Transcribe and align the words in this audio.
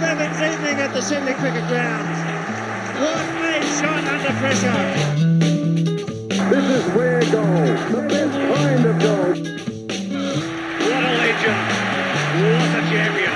Bevan's 0.00 0.40
evening 0.40 0.78
at 0.78 0.94
the 0.94 1.02
Sydney 1.02 1.32
Cricket 1.34 1.66
Ground. 1.66 2.06
What 3.00 3.18
a 3.44 3.62
shot 3.80 4.04
under 4.04 4.32
pressure. 4.38 4.70
This 6.50 6.64
is 6.70 6.84
where 6.94 7.20
goal, 7.22 7.42
the 7.90 8.06
best 8.08 8.32
kind 8.54 8.86
of 8.86 8.98
goal. 9.00 9.34
What 10.86 11.04
a 11.04 11.12
legend. 11.18 11.62
What 12.38 12.78
a 12.78 12.90
champion. 12.90 13.27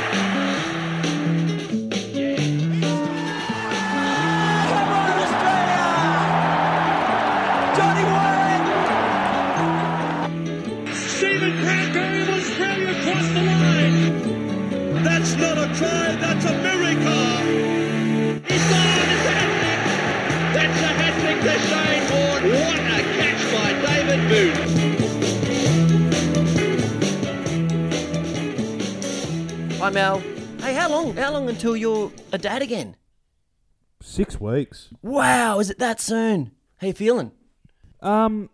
Hi 29.92 29.96
Mel. 29.96 30.20
Hey, 30.60 30.72
how 30.72 30.88
long? 30.88 31.14
How 31.18 31.30
long 31.34 31.50
until 31.50 31.76
you're 31.76 32.10
a 32.32 32.38
dad 32.38 32.62
again? 32.62 32.96
Six 34.00 34.40
weeks. 34.40 34.88
Wow, 35.02 35.58
is 35.60 35.68
it 35.68 35.78
that 35.80 36.00
soon? 36.00 36.52
How 36.78 36.86
you 36.86 36.94
feeling? 36.94 37.30
Um, 38.00 38.48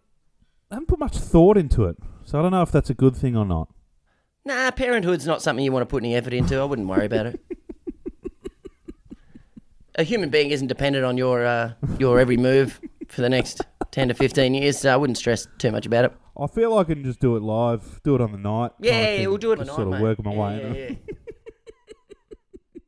I 0.69 0.75
haven't 0.75 0.89
put 0.89 0.99
much 0.99 1.17
thought 1.17 1.57
into 1.57 1.85
it, 1.85 1.97
so 2.25 2.41
I 2.41 2.43
don't 2.43 2.51
know 2.51 2.63
if 2.63 2.73
that's 2.73 2.91
a 2.91 2.95
good 2.95 3.15
thing 3.15 3.37
or 3.37 3.45
not. 3.45 3.69
Nah, 4.45 4.73
parenthood's 4.73 5.29
not 5.29 5.41
something 5.41 5.65
you 5.65 5.71
want 5.71 5.83
to 5.83 5.87
put 5.87 6.03
any 6.03 6.17
effort 6.17 6.33
into. 6.33 6.59
I 6.59 6.65
wouldn't 6.65 6.89
worry 6.89 7.07
about 7.07 7.27
it. 7.27 7.41
a 9.95 10.03
human 10.03 10.31
being 10.31 10.51
isn't 10.51 10.67
dependent 10.67 11.05
on 11.05 11.17
your 11.17 11.47
uh, 11.47 11.75
your 12.01 12.19
every 12.19 12.37
move 12.37 12.81
for 13.07 13.21
the 13.21 13.29
next 13.29 13.61
ten 13.93 14.09
to 14.09 14.15
fifteen 14.15 14.55
years, 14.55 14.77
so 14.81 14.93
I 14.93 14.97
wouldn't 14.97 15.17
stress 15.19 15.47
too 15.59 15.71
much 15.71 15.87
about 15.87 16.05
it. 16.07 16.13
I 16.37 16.49
feel 16.49 16.75
like 16.75 16.89
I 16.91 16.95
can 16.95 17.05
just 17.05 17.21
do 17.21 17.37
it 17.37 17.43
live, 17.45 18.01
do 18.03 18.17
it 18.17 18.21
on 18.21 18.33
the 18.33 18.39
night. 18.39 18.73
of 18.77 18.85
Yeah, 18.85 19.25
we'll 19.29 19.37
do 19.39 19.53
it 19.53 19.59
just 19.59 19.71
tonight, 19.71 19.77
sort 19.77 19.87
of 19.87 19.93
mate. 19.95 20.03
work 20.03 20.25
my 20.25 20.33
Yeah, 20.33 20.41
way. 20.41 20.59
yeah, 20.59 20.67
in. 20.87 20.99
yeah. 21.09 21.15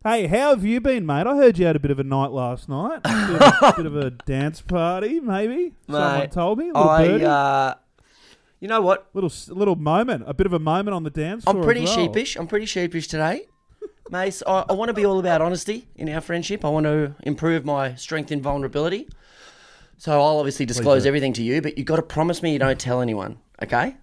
Hey, 0.02 0.28
how 0.28 0.48
have 0.54 0.64
you 0.64 0.80
been, 0.80 1.04
mate? 1.04 1.26
I 1.26 1.36
heard 1.36 1.58
you 1.58 1.66
had 1.66 1.76
a 1.76 1.78
bit 1.78 1.90
of 1.90 1.98
a 1.98 2.04
night 2.04 2.30
last 2.30 2.70
night. 2.70 3.02
A 3.04 3.26
bit 3.26 3.42
of 3.42 3.62
a, 3.62 3.72
bit 3.76 3.86
of 3.86 3.96
a 3.96 4.10
dance 4.10 4.62
party, 4.62 5.20
maybe. 5.20 5.74
Someone 5.90 6.30
told 6.30 6.58
me. 6.58 6.70
A 6.70 6.72
little 6.72 6.88
I, 6.88 7.06
birdie. 7.06 7.24
uh, 7.26 7.74
you 8.60 8.68
know 8.68 8.80
what? 8.80 9.08
little 9.12 9.30
little 9.54 9.76
moment, 9.76 10.24
a 10.26 10.32
bit 10.32 10.46
of 10.46 10.54
a 10.54 10.58
moment 10.58 10.94
on 10.94 11.02
the 11.02 11.10
dance 11.10 11.44
floor. 11.44 11.56
I'm 11.56 11.62
pretty 11.62 11.84
well. 11.84 11.94
sheepish. 11.94 12.36
I'm 12.36 12.46
pretty 12.46 12.64
sheepish 12.64 13.08
today. 13.08 13.42
Mace, 14.10 14.42
I, 14.46 14.64
I 14.70 14.72
want 14.72 14.88
to 14.88 14.94
be 14.94 15.04
all 15.04 15.18
about 15.18 15.42
honesty 15.42 15.86
in 15.96 16.08
our 16.08 16.22
friendship. 16.22 16.64
I 16.64 16.70
want 16.70 16.84
to 16.84 17.14
improve 17.24 17.66
my 17.66 17.94
strength 17.96 18.32
in 18.32 18.40
vulnerability. 18.40 19.06
So 19.98 20.12
I'll 20.12 20.38
obviously 20.38 20.64
disclose 20.64 21.04
everything 21.04 21.34
to 21.34 21.42
you, 21.42 21.60
but 21.60 21.76
you've 21.76 21.86
got 21.86 21.96
to 21.96 22.02
promise 22.02 22.42
me 22.42 22.54
you 22.54 22.58
don't 22.58 22.80
tell 22.80 23.02
anyone, 23.02 23.38
okay? 23.62 23.98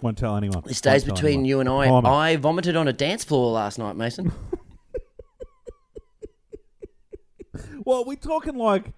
Won't 0.00 0.16
tell 0.16 0.34
anyone. 0.34 0.62
This 0.64 0.78
stays 0.78 1.02
Won't 1.02 1.08
tell 1.08 1.14
between 1.16 1.40
anyone. 1.40 1.44
you 1.44 1.60
and 1.60 1.68
I. 1.68 1.88
Promise. 1.88 2.10
I 2.10 2.36
vomited 2.36 2.74
on 2.74 2.88
a 2.88 2.92
dance 2.94 3.22
floor 3.22 3.52
last 3.52 3.78
night, 3.78 3.96
Mason. 3.96 4.32
Well, 7.84 8.04
we're 8.04 8.16
talking 8.16 8.56
like 8.56 8.92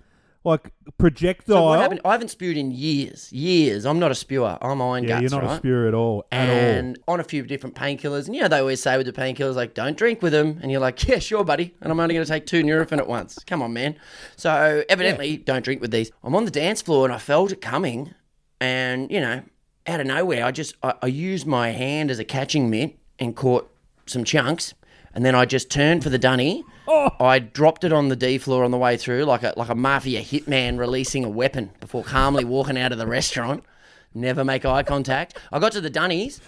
like 0.45 0.73
projectile. 0.99 1.57
So 1.57 1.63
what 1.65 1.81
happened? 1.81 2.03
I 2.05 2.13
haven't 2.13 2.29
spewed 2.29 2.59
in 2.59 2.71
years. 2.71 3.33
Years. 3.33 3.87
I'm 3.87 3.99
not 3.99 4.11
a 4.11 4.15
spewer. 4.15 4.59
I'm 4.61 4.83
iron 4.83 5.05
Yeah, 5.05 5.21
guts, 5.21 5.23
you're 5.23 5.31
not 5.31 5.43
right? 5.43 5.55
a 5.55 5.57
spewer 5.57 5.89
at 5.89 5.95
all. 5.95 6.27
At 6.31 6.51
all. 6.51 6.55
and 6.55 6.99
on 7.09 7.19
a 7.19 7.25
few 7.25 7.45
different 7.45 7.75
painkillers. 7.75 8.27
And 8.27 8.37
you 8.37 8.43
know, 8.43 8.49
they 8.49 8.59
always 8.59 8.83
say 8.83 8.99
with 8.99 9.07
the 9.07 9.13
painkillers, 9.15 9.55
like, 9.55 9.73
don't 9.73 9.97
drink 9.97 10.21
with 10.21 10.33
them. 10.35 10.59
And 10.61 10.71
you're 10.71 10.83
like, 10.83 11.03
yeah, 11.09 11.19
sure, 11.19 11.45
buddy. 11.45 11.75
And 11.81 11.91
I'm 11.91 11.99
only 11.99 12.15
going 12.15 12.27
to 12.27 12.31
take 12.31 12.45
two 12.45 12.63
Nurofen 12.63 12.99
at 12.99 13.09
once. 13.09 13.39
Come 13.47 13.63
on, 13.63 13.73
man. 13.73 13.97
So 14.37 14.85
evidently, 14.91 15.39
don't 15.39 15.65
drink 15.65 15.81
with 15.81 15.93
these. 15.93 16.11
I'm 16.23 16.35
on 16.35 16.45
the 16.45 16.51
dance 16.51 16.83
floor 16.83 17.07
and 17.07 17.15
I 17.15 17.19
felt 17.19 17.51
it 17.51 17.63
coming. 17.63 18.13
And, 18.61 19.11
you 19.11 19.21
know, 19.21 19.43
out 19.87 20.01
of 20.01 20.07
nowhere, 20.07 20.45
I 20.45 20.51
just, 20.51 20.75
I, 20.83 20.93
I 21.01 21.07
used 21.07 21.47
my 21.47 21.71
hand 21.71 22.11
as 22.11 22.19
a 22.19 22.25
catching 22.25 22.69
mitt 22.69 22.99
and 23.19 23.35
caught 23.35 23.71
some 24.05 24.25
chunks. 24.25 24.75
And 25.15 25.25
then 25.25 25.35
I 25.35 25.45
just 25.45 25.71
turned 25.71 26.03
for 26.03 26.11
the 26.11 26.19
dunny. 26.19 26.65
Oh. 26.89 27.11
I 27.21 27.39
dropped 27.39 27.85
it 27.85 27.93
on 27.93 28.09
the 28.09 28.17
D 28.17 28.37
floor 28.39 28.65
on 28.65 28.71
the 28.73 28.77
way 28.79 28.97
through, 28.97 29.25
like 29.25 29.43
a 29.43 29.55
like 29.57 29.69
a 29.69 29.75
mafia 29.75 30.21
hitman 30.21 30.79
releasing 30.79 31.25
a 31.25 31.29
weapon 31.31 31.71
before 31.81 32.03
calmly 32.05 32.45
walking 32.45 32.77
out 32.77 32.93
of 32.93 32.99
the 32.99 33.07
restaurant. 33.07 33.65
Never 34.13 34.45
make 34.45 34.65
eye 34.65 34.83
contact. 34.83 35.39
I 35.53 35.59
got 35.61 35.73
to 35.73 35.81
the 35.81 35.91
dunnies, 35.91 36.41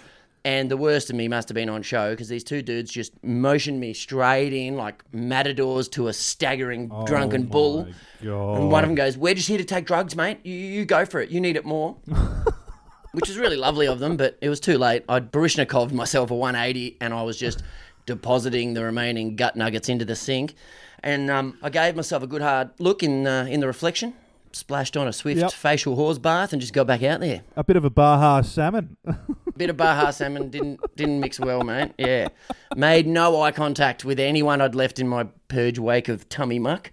and 0.45 0.69
the 0.69 0.77
worst 0.77 1.09
of 1.09 1.15
me 1.15 1.27
must 1.27 1.49
have 1.49 1.55
been 1.55 1.69
on 1.69 1.81
show 1.81 2.11
because 2.11 2.27
these 2.29 2.43
two 2.43 2.61
dudes 2.61 2.91
just 2.91 3.11
motioned 3.23 3.79
me 3.79 3.93
straight 3.93 4.53
in 4.53 4.75
like 4.75 5.03
matadors 5.13 5.87
to 5.89 6.07
a 6.07 6.13
staggering 6.13 6.89
oh 6.93 7.05
drunken 7.05 7.43
Oh 7.43 7.51
bull. 7.51 7.87
God. 8.23 8.57
And 8.57 8.71
one 8.71 8.83
of 8.83 8.89
them 8.89 8.95
goes, 8.95 9.17
"We're 9.17 9.33
just 9.33 9.47
here 9.47 9.57
to 9.57 9.65
take 9.65 9.85
drugs, 9.85 10.15
mate. 10.15 10.39
You, 10.43 10.53
you 10.53 10.85
go 10.85 11.05
for 11.05 11.21
it. 11.21 11.29
You 11.29 11.39
need 11.41 11.55
it 11.55 11.65
more." 11.65 11.95
Which 13.13 13.29
is 13.29 13.37
really 13.37 13.55
lovely 13.57 13.87
of 13.87 13.97
them, 13.99 14.15
but 14.15 14.37
it 14.41 14.49
was 14.49 14.59
too 14.59 14.77
late. 14.77 15.03
I'd 15.09 15.31
Baryshnikoved 15.31 15.91
myself 15.91 16.29
a 16.29 16.35
180, 16.35 16.97
and 17.01 17.13
I 17.13 17.23
was 17.23 17.37
just 17.37 17.63
depositing 18.07 18.73
the 18.73 18.83
remaining 18.83 19.35
gut 19.35 19.55
nuggets 19.55 19.87
into 19.89 20.03
the 20.05 20.15
sink. 20.15 20.55
And 21.03 21.29
um, 21.29 21.59
I 21.61 21.69
gave 21.69 21.95
myself 21.95 22.23
a 22.23 22.27
good 22.27 22.41
hard 22.41 22.71
look 22.79 23.03
in 23.03 23.27
uh, 23.27 23.45
in 23.47 23.59
the 23.59 23.67
reflection, 23.67 24.15
splashed 24.51 24.97
on 24.97 25.07
a 25.07 25.13
swift 25.13 25.39
Yep. 25.41 25.51
facial 25.51 25.95
horse 25.95 26.17
bath, 26.17 26.51
and 26.53 26.59
just 26.59 26.73
got 26.73 26.87
back 26.87 27.03
out 27.03 27.19
there. 27.19 27.41
a 27.55 27.63
bit 27.63 27.75
of 27.75 27.85
a 27.85 27.91
Baja 27.91 28.41
salmon. 28.41 28.97
Bit 29.57 29.71
of 29.71 29.77
Baja 29.77 30.11
salmon 30.11 30.49
didn't 30.51 30.79
didn't 30.95 31.19
mix 31.19 31.39
well, 31.39 31.63
mate. 31.63 31.91
Yeah, 31.97 32.27
made 32.75 33.07
no 33.07 33.41
eye 33.41 33.51
contact 33.51 34.05
with 34.05 34.19
anyone 34.19 34.61
I'd 34.61 34.75
left 34.75 34.99
in 34.99 35.07
my 35.07 35.23
purge 35.47 35.79
wake 35.79 36.07
of 36.09 36.29
tummy 36.29 36.59
muck. 36.59 36.91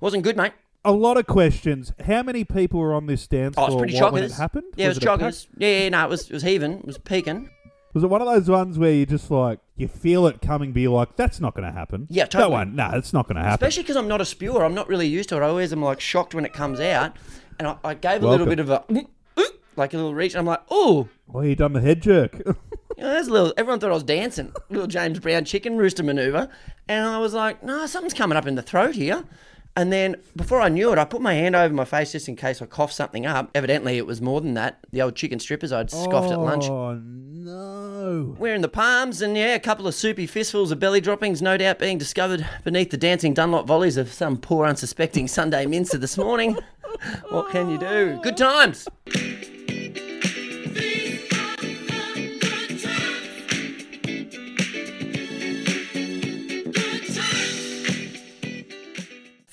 Wasn't 0.00 0.22
good, 0.22 0.36
mate. 0.36 0.52
a 0.84 0.92
lot 0.92 1.16
of 1.16 1.26
questions. 1.26 1.92
How 2.06 2.22
many 2.22 2.44
people 2.44 2.78
were 2.78 2.94
on 2.94 3.06
this 3.06 3.26
dance 3.26 3.56
floor 3.56 3.64
Oh, 3.64 3.66
it's 3.66 3.72
floor 3.72 3.80
pretty 3.80 4.00
when 4.12 4.22
it 4.22 4.32
happened? 4.32 4.64
Yeah, 4.76 4.86
it 4.86 4.88
was, 4.90 4.98
a 4.98 5.00
pack- 5.00 5.34
Yeah, 5.58 5.68
yeah, 5.82 5.88
no, 5.88 6.04
it 6.04 6.08
was 6.10 6.30
it 6.30 6.32
was 6.32 6.44
heaving. 6.44 6.74
It 6.78 6.84
was 6.86 6.98
peaking. 6.98 7.50
Was 7.96 8.04
it 8.04 8.08
one 8.08 8.20
of 8.20 8.26
those 8.28 8.50
ones 8.50 8.78
where 8.78 8.92
you 8.92 9.06
just 9.06 9.30
like 9.30 9.58
you 9.74 9.88
feel 9.88 10.26
it 10.26 10.42
coming, 10.42 10.72
be 10.72 10.86
like, 10.86 11.16
"That's 11.16 11.40
not 11.40 11.54
going 11.54 11.64
to 11.66 11.72
happen." 11.72 12.06
Yeah, 12.10 12.24
That 12.24 12.30
totally. 12.32 12.52
one, 12.52 12.76
no, 12.76 12.90
it's 12.92 13.14
not 13.14 13.26
going 13.26 13.36
to 13.36 13.42
happen. 13.42 13.54
Especially 13.54 13.84
because 13.84 13.96
I'm 13.96 14.06
not 14.06 14.20
a 14.20 14.26
spewer. 14.26 14.62
I'm 14.66 14.74
not 14.74 14.86
really 14.86 15.08
used 15.08 15.30
to 15.30 15.36
it. 15.38 15.40
I 15.40 15.48
always 15.48 15.72
am 15.72 15.80
like 15.80 15.98
shocked 15.98 16.34
when 16.34 16.44
it 16.44 16.52
comes 16.52 16.78
out. 16.78 17.16
And 17.58 17.66
I, 17.66 17.76
I 17.82 17.94
gave 17.94 18.22
a 18.22 18.28
little 18.28 18.44
bit 18.44 18.60
of 18.60 18.68
a, 18.68 18.84
like 19.76 19.94
a 19.94 19.96
little 19.96 20.14
reach. 20.14 20.34
And 20.34 20.40
I'm 20.40 20.44
like, 20.46 20.60
oh, 20.70 21.08
well, 21.26 21.42
you 21.42 21.56
done 21.56 21.72
the 21.72 21.80
head 21.80 22.02
jerk. 22.02 22.34
you 22.44 22.44
know, 22.98 23.08
there's 23.14 23.28
a 23.28 23.32
little, 23.32 23.54
everyone 23.56 23.80
thought 23.80 23.90
I 23.90 23.94
was 23.94 24.02
dancing. 24.02 24.52
little 24.68 24.86
James 24.86 25.18
Brown 25.18 25.46
chicken 25.46 25.78
rooster 25.78 26.02
maneuver. 26.02 26.50
And 26.88 27.06
I 27.06 27.16
was 27.18 27.32
like, 27.32 27.62
no, 27.62 27.86
something's 27.86 28.12
coming 28.12 28.36
up 28.36 28.46
in 28.46 28.56
the 28.56 28.62
throat 28.62 28.94
here. 28.94 29.24
And 29.76 29.92
then 29.92 30.16
before 30.34 30.60
I 30.60 30.70
knew 30.70 30.90
it, 30.92 30.98
I 30.98 31.04
put 31.04 31.20
my 31.20 31.34
hand 31.34 31.54
over 31.54 31.74
my 31.74 31.84
face 31.84 32.12
just 32.12 32.28
in 32.28 32.36
case 32.36 32.62
I 32.62 32.66
coughed 32.66 32.94
something 32.94 33.26
up. 33.26 33.50
Evidently, 33.54 33.98
it 33.98 34.06
was 34.06 34.22
more 34.22 34.40
than 34.40 34.54
that. 34.54 34.78
The 34.90 35.02
old 35.02 35.16
chicken 35.16 35.38
strippers 35.38 35.70
I'd 35.70 35.90
scoffed 35.90 36.32
at 36.32 36.40
lunch. 36.40 36.64
Oh 36.64 36.94
no! 36.94 38.34
Wearing 38.38 38.62
the 38.62 38.68
palms 38.68 39.20
and 39.20 39.36
yeah, 39.36 39.54
a 39.54 39.60
couple 39.60 39.86
of 39.86 39.94
soupy 39.94 40.26
fistfuls 40.26 40.72
of 40.72 40.80
belly 40.80 41.02
droppings, 41.02 41.42
no 41.42 41.58
doubt 41.58 41.78
being 41.78 41.98
discovered 41.98 42.46
beneath 42.64 42.90
the 42.90 42.96
dancing 42.96 43.34
Dunlop 43.34 43.66
volleys 43.66 43.98
of 43.98 44.12
some 44.12 44.38
poor 44.38 44.66
unsuspecting 44.66 45.28
Sunday 45.28 45.66
mincer 45.66 45.98
this 45.98 46.16
morning. 46.16 46.56
What 47.28 47.50
can 47.50 47.68
you 47.68 47.76
do? 47.78 48.18
Good 48.22 48.38
times. 48.38 48.88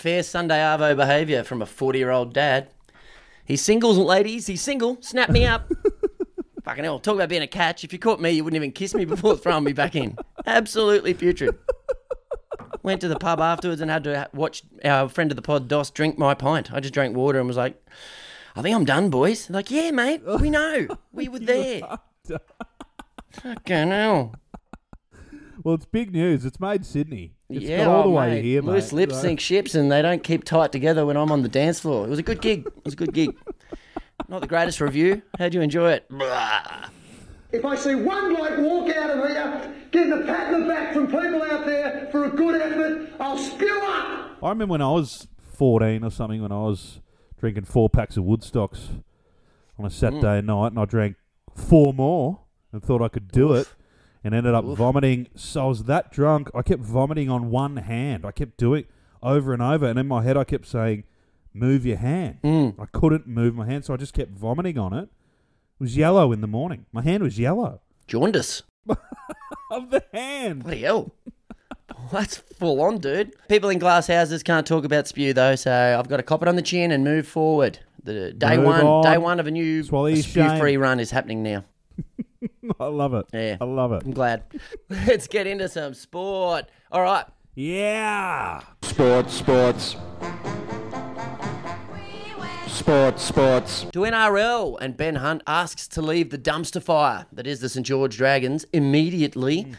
Fair 0.03 0.21
Sunday 0.21 0.57
Arvo 0.57 0.97
behaviour 0.97 1.45
from 1.45 1.61
a 1.61 1.65
40 1.65 1.97
year 1.97 2.09
old 2.09 2.33
dad. 2.33 2.67
He's 3.45 3.61
single, 3.61 3.93
ladies. 3.93 4.47
He's 4.47 4.61
single. 4.61 4.97
Snap 4.99 5.29
me 5.29 5.45
up. 5.45 5.71
Fucking 6.65 6.83
hell. 6.83 6.99
Talk 6.99 7.15
about 7.15 7.29
being 7.29 7.41
a 7.41 7.47
catch. 7.47 7.85
If 7.85 7.93
you 7.93 7.99
caught 7.99 8.19
me, 8.19 8.31
you 8.31 8.43
wouldn't 8.43 8.57
even 8.57 8.73
kiss 8.73 8.93
me 8.93 9.05
before 9.05 9.37
throwing 9.37 9.63
me 9.63 9.71
back 9.71 9.95
in. 9.95 10.17
Absolutely 10.45 11.13
putrid. 11.13 11.57
Went 12.83 12.99
to 12.99 13.07
the 13.07 13.15
pub 13.15 13.39
afterwards 13.39 13.79
and 13.79 13.89
had 13.89 14.03
to 14.03 14.29
watch 14.33 14.63
our 14.83 15.07
friend 15.07 15.31
of 15.31 15.37
the 15.37 15.41
pod, 15.41 15.69
Dos, 15.69 15.89
drink 15.89 16.17
my 16.17 16.33
pint. 16.33 16.73
I 16.73 16.81
just 16.81 16.93
drank 16.93 17.15
water 17.15 17.39
and 17.39 17.47
was 17.47 17.55
like, 17.55 17.81
I 18.57 18.61
think 18.61 18.75
I'm 18.75 18.83
done, 18.83 19.09
boys. 19.09 19.47
They're 19.47 19.55
like, 19.55 19.71
yeah, 19.71 19.91
mate. 19.91 20.21
We 20.41 20.49
know. 20.49 20.85
We 21.13 21.29
were 21.29 21.39
there. 21.39 21.79
Fucking 23.31 23.87
hell. 23.87 24.35
Well, 25.63 25.75
it's 25.75 25.85
big 25.85 26.11
news. 26.11 26.43
It's 26.43 26.59
made 26.59 26.85
Sydney. 26.85 27.32
It's 27.49 27.65
yeah, 27.65 27.85
got 27.85 27.87
all 27.95 28.03
the 28.03 28.09
oh, 28.09 28.11
way 28.13 28.29
mate. 28.35 28.43
here, 28.45 28.61
Loose 28.61 28.91
mate. 28.91 28.97
lips 28.97 29.15
So- 29.15 29.21
sink 29.21 29.39
ships, 29.39 29.75
and 29.75 29.91
they 29.91 30.01
don't 30.01 30.23
keep 30.23 30.43
tight 30.43 30.71
together 30.71 31.05
when 31.05 31.17
I'm 31.17 31.31
on 31.31 31.41
the 31.43 31.49
dance 31.49 31.79
floor. 31.81 32.05
It 32.05 32.09
was 32.09 32.19
a 32.19 32.23
good 32.23 32.41
gig. 32.41 32.65
It 32.65 32.85
was 32.85 32.93
a 32.93 32.97
good 32.97 33.13
gig. 33.13 33.35
Not 34.29 34.41
the 34.41 34.47
greatest 34.47 34.79
review. 34.81 35.21
How'd 35.37 35.53
you 35.53 35.61
enjoy 35.61 35.91
it? 35.91 36.07
Blah. 36.09 36.85
If 37.51 37.65
I 37.65 37.75
see 37.75 37.93
one 37.95 38.35
bloke 38.35 38.57
walk 38.59 38.95
out 38.95 39.09
of 39.11 39.27
here 39.29 39.75
getting 39.91 40.13
a 40.13 40.21
pat 40.25 40.53
in 40.53 40.61
the 40.61 40.67
back 40.67 40.93
from 40.93 41.05
people 41.07 41.43
out 41.43 41.65
there 41.65 42.07
for 42.11 42.25
a 42.25 42.29
good 42.29 42.59
effort, 42.59 43.09
I'll 43.19 43.37
spew 43.37 43.79
up. 43.83 44.37
I 44.41 44.49
remember 44.49 44.71
when 44.71 44.81
I 44.81 44.89
was 44.91 45.27
14 45.55 46.03
or 46.03 46.09
something, 46.09 46.41
when 46.41 46.51
I 46.51 46.61
was 46.61 46.99
drinking 47.39 47.65
four 47.65 47.89
packs 47.89 48.17
of 48.17 48.23
Woodstocks 48.23 49.01
on 49.77 49.85
a 49.85 49.89
Saturday 49.91 50.41
Mm. 50.41 50.45
night, 50.45 50.67
and 50.67 50.79
I 50.79 50.85
drank 50.85 51.15
four 51.55 51.93
more 51.93 52.39
and 52.71 52.81
thought 52.81 53.01
I 53.03 53.07
could 53.09 53.27
do 53.31 53.53
it. 53.53 53.67
And 54.23 54.33
ended 54.33 54.53
up 54.53 54.65
vomiting. 54.65 55.27
So 55.35 55.65
I 55.65 55.67
was 55.67 55.83
that 55.85 56.11
drunk, 56.11 56.49
I 56.55 56.61
kept 56.61 56.81
vomiting 56.81 57.29
on 57.29 57.49
one 57.49 57.77
hand. 57.77 58.25
I 58.25 58.31
kept 58.31 58.57
doing 58.57 58.85
over 59.21 59.53
and 59.53 59.61
over, 59.61 59.85
and 59.85 59.97
in 59.99 60.07
my 60.07 60.23
head, 60.23 60.37
I 60.37 60.43
kept 60.43 60.67
saying, 60.67 61.03
"Move 61.53 61.85
your 61.85 61.97
hand." 61.97 62.39
Mm. 62.43 62.75
I 62.79 62.85
couldn't 62.85 63.27
move 63.27 63.55
my 63.55 63.65
hand, 63.65 63.85
so 63.85 63.93
I 63.93 63.97
just 63.97 64.13
kept 64.13 64.31
vomiting 64.31 64.77
on 64.77 64.93
it. 64.93 65.03
It 65.03 65.79
was 65.79 65.97
yellow 65.97 66.31
in 66.31 66.41
the 66.41 66.47
morning. 66.47 66.85
My 66.91 67.01
hand 67.01 67.23
was 67.23 67.39
yellow. 67.39 67.81
Jaundice. 68.07 68.63
Of 69.71 69.89
the 69.89 70.03
hand. 70.13 70.57
What 70.57 70.65
Bloody 70.65 70.81
hell. 70.81 71.11
That's 72.11 72.37
full 72.37 72.79
on, 72.81 72.99
dude. 72.99 73.33
People 73.49 73.69
in 73.71 73.79
glass 73.79 74.05
houses 74.05 74.43
can't 74.43 74.67
talk 74.67 74.85
about 74.85 75.07
spew 75.07 75.33
though, 75.33 75.55
so 75.55 75.97
I've 75.97 76.07
got 76.07 76.17
to 76.17 76.23
cop 76.23 76.43
it 76.43 76.47
on 76.47 76.55
the 76.55 76.61
chin 76.61 76.91
and 76.91 77.03
move 77.03 77.27
forward. 77.27 77.79
The 78.03 78.33
day 78.33 78.57
Move 78.57 78.65
one, 78.65 78.85
on. 78.85 79.03
day 79.03 79.17
one 79.17 79.39
of 79.39 79.47
a 79.47 79.51
new 79.51 79.81
spew-free 79.83 80.77
run 80.77 80.99
is 80.99 81.09
happening 81.09 81.41
now. 81.41 81.63
I 82.79 82.85
love 82.85 83.13
it. 83.13 83.25
Yeah. 83.33 83.57
I 83.59 83.65
love 83.65 83.91
it. 83.93 84.03
I'm 84.05 84.11
glad. 84.11 84.43
Let's 84.89 85.27
get 85.27 85.47
into 85.47 85.67
some 85.69 85.93
sport. 85.93 86.65
All 86.91 87.01
right. 87.01 87.25
Yeah. 87.55 88.61
Sports, 88.81 89.33
sports. 89.33 89.95
Sports, 92.67 93.21
sports. 93.21 93.85
To 93.93 93.99
NRL, 93.99 94.77
and 94.81 94.97
Ben 94.97 95.15
Hunt 95.15 95.43
asks 95.45 95.87
to 95.89 96.01
leave 96.01 96.31
the 96.31 96.37
dumpster 96.39 96.81
fire 96.81 97.27
that 97.31 97.45
is 97.45 97.59
the 97.59 97.69
St 97.69 97.85
George 97.85 98.17
Dragons 98.17 98.65
immediately. 98.73 99.65
Mm. 99.65 99.77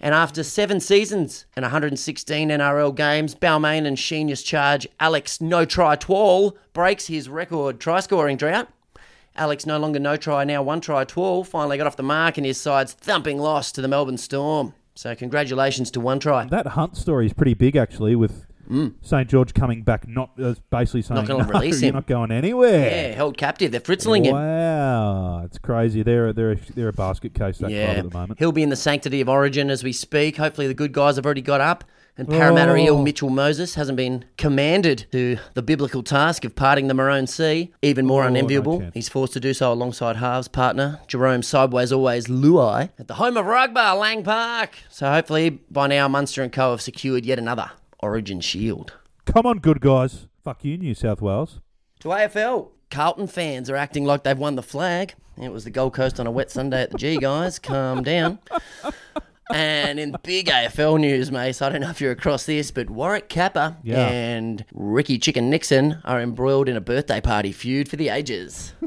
And 0.00 0.14
after 0.14 0.42
seven 0.42 0.78
seasons 0.78 1.46
and 1.56 1.62
116 1.64 2.50
NRL 2.50 2.94
games, 2.94 3.34
Balmain 3.34 3.86
and 3.86 3.96
Sheena's 3.96 4.42
charge 4.42 4.86
Alex 5.00 5.40
No 5.40 5.64
Try 5.64 5.96
Twal 5.96 6.56
breaks 6.72 7.06
his 7.06 7.28
record 7.28 7.80
try 7.80 8.00
scoring 8.00 8.36
drought. 8.36 8.68
Alex 9.36 9.66
no 9.66 9.78
longer 9.78 9.98
no 9.98 10.16
try, 10.16 10.44
now 10.44 10.62
one 10.62 10.80
try 10.80 11.04
Twal 11.04 11.44
finally 11.44 11.76
got 11.76 11.86
off 11.86 11.96
the 11.96 12.02
mark 12.02 12.38
in 12.38 12.44
his 12.44 12.58
side's 12.60 12.94
thumping 12.94 13.38
loss 13.38 13.70
to 13.72 13.82
the 13.82 13.88
Melbourne 13.88 14.16
Storm. 14.16 14.72
So 14.94 15.14
congratulations 15.14 15.90
to 15.90 16.00
one 16.00 16.18
try. 16.18 16.46
That 16.46 16.68
Hunt 16.68 16.96
story 16.96 17.26
is 17.26 17.34
pretty 17.34 17.52
big, 17.52 17.76
actually, 17.76 18.16
with 18.16 18.45
St. 19.02 19.28
George 19.28 19.54
coming 19.54 19.82
back, 19.82 20.06
not 20.08 20.30
uh, 20.42 20.54
basically 20.70 21.02
saying, 21.02 21.22
Mm. 21.24 21.28
gonna 21.28 21.44
no, 21.52 21.58
release 21.60 21.80
you're 21.82 21.88
him." 21.90 21.94
not 21.94 22.06
going 22.06 22.30
anywhere. 22.30 23.08
Yeah, 23.10 23.14
held 23.14 23.36
captive. 23.36 23.72
They're 23.72 23.80
fritzling 23.80 24.24
him. 24.24 24.34
Wow, 24.34 25.42
it's 25.44 25.58
crazy. 25.58 26.02
They're 26.02 26.32
they're 26.32 26.52
a, 26.52 26.56
they're 26.74 26.88
a 26.88 26.92
basket 26.92 27.34
case 27.34 27.58
that 27.58 27.70
Yeah, 27.70 27.94
club 27.94 28.06
at 28.06 28.10
the 28.12 28.18
moment. 28.18 28.38
he'll 28.38 28.52
be 28.52 28.62
in 28.62 28.70
the 28.70 28.76
sanctity 28.76 29.20
of 29.20 29.28
origin 29.28 29.70
as 29.70 29.82
we 29.84 29.92
speak. 29.92 30.36
Hopefully, 30.36 30.66
the 30.66 30.74
good 30.74 30.92
guys 30.92 31.16
have 31.16 31.24
already 31.24 31.42
got 31.42 31.60
up. 31.60 31.84
And 32.18 32.26
Parramatta 32.26 32.72
Oh. 32.72 32.76
Eel 32.76 33.02
Mitchell 33.02 33.28
Moses 33.28 33.74
hasn't 33.74 33.98
been 33.98 34.24
commanded 34.38 35.04
to 35.12 35.36
the 35.52 35.60
biblical 35.60 36.02
task 36.02 36.46
of 36.46 36.56
parting 36.56 36.88
the 36.88 36.94
Maroon 36.94 37.26
Sea. 37.26 37.74
Even 37.82 38.06
more 38.06 38.24
Oh, 38.24 38.28
unenviable, 38.28 38.80
chance. 38.80 38.94
he's 38.94 39.08
forced 39.10 39.34
to 39.34 39.40
do 39.40 39.52
so 39.52 39.70
alongside 39.70 40.16
halves 40.16 40.48
partner 40.48 40.98
Jarome 41.08 41.44
Sideways 41.44 41.92
Always 41.92 42.26
Luai 42.26 42.88
at 42.98 43.06
the 43.08 43.14
home 43.14 43.36
of 43.36 43.44
Rugby, 43.44 43.78
Lang 43.80 44.24
Park. 44.24 44.70
So 44.88 45.10
hopefully, 45.10 45.50
by 45.70 45.88
now, 45.88 46.08
Munster 46.08 46.42
and 46.42 46.50
Co 46.50 46.70
have 46.70 46.80
secured 46.80 47.26
yet 47.26 47.38
another 47.38 47.72
Origin 48.00 48.40
shield. 48.40 48.94
Come 49.24 49.46
on, 49.46 49.58
good 49.58 49.80
guys. 49.80 50.26
Fuck 50.44 50.64
you, 50.64 50.78
New 50.78 50.94
South 50.94 51.20
Wales. 51.20 51.60
To 52.00 52.08
AFL, 52.08 52.68
Carlton 52.90 53.26
fans 53.26 53.68
are 53.70 53.76
acting 53.76 54.04
like 54.04 54.22
they've 54.22 54.38
won 54.38 54.54
the 54.56 54.62
flag. 54.62 55.14
It 55.40 55.50
was 55.52 55.64
the 55.64 55.70
Gold 55.70 55.94
Coast 55.94 56.18
on 56.20 56.26
a 56.26 56.30
wet 56.30 56.50
Sunday 56.50 56.82
at 56.82 56.90
the 56.92 56.98
G, 56.98 57.18
guys. 57.18 57.58
Calm 57.58 58.02
down. 58.02 58.38
And 59.52 60.00
in 60.00 60.16
big 60.24 60.46
AFL 60.48 60.98
news, 60.98 61.30
Mace, 61.30 61.62
I 61.62 61.68
don't 61.68 61.80
know 61.80 61.90
if 61.90 62.00
you're 62.00 62.10
across 62.12 62.46
this, 62.46 62.70
but 62.70 62.90
Warwick 62.90 63.28
Capper 63.28 63.76
Yeah. 63.84 64.06
and 64.08 64.64
Ricky 64.72 65.18
Chicken 65.18 65.50
Nixon 65.50 65.98
are 66.04 66.20
embroiled 66.20 66.68
in 66.68 66.76
a 66.76 66.80
birthday 66.80 67.20
party 67.20 67.52
feud 67.52 67.88
for 67.88 67.96
the 67.96 68.08
ages. 68.08 68.72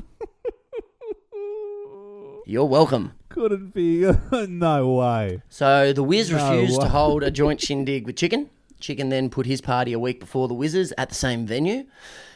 You're 2.46 2.66
welcome. 2.66 3.14
Couldn't 3.30 3.74
be. 3.76 4.12
no 4.32 4.90
way. 4.94 5.44
So 5.50 5.94
the 5.94 6.04
Wiz 6.04 6.32
No 6.32 6.38
refused 6.52 6.82
to 6.82 6.90
hold 6.90 7.22
a 7.24 7.30
joint 7.32 7.62
shindig 7.62 8.06
with 8.08 8.16
Chicken. 8.16 8.50
Chicken 8.80 9.10
then 9.10 9.30
put 9.30 9.46
his 9.46 9.62
party 9.62 9.94
a 9.94 10.00
week 10.00 10.20
before 10.20 10.48
the 10.48 10.56
Wizzers 10.56 10.92
at 10.98 11.10
the 11.10 11.16
same 11.16 11.46
venue. 11.46 11.86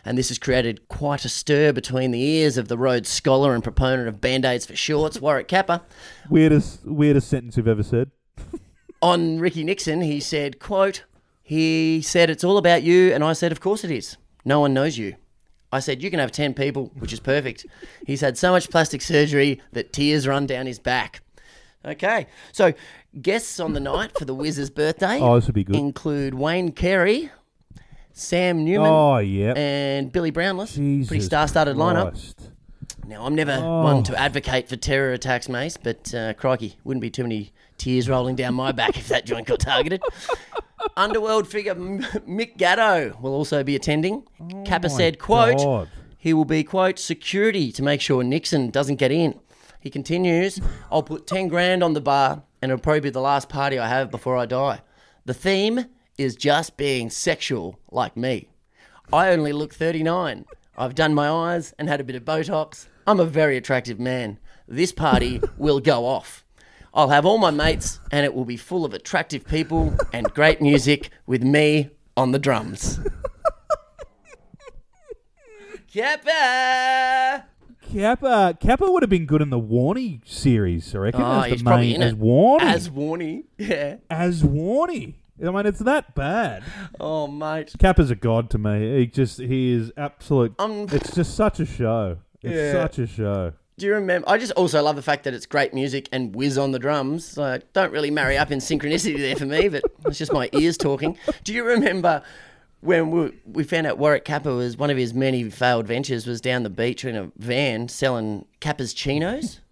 And 0.05 0.17
this 0.17 0.29
has 0.29 0.37
created 0.37 0.87
quite 0.87 1.25
a 1.25 1.29
stir 1.29 1.71
between 1.71 2.11
the 2.11 2.21
ears 2.21 2.57
of 2.57 2.67
the 2.67 2.77
Rhodes 2.77 3.09
scholar 3.09 3.53
and 3.53 3.63
proponent 3.63 4.07
of 4.07 4.21
band-aids 4.21 4.65
for 4.65 4.75
shorts, 4.75 5.19
Warwick 5.21 5.47
Capper. 5.47 5.81
Weirdest 6.29 6.85
weirdest 6.85 7.29
sentence 7.29 7.57
you've 7.57 7.67
ever 7.67 7.83
said. 7.83 8.11
On 9.01 9.39
Ricky 9.39 9.63
Nixon, 9.63 10.01
he 10.01 10.19
said, 10.19 10.59
quote, 10.59 11.03
he 11.41 12.01
said, 12.01 12.29
it's 12.29 12.43
all 12.43 12.57
about 12.57 12.83
you. 12.83 13.13
And 13.13 13.23
I 13.23 13.33
said, 13.33 13.51
of 13.51 13.59
course 13.59 13.83
it 13.83 13.91
is. 13.91 14.17
No 14.45 14.59
one 14.59 14.73
knows 14.73 14.97
you. 14.97 15.15
I 15.73 15.79
said, 15.79 16.03
you 16.03 16.11
can 16.11 16.19
have 16.19 16.31
10 16.31 16.53
people, 16.53 16.91
which 16.99 17.11
is 17.11 17.19
perfect. 17.19 17.65
He's 18.05 18.21
had 18.21 18.37
so 18.37 18.51
much 18.51 18.69
plastic 18.69 19.01
surgery 19.01 19.59
that 19.71 19.91
tears 19.91 20.27
run 20.27 20.45
down 20.45 20.67
his 20.67 20.79
back. 20.79 21.21
Okay, 21.85 22.27
so 22.53 22.73
guests 23.21 23.59
on 23.59 23.73
the 23.73 23.79
night 23.79 24.17
for 24.17 24.25
the 24.25 24.33
Wiz's 24.35 24.69
birthday 24.69 25.19
Oh, 25.21 25.35
this 25.35 25.45
would 25.45 25.55
be 25.55 25.63
good. 25.63 25.75
include 25.75 26.33
Wayne 26.33 26.71
Carey, 26.71 27.31
Sam 28.11 28.63
Newman, 28.65 28.89
Oh 28.89 29.17
yeah. 29.17 29.53
and 29.55 30.11
Billy 30.11 30.31
Brownless. 30.31 30.75
Jesus 30.75 31.07
Pretty 31.09 31.23
star-studded 31.23 31.75
lineup. 31.75 32.11
Christ. 32.11 32.49
Now, 33.05 33.25
I'm 33.25 33.35
never 33.35 33.59
Oh. 33.61 33.83
one 33.83 34.03
to 34.03 34.19
advocate 34.19 34.69
for 34.69 34.75
terror 34.77 35.11
attacks, 35.13 35.49
Mace, 35.49 35.77
but 35.77 36.13
uh, 36.15 36.33
crikey, 36.33 36.77
wouldn't 36.83 37.01
be 37.01 37.09
too 37.09 37.23
many 37.23 37.51
tears 37.77 38.07
rolling 38.07 38.35
down 38.35 38.53
my 38.53 38.71
back 38.71 38.97
if 38.97 39.07
that 39.09 39.25
joint 39.25 39.47
got 39.47 39.59
targeted. 39.59 40.01
Underworld 40.97 41.47
figure 41.47 41.71
M- 41.71 42.01
Mick 42.27 42.57
Gatto 42.57 43.17
will 43.21 43.33
also 43.33 43.63
be 43.63 43.75
attending. 43.75 44.23
Capper 44.65 44.87
Oh 44.87 44.91
my 44.91 44.97
said, 44.97 45.19
quote, 45.19 45.57
God. 45.57 45.89
he 46.17 46.33
will 46.33 46.45
be, 46.45 46.63
quote, 46.63 46.99
security 46.99 47.71
to 47.73 47.83
make 47.83 48.01
sure 48.01 48.23
Nixon 48.23 48.69
doesn't 48.69 48.97
get 48.97 49.11
in. 49.11 49.39
He 49.79 49.89
continues, 49.89 50.59
I'll 50.91 51.03
put 51.03 51.27
10 51.27 51.47
grand 51.49 51.83
on 51.83 51.93
the 51.93 52.01
bar 52.01 52.43
and 52.63 52.71
it'll 52.71 52.81
probably 52.81 53.01
be 53.01 53.09
the 53.09 53.19
last 53.19 53.49
party 53.49 53.77
I 53.77 53.89
have 53.89 54.09
before 54.09 54.37
I 54.37 54.45
die. 54.45 54.79
The 55.25 55.33
theme 55.33 55.87
is 56.17 56.37
just 56.37 56.77
being 56.77 57.09
sexual 57.09 57.77
like 57.91 58.15
me. 58.15 58.47
I 59.11 59.31
only 59.31 59.51
look 59.51 59.73
39. 59.73 60.45
I've 60.77 60.95
done 60.95 61.13
my 61.13 61.27
eyes 61.27 61.73
and 61.77 61.89
had 61.89 61.99
a 61.99 62.05
bit 62.05 62.15
of 62.15 62.23
Botox. 62.23 62.87
I'm 63.05 63.19
a 63.19 63.25
very 63.25 63.57
attractive 63.57 63.99
man. 63.99 64.39
This 64.65 64.93
party 64.93 65.41
will 65.57 65.81
go 65.81 66.05
off. 66.05 66.45
I'll 66.93 67.09
have 67.09 67.25
all 67.25 67.37
my 67.37 67.51
mates 67.51 67.99
and 68.13 68.25
it 68.25 68.33
will 68.33 68.45
be 68.45 68.55
full 68.55 68.85
of 68.85 68.93
attractive 68.93 69.45
people 69.45 69.93
and 70.13 70.33
great 70.33 70.61
music 70.61 71.09
with 71.25 71.43
me 71.43 71.89
on 72.15 72.31
the 72.31 72.39
drums. 72.39 73.01
Capper! 75.93 77.43
Capper 77.93 78.57
Capper 78.59 78.91
would 78.91 79.03
have 79.03 79.09
been 79.09 79.25
good 79.25 79.41
in 79.41 79.49
the 79.49 79.59
Warney 79.59 80.21
series, 80.27 80.93
I 80.95 80.97
reckon. 80.99 81.21
Oh, 81.21 81.41
as 81.41 81.51
he's 81.51 81.59
the 81.59 81.65
probably 81.65 81.87
main, 81.93 81.95
in 81.97 82.01
as 82.01 82.11
it. 82.13 82.19
Warney. 82.19 82.61
As 82.61 82.89
Warney. 82.89 83.43
Yeah. 83.57 83.95
as 84.09 84.43
Warney. 84.43 85.13
I 85.45 85.49
mean, 85.51 85.65
it's 85.65 85.79
that 85.79 86.13
bad. 86.15 86.63
Oh, 86.99 87.27
mate. 87.27 87.73
Capper's 87.79 88.11
a 88.11 88.15
god 88.15 88.49
to 88.51 88.57
me. 88.57 88.99
He 88.99 89.07
just 89.07 89.39
he 89.39 89.71
is 89.73 89.91
absolute. 89.97 90.53
Um, 90.59 90.87
it's 90.91 91.13
just 91.15 91.35
such 91.35 91.59
a 91.59 91.65
show. 91.65 92.17
It's 92.41 92.53
Yeah. 92.53 92.71
such 92.71 92.99
a 92.99 93.07
show. 93.07 93.53
Do 93.77 93.87
you 93.87 93.93
remember? 93.95 94.29
I 94.29 94.37
just 94.37 94.51
also 94.53 94.81
love 94.83 94.95
the 94.95 95.01
fact 95.01 95.23
that 95.23 95.33
it's 95.33 95.47
great 95.47 95.73
music 95.73 96.07
and 96.11 96.35
whiz 96.35 96.57
on 96.59 96.71
the 96.71 96.77
drums. 96.79 97.25
So 97.25 97.59
don't 97.73 97.91
really 97.91 98.11
marry 98.11 98.37
up 98.37 98.51
in 98.51 98.59
synchronicity 98.59 99.17
there 99.17 99.35
for 99.35 99.45
me, 99.47 99.67
but 99.67 99.83
it's 100.05 100.19
just 100.19 100.31
my 100.31 100.49
ears 100.53 100.77
talking. 100.77 101.17
Do 101.43 101.53
you 101.53 101.63
remember 101.63 102.21
when 102.83 103.11
we, 103.11 103.31
we 103.45 103.63
found 103.63 103.87
out 103.87 103.97
Warwick 103.97 104.25
Capper 104.25 104.53
was 104.53 104.77
one 104.77 104.89
of 104.89 104.97
his 104.97 105.13
many 105.13 105.49
failed 105.49 105.87
ventures 105.87 106.27
was 106.27 106.41
down 106.41 106.63
the 106.63 106.69
beach 106.69 107.05
in 107.05 107.15
a 107.15 107.31
van 107.37 107.87
selling 107.87 108.45
Capper's 108.59 108.93
chinos? 108.93 109.59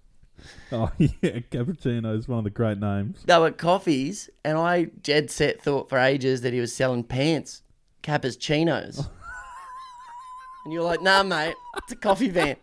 Oh 0.74 0.90
yeah, 0.98 1.40
Cappuccino 1.52 2.18
is 2.18 2.28
one 2.30 2.40
of 2.40 2.44
the 2.46 2.50
great 2.50 2.80
names. 2.80 3.24
They 3.26 3.38
were 3.38 3.52
coffees, 3.52 4.30
and 4.44 4.58
I 4.58 4.86
dead 4.86 5.30
set 5.30 5.62
thought 5.62 5.90
for 5.90 6.00
ages 6.00 6.42
that 6.42 6.54
he 6.54 6.62
was 6.62 6.74
selling 6.74 7.04
pants, 7.04 7.62
Capper's 8.02 8.38
chinos. 8.38 8.98
and 10.66 10.74
you're 10.74 10.82
like, 10.82 11.02
nah, 11.02 11.24
mate, 11.24 11.56
it's 11.78 11.92
a 11.92 11.96
coffee 11.98 12.30
van. 12.30 12.56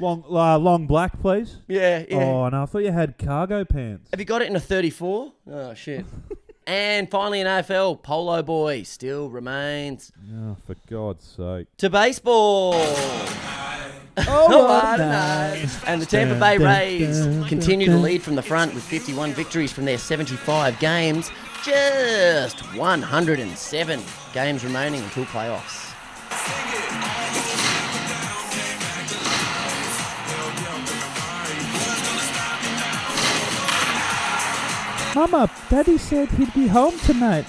Long, 0.00 0.24
uh, 0.28 0.58
long 0.58 0.86
black, 0.86 1.20
please. 1.20 1.56
Yeah, 1.66 2.04
yeah. 2.08 2.16
Oh 2.16 2.48
no, 2.48 2.62
I 2.62 2.66
thought 2.66 2.84
you 2.84 2.92
had 2.92 3.16
cargo 3.16 3.64
pants. 3.64 4.10
Have 4.10 4.20
you 4.20 4.26
got 4.26 4.42
it 4.42 4.48
in 4.48 4.56
a 4.56 4.60
34? 4.60 5.32
Oh, 5.50 5.74
shit. 5.74 6.04
and 6.66 7.10
finally, 7.10 7.40
in 7.40 7.46
AFL, 7.46 8.02
Polo 8.02 8.42
Boy 8.42 8.82
still 8.82 9.28
remains. 9.28 10.12
Oh, 10.34 10.56
for 10.66 10.76
God's 10.88 11.24
sake! 11.24 11.66
To 11.78 11.90
baseball. 11.90 12.72
Oh, 12.74 13.68
oh 14.28 14.64
What 14.64 15.00
a 15.00 15.06
night. 15.06 15.68
And 15.86 16.00
the 16.00 16.06
Tampa 16.06 16.38
Bay 16.38 16.58
Rays 16.58 17.26
continue 17.48 17.86
to 17.86 17.96
lead 17.96 18.22
from 18.22 18.34
the 18.34 18.42
front 18.42 18.74
with 18.74 18.82
51 18.84 19.32
victories 19.32 19.72
from 19.72 19.84
their 19.84 19.98
75 19.98 20.78
games. 20.78 21.30
Just 21.64 22.60
107 22.76 24.02
games 24.32 24.64
remaining 24.64 25.02
until 25.02 25.24
playoffs. 25.26 25.92
Mama, 35.14 35.50
Daddy 35.68 35.98
said 35.98 36.30
he'd 36.30 36.52
be 36.54 36.66
home 36.66 36.98
tonight. 37.00 37.44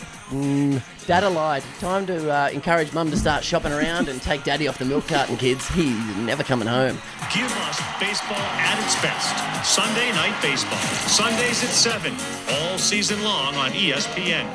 Dad 1.05 1.23
lied. 1.31 1.63
Time 1.79 2.05
to 2.07 2.29
uh, 2.29 2.49
encourage 2.51 2.91
Mum 2.93 3.09
to 3.11 3.17
start 3.17 3.43
shopping 3.43 3.71
around 3.71 4.09
and 4.09 4.21
take 4.21 4.43
Daddy 4.43 4.67
off 4.67 4.77
the 4.77 4.85
milk 4.85 5.07
carton, 5.07 5.37
kids. 5.37 5.67
He's 5.69 5.97
never 6.17 6.43
coming 6.43 6.67
home. 6.67 6.97
Give 7.33 7.49
us 7.51 7.81
baseball 7.99 8.37
at 8.37 8.83
its 8.83 9.01
best. 9.01 9.65
Sunday 9.65 10.11
night 10.11 10.39
baseball. 10.41 10.77
Sundays 11.07 11.63
at 11.63 11.69
7. 11.69 12.13
All 12.49 12.77
season 12.77 13.23
long 13.23 13.55
on 13.55 13.71
ESPN. 13.71 14.49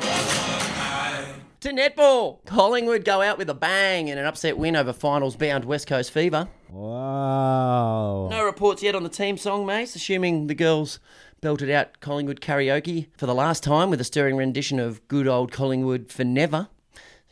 To 1.61 1.69
netball, 1.69 2.43
Collingwood 2.45 3.03
go 3.03 3.21
out 3.21 3.37
with 3.37 3.49
a 3.49 3.53
bang 3.53 4.07
in 4.07 4.17
an 4.17 4.25
upset 4.25 4.57
win 4.57 4.75
over 4.75 4.93
finals-bound 4.93 5.65
West 5.65 5.87
Coast 5.87 6.11
Fever. 6.11 6.47
Wow. 6.69 8.29
No 8.29 8.45
reports 8.45 8.81
yet 8.81 8.95
on 8.95 9.03
the 9.03 9.09
team 9.09 9.37
song, 9.37 9.65
Mace, 9.65 9.95
assuming 9.95 10.47
the 10.47 10.55
girls 10.55 10.99
belted 11.41 11.69
out 11.69 11.99
Collingwood 12.01 12.41
karaoke 12.41 13.07
for 13.17 13.25
the 13.25 13.35
last 13.35 13.63
time 13.63 13.89
with 13.89 14.01
a 14.01 14.03
stirring 14.03 14.35
rendition 14.37 14.79
of 14.79 15.05
good 15.07 15.27
old 15.27 15.51
Collingwood 15.51 16.11
for 16.11 16.23
never. 16.23 16.67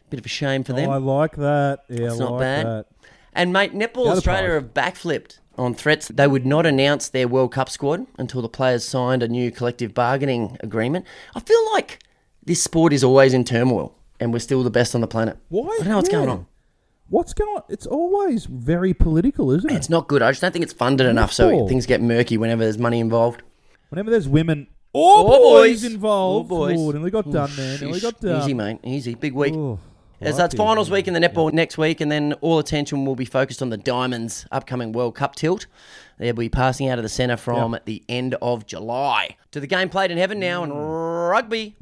Bit 0.09 0.19
of 0.21 0.25
a 0.25 0.29
shame 0.29 0.63
for 0.63 0.73
them. 0.73 0.89
Oh, 0.89 0.93
I 0.93 0.97
like 0.97 1.35
that. 1.35 1.79
Yeah, 1.89 2.05
It's 2.07 2.15
I 2.15 2.19
not 2.19 2.31
like 2.33 2.39
bad. 2.39 2.65
that. 2.65 2.85
And 3.33 3.51
mate, 3.51 3.73
Netball 3.73 4.07
Australia 4.15 4.51
have 4.53 4.73
backflipped 4.73 5.39
on 5.57 5.73
threats 5.73 6.07
they 6.07 6.27
would 6.27 6.45
not 6.45 6.65
announce 6.65 7.09
their 7.09 7.27
World 7.27 7.51
Cup 7.51 7.69
squad 7.69 8.05
until 8.17 8.41
the 8.41 8.47
players 8.49 8.85
signed 8.85 9.21
a 9.21 9.27
new 9.27 9.51
collective 9.51 9.93
bargaining 9.93 10.57
agreement. 10.61 11.05
I 11.35 11.39
feel 11.41 11.71
like 11.73 11.99
this 12.43 12.63
sport 12.63 12.93
is 12.93 13.03
always 13.03 13.33
in 13.33 13.43
turmoil, 13.43 13.95
and 14.19 14.31
we're 14.31 14.39
still 14.39 14.63
the 14.63 14.69
best 14.71 14.95
on 14.95 15.01
the 15.01 15.07
planet. 15.07 15.37
Why? 15.49 15.67
I 15.67 15.77
don't 15.79 15.87
know 15.89 15.95
what's 15.97 16.09
going 16.09 16.29
on. 16.29 16.47
What's 17.09 17.33
going 17.33 17.55
on? 17.57 17.63
It's 17.69 17.85
always 17.85 18.45
very 18.45 18.93
political, 18.93 19.51
isn't 19.51 19.69
it? 19.69 19.75
It's 19.75 19.89
not 19.89 20.07
good. 20.07 20.21
I 20.21 20.31
just 20.31 20.41
don't 20.41 20.51
think 20.51 20.63
it's 20.63 20.73
funded 20.73 21.07
enough, 21.07 21.31
so 21.33 21.67
things 21.67 21.85
get 21.85 22.01
murky 22.01 22.37
whenever 22.37 22.63
there's 22.63 22.77
money 22.77 22.99
involved. 22.99 23.43
Whenever 23.89 24.09
there's 24.11 24.27
women 24.27 24.67
or, 24.93 25.19
Or 25.19 25.25
boys, 25.25 25.81
boys. 25.81 25.83
involved, 25.83 26.51
Or 26.51 26.67
boys. 26.67 26.77
Oh, 26.79 26.91
nearly 26.91 27.11
got 27.11 27.29
done, 27.29 27.55
man. 27.55 27.79
Nearly 27.79 27.99
got 27.99 28.19
done. 28.19 28.41
Easy, 28.41 28.53
mate. 28.53 28.79
Easy. 28.83 29.15
Big 29.15 29.33
week. 29.33 29.53
Oh, 29.55 29.79
so 30.21 30.27
it's 30.27 30.39
lucky. 30.39 30.57
finals 30.57 30.89
week 30.89 31.07
in 31.07 31.13
the 31.13 31.19
netball 31.19 31.53
next 31.53 31.77
week, 31.77 32.01
and 32.01 32.11
then 32.11 32.33
all 32.41 32.57
attention 32.57 33.05
will 33.05 33.15
be 33.15 33.25
focused 33.25 33.61
on 33.61 33.69
the 33.69 33.77
Diamonds' 33.77 34.47
upcoming 34.51 34.91
World 34.91 35.13
Cup 35.13 35.35
tilt. 35.35 35.67
They'll 36.17 36.33
be 36.33 36.49
passing 36.49 36.89
out 36.89 36.97
of 36.97 37.03
the 37.03 37.09
centre 37.09 37.37
from 37.37 37.77
the 37.85 38.03
end 38.09 38.35
of 38.41 38.65
July. 38.65 39.37
To 39.51 39.59
the 39.59 39.67
game 39.67 39.89
played 39.89 40.09
in 40.09 40.17
heaven 40.17 40.39
now 40.39 40.63
in 40.63 40.71
mm. 40.71 41.29
rugby. 41.29 41.75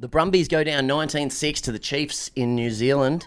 The 0.00 0.08
Brumbies 0.08 0.48
go 0.48 0.64
down 0.64 0.88
19-6 0.88 1.60
to 1.62 1.72
the 1.72 1.78
Chiefs 1.78 2.30
in 2.34 2.54
New 2.54 2.70
Zealand. 2.70 3.26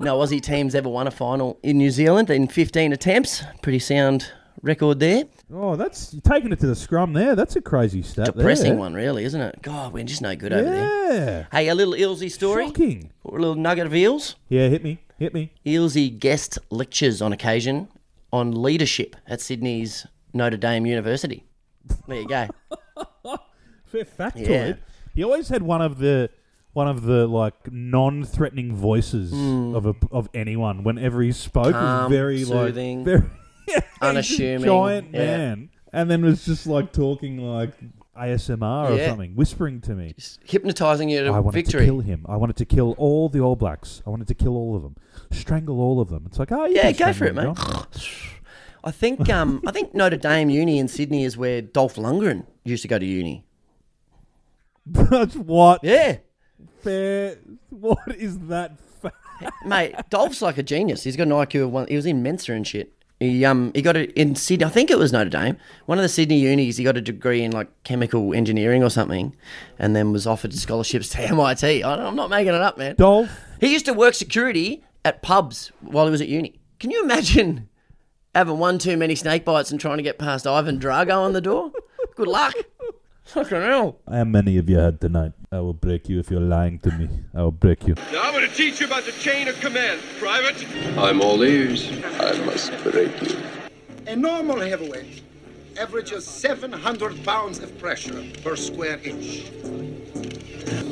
No 0.00 0.18
Aussie 0.18 0.40
teams 0.42 0.74
ever 0.74 0.88
won 0.88 1.06
a 1.06 1.10
final 1.10 1.58
in 1.62 1.78
New 1.78 1.90
Zealand 1.90 2.28
in 2.28 2.48
15 2.48 2.92
attempts. 2.92 3.42
Pretty 3.62 3.78
sound 3.78 4.30
record 4.62 5.00
there. 5.00 5.24
Oh, 5.52 5.74
that's 5.76 6.12
you're 6.12 6.22
taking 6.22 6.52
it 6.52 6.60
to 6.60 6.66
the 6.66 6.76
scrum 6.76 7.12
there. 7.14 7.34
That's 7.34 7.56
a 7.56 7.60
crazy 7.62 8.02
stat. 8.02 8.36
Depressing 8.36 8.72
there. 8.72 8.78
one, 8.78 8.94
really, 8.94 9.24
isn't 9.24 9.40
it? 9.40 9.62
God, 9.62 9.92
we're 9.92 10.04
just 10.04 10.22
no 10.22 10.36
good 10.36 10.52
over 10.52 10.68
there. 10.68 11.12
Yeah. 11.14 11.46
Hey, 11.50 11.68
a 11.68 11.74
little 11.74 11.94
Ealesy 11.94 12.30
story. 12.30 12.66
Shocking. 12.66 13.10
Or 13.24 13.38
a 13.38 13.40
little 13.40 13.56
nugget 13.56 13.86
of 13.86 13.92
Eales. 13.92 14.34
Yeah, 14.48 14.68
hit 14.68 14.84
me. 14.84 14.98
Hit 15.18 15.32
me. 15.34 15.52
Ealesy 15.64 16.16
guest 16.16 16.58
lectures 16.70 17.22
on 17.22 17.32
occasion 17.32 17.88
on 18.32 18.50
leadership 18.62 19.16
at 19.26 19.40
Sydney's 19.40 20.06
Notre 20.32 20.56
Dame 20.56 20.86
University. 20.86 21.44
There 22.06 22.20
you 22.20 22.28
go. 22.28 22.48
Fair 23.86 24.04
factoid. 24.04 24.48
Yeah. 24.48 24.74
He 25.14 25.22
always 25.24 25.48
had 25.48 25.62
one 25.62 25.82
of 25.82 25.98
the 25.98 26.30
one 26.72 26.88
of 26.88 27.02
the 27.02 27.26
like 27.26 27.70
non-threatening 27.70 28.74
voices 28.74 29.32
of 29.32 29.86
a, 29.86 29.94
of 30.10 30.28
anyone 30.34 30.84
whenever 30.84 31.20
he 31.22 31.32
spoke. 31.32 31.66
Hmm. 31.66 31.72
Calm, 31.72 32.04
was 32.04 32.10
very 32.18 32.44
soothing, 32.44 32.98
like 33.04 33.04
very 33.20 33.30
yeah, 33.68 33.74
he's 33.80 33.82
a 34.00 34.04
unassuming, 34.06 34.64
giant 34.64 35.08
yeah. 35.12 35.18
man, 35.18 35.70
and 35.92 36.10
then 36.10 36.22
was 36.24 36.44
just 36.44 36.66
like 36.66 36.92
talking 36.92 37.38
like 37.38 37.72
ASMR 38.16 38.90
or 38.90 38.96
Yeah. 38.96 39.08
something, 39.10 39.34
whispering 39.34 39.80
to 39.82 39.94
me. 39.94 40.14
Hypnotising 40.44 41.08
you 41.08 41.22
to 41.24 41.30
I 41.30 41.40
wanted 41.40 41.54
victory. 41.64 41.80
to 41.80 41.86
kill 41.86 42.00
him. 42.00 42.24
I 42.28 42.36
wanted 42.36 42.56
to 42.56 42.64
kill 42.64 42.92
all 42.98 43.28
the 43.28 43.40
All 43.40 43.56
Blacks. 43.56 44.02
I 44.06 44.10
wanted 44.10 44.28
to 44.28 44.34
kill 44.34 44.56
all 44.56 44.74
of 44.76 44.82
them, 44.82 44.96
strangle 45.30 45.80
all 45.80 46.00
of 46.00 46.08
them. 46.08 46.24
It's 46.26 46.38
like, 46.38 46.52
oh, 46.52 46.64
Yeah, 46.66 46.90
go 46.92 47.12
for 47.12 47.26
it, 47.26 47.34
strangle 47.34 47.54
mate. 47.54 47.56
John. 47.56 47.86
I 48.84 48.90
think 48.90 49.30
um, 49.30 49.62
I 49.66 49.70
think 49.70 49.94
Notre 49.94 50.16
Dame 50.16 50.50
Uni 50.50 50.78
in 50.78 50.88
Sydney 50.88 51.22
is 51.22 51.36
where 51.36 51.62
Dolph 51.62 51.94
Lundgren 51.94 52.46
used 52.64 52.82
to 52.82 52.88
go 52.88 52.98
to 52.98 53.06
uni. 53.06 53.46
That's 54.86 55.34
what 55.36 55.80
Yeah. 55.82 56.18
fair. 56.80 57.36
What 57.70 57.98
is 58.16 58.38
that? 58.48 58.78
Fa- 59.00 59.12
Mate, 59.64 59.94
Dolph's 60.10 60.42
like 60.42 60.58
a 60.58 60.62
genius. 60.62 61.04
He's 61.04 61.16
got 61.16 61.24
an 61.24 61.32
IQ 61.32 61.64
of 61.64 61.70
one. 61.72 61.86
He 61.88 61.96
was 61.96 62.06
in 62.06 62.22
Mensa 62.22 62.52
and 62.52 62.66
shit. 62.66 62.92
He 63.20 63.44
um 63.44 63.70
he 63.74 63.82
got 63.82 63.96
it 63.96 64.12
in 64.12 64.34
Sydney. 64.34 64.64
I 64.66 64.68
think 64.68 64.90
it 64.90 64.98
was 64.98 65.12
Notre 65.12 65.30
Dame. 65.30 65.56
One 65.86 65.98
of 65.98 66.02
the 66.02 66.08
Sydney 66.08 66.40
unis. 66.40 66.76
He 66.76 66.84
got 66.84 66.96
a 66.96 67.00
degree 67.00 67.42
in 67.42 67.52
like 67.52 67.68
chemical 67.84 68.34
engineering 68.34 68.82
or 68.82 68.90
something, 68.90 69.34
and 69.78 69.94
then 69.94 70.10
was 70.12 70.26
offered 70.26 70.52
scholarships 70.54 71.08
to 71.10 71.20
MIT. 71.28 71.84
I 71.84 71.96
don't- 71.96 72.06
I'm 72.06 72.16
not 72.16 72.30
making 72.30 72.54
it 72.54 72.60
up, 72.60 72.76
man. 72.78 72.96
Dolph. 72.96 73.30
He 73.60 73.72
used 73.72 73.86
to 73.86 73.92
work 73.94 74.14
security 74.14 74.84
at 75.04 75.22
pubs 75.22 75.70
while 75.80 76.04
he 76.06 76.10
was 76.10 76.20
at 76.20 76.28
uni. 76.28 76.58
Can 76.80 76.90
you 76.90 77.02
imagine 77.04 77.68
having 78.34 78.58
one 78.58 78.78
too 78.78 78.96
many 78.96 79.14
snake 79.14 79.44
bites 79.44 79.70
and 79.70 79.78
trying 79.80 79.98
to 79.98 80.02
get 80.02 80.18
past 80.18 80.44
Ivan 80.46 80.80
Drago 80.80 81.16
on 81.16 81.32
the 81.32 81.40
door? 81.40 81.70
Good 82.16 82.26
luck. 82.28 82.54
Fucking 83.24 83.62
hell. 83.62 83.98
How 84.10 84.24
many 84.24 84.58
of 84.58 84.68
you 84.68 84.78
had 84.78 85.00
tonight? 85.00 85.32
I 85.50 85.60
will 85.60 85.72
break 85.74 86.08
you 86.08 86.18
if 86.18 86.30
you're 86.30 86.40
lying 86.40 86.78
to 86.80 86.90
me. 86.90 87.08
I 87.34 87.42
will 87.42 87.52
break 87.52 87.86
you. 87.86 87.94
Now 88.12 88.22
I'm 88.24 88.32
going 88.32 88.48
to 88.48 88.54
teach 88.54 88.80
you 88.80 88.86
about 88.86 89.04
the 89.04 89.12
chain 89.12 89.48
of 89.48 89.58
command, 89.60 90.00
Private. 90.18 90.66
I'm 90.98 91.20
all 91.20 91.42
ears. 91.42 91.90
I 92.20 92.38
must 92.44 92.72
break 92.82 93.22
you. 93.22 93.36
A 94.06 94.16
normal 94.16 94.60
heavyweight 94.60 95.22
averages 95.78 96.26
700 96.26 97.24
pounds 97.24 97.58
of 97.60 97.78
pressure 97.78 98.22
per 98.42 98.56
square 98.56 98.98
inch. 99.04 99.44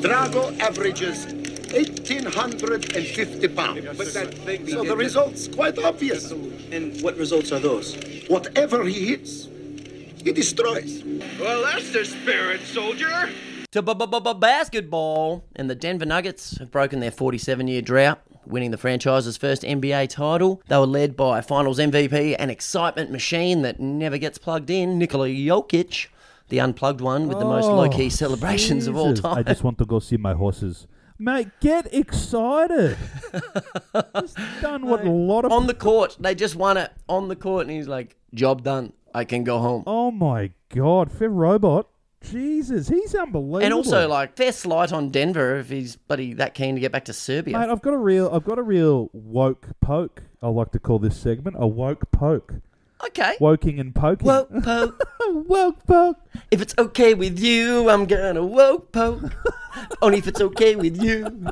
Drago 0.01 0.57
averages 0.59 1.25
1,850 1.73 3.47
pounds. 3.49 3.85
But 3.97 4.13
that 4.13 4.33
thing 4.33 4.67
So 4.67 4.83
the 4.83 4.95
result's 4.95 5.47
quite 5.47 5.77
obvious. 5.79 6.31
And 6.31 6.99
what 7.01 7.17
results 7.17 7.51
are 7.51 7.59
those? 7.59 7.95
Whatever 8.27 8.85
he 8.85 9.07
hits, 9.07 9.47
he 10.21 10.31
destroys. 10.31 11.03
Well, 11.39 11.63
that's 11.63 11.91
the 11.91 12.05
spirit, 12.05 12.61
soldier. 12.61 13.29
to 13.71 13.81
b- 13.81 13.93
b- 13.93 14.05
b- 14.05 14.33
basketball. 14.39 15.43
And 15.55 15.69
the 15.69 15.75
Denver 15.75 16.05
Nuggets 16.05 16.57
have 16.57 16.71
broken 16.71 16.99
their 16.99 17.11
47 17.11 17.67
year 17.67 17.81
drought, 17.81 18.21
winning 18.45 18.71
the 18.71 18.77
franchise's 18.77 19.37
first 19.37 19.63
NBA 19.63 20.09
title. 20.09 20.61
They 20.67 20.77
were 20.77 20.85
led 20.85 21.15
by 21.15 21.41
finals 21.41 21.79
MVP 21.79 22.35
and 22.37 22.51
excitement 22.51 23.11
machine 23.11 23.61
that 23.63 23.79
never 23.79 24.17
gets 24.17 24.37
plugged 24.37 24.69
in, 24.69 24.97
Nikola 24.97 25.27
Jokic, 25.29 26.07
the 26.49 26.59
unplugged 26.59 27.01
one 27.01 27.27
with 27.27 27.39
the 27.39 27.45
most 27.45 27.65
Oh, 27.65 27.75
low 27.75 27.89
key 27.89 28.09
celebrations 28.09 28.87
of 28.87 28.97
all 28.97 29.13
time. 29.13 29.37
I 29.37 29.43
just 29.43 29.63
want 29.63 29.77
to 29.79 29.85
go 29.85 29.99
see 29.99 30.17
my 30.17 30.33
horses. 30.33 30.87
Mate, 31.17 31.49
get 31.59 31.93
excited. 31.93 32.97
just 34.19 34.37
done 34.59 34.87
what 34.87 35.05
a 35.05 35.09
lot 35.11 35.45
of 35.45 35.51
on 35.51 35.67
the 35.67 35.73
court, 35.75 36.17
they 36.19 36.33
just 36.33 36.55
won 36.55 36.77
it 36.77 36.91
on 37.07 37.27
the 37.27 37.35
court, 37.35 37.67
and 37.67 37.75
he's 37.75 37.87
like, 37.87 38.15
"Job 38.33 38.63
done. 38.63 38.93
I 39.13 39.23
can 39.25 39.43
go 39.43 39.59
home." 39.59 39.83
Oh 39.87 40.11
my 40.11 40.51
god, 40.69 41.11
Fair 41.11 41.29
Robot. 41.29 41.87
Jesus, 42.23 42.87
he's 42.87 43.15
unbelievable. 43.15 43.57
and 43.65 43.73
also, 43.73 44.07
like, 44.07 44.37
fair 44.37 44.51
slight 44.51 44.93
on 44.93 45.09
Denver 45.09 45.55
if 45.57 45.69
he's 45.69 45.95
bloody 45.95 46.33
that 46.33 46.53
keen 46.53 46.75
to 46.75 46.81
get 46.81 46.91
back 46.91 47.05
to 47.05 47.13
Serbia. 47.13 47.57
Mate, 47.57 47.69
I've 47.69 47.81
got 47.81 47.93
a 47.93 47.97
real 47.97 48.29
I've 48.31 48.43
got 48.45 48.59
a 48.59 48.63
real 48.63 49.09
woke 49.11 49.67
poke. 49.79 50.21
I 50.41 50.47
like 50.49 50.71
to 50.73 50.79
call 50.79 50.99
this 50.99 51.17
segment 51.17 51.55
a 51.59 51.67
woke 51.67 52.11
poke. 52.11 52.53
okay. 53.07 53.37
Woking 53.39 53.79
and 53.79 53.95
poking. 53.95 54.27
Woke 54.27 54.51
poke. 54.63 55.01
woke 55.47 55.83
poke. 55.87 56.17
If 56.51 56.61
it's 56.61 56.75
okay 56.77 57.15
with 57.15 57.39
you, 57.39 57.89
I'm 57.89 58.05
gonna 58.05 58.45
woke 58.45 58.91
poke. 58.91 59.23
Only 60.03 60.19
if 60.19 60.27
it's 60.27 60.41
okay 60.41 60.75
with 60.75 61.01
you. 61.01 61.47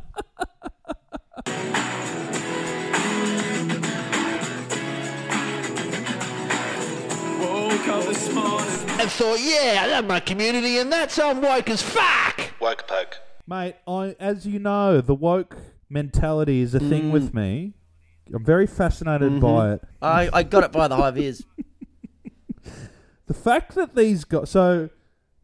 And 8.28 9.10
thought, 9.10 9.40
yeah, 9.40 9.82
I 9.84 9.88
love 9.88 10.06
my 10.06 10.20
community, 10.20 10.78
and 10.78 10.92
that's 10.92 11.18
I'm 11.18 11.42
woke 11.42 11.70
as 11.70 11.82
fuck. 11.82 12.42
Woke 12.60 12.86
poke. 12.88 13.18
Mate, 13.48 13.76
I 13.88 14.16
as 14.20 14.46
you 14.46 14.60
know, 14.60 15.00
the 15.02 15.16
woke 15.16 15.56
mentality 15.90 16.62
is 16.62 16.76
a 16.76 16.80
thing 16.80 17.04
Mm. 17.06 17.12
with 17.12 17.34
me. 17.34 17.74
I'm 18.34 18.44
very 18.46 18.68
fascinated 18.68 19.32
Mm-hmm. 19.32 19.40
by 19.40 19.74
it. 19.74 19.82
I, 20.02 20.30
I 20.34 20.44
got 20.44 20.64
it 20.64 20.72
by 20.72 20.88
the 20.88 20.96
high 20.98 21.12
vis. 21.12 21.44
The 23.28 23.34
fact 23.36 23.76
that 23.76 23.96
these 23.96 24.24
guys 24.26 24.50
so 24.50 24.90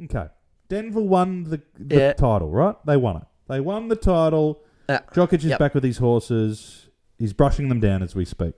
okay. 0.03 0.27
Denver 0.69 1.01
won 1.01 1.43
the, 1.43 1.61
the 1.77 1.95
Yeah. 1.95 2.13
title, 2.13 2.49
right? 2.49 2.75
They 2.83 2.97
won 2.97 3.17
it. 3.17 3.23
They 3.47 3.59
won 3.59 3.89
the 3.89 3.95
title. 3.95 4.63
Yeah. 4.89 5.01
Jokic 5.13 5.33
is 5.39 5.45
Yep. 5.45 5.59
back 5.59 5.73
with 5.75 5.83
his 5.83 5.99
horses. 5.99 6.89
He's 7.19 7.31
brushing 7.33 7.69
them 7.69 7.79
down 7.79 8.01
as 8.01 8.15
we 8.15 8.25
speak. 8.25 8.55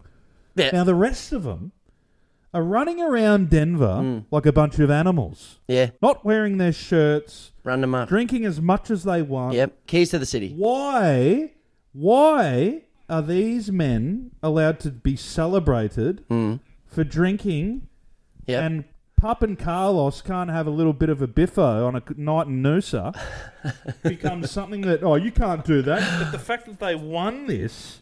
Yeah. 0.55 0.69
Now 0.71 0.85
the 0.85 0.95
rest 0.95 1.33
of 1.33 1.43
them 1.43 1.73
are 2.53 2.63
running 2.63 3.01
around 3.01 3.49
Denver 3.49 3.99
Mm. 4.01 4.25
like 4.31 4.45
a 4.45 4.51
bunch 4.53 4.79
of 4.79 4.89
animals, 4.89 5.59
Yeah. 5.67 5.89
not 6.01 6.23
wearing 6.25 6.57
their 6.57 6.71
shirts, 6.71 7.51
Run 7.63 7.81
them 7.81 7.93
up. 7.93 8.07
drinking 8.09 8.45
as 8.45 8.61
much 8.61 8.89
as 8.89 9.03
they 9.03 9.21
want. 9.21 9.53
Yep. 9.55 9.85
Keys 9.87 10.09
to 10.11 10.19
the 10.19 10.25
city. 10.25 10.53
Why? 10.55 11.51
Why 11.93 12.83
are 13.09 13.21
these 13.21 13.71
men 13.71 14.31
allowed 14.43 14.79
to 14.81 14.91
be 14.91 15.15
celebrated 15.15 16.23
Mm. 16.29 16.59
for 16.85 17.03
drinking, 17.03 17.87
Yep. 18.47 18.63
and 18.63 18.83
Pup 19.19 19.41
and 19.41 19.57
Carlos 19.57 20.21
can't 20.21 20.51
have 20.51 20.67
a 20.67 20.69
little 20.69 20.93
bit 20.93 21.09
of 21.09 21.23
a 21.23 21.27
biffo 21.27 21.87
on 21.87 21.95
a 21.95 22.03
night 22.15 22.45
in 22.47 22.61
Noosa 22.61 23.15
becomes 24.03 24.51
something 24.51 24.81
that 24.81 25.03
oh 25.03 25.15
you 25.15 25.31
can't 25.31 25.65
do 25.65 25.81
that. 25.81 26.23
But 26.23 26.31
the 26.31 26.37
fact 26.39 26.67
that 26.67 26.79
they 26.79 26.93
won 26.93 27.47
this 27.47 28.01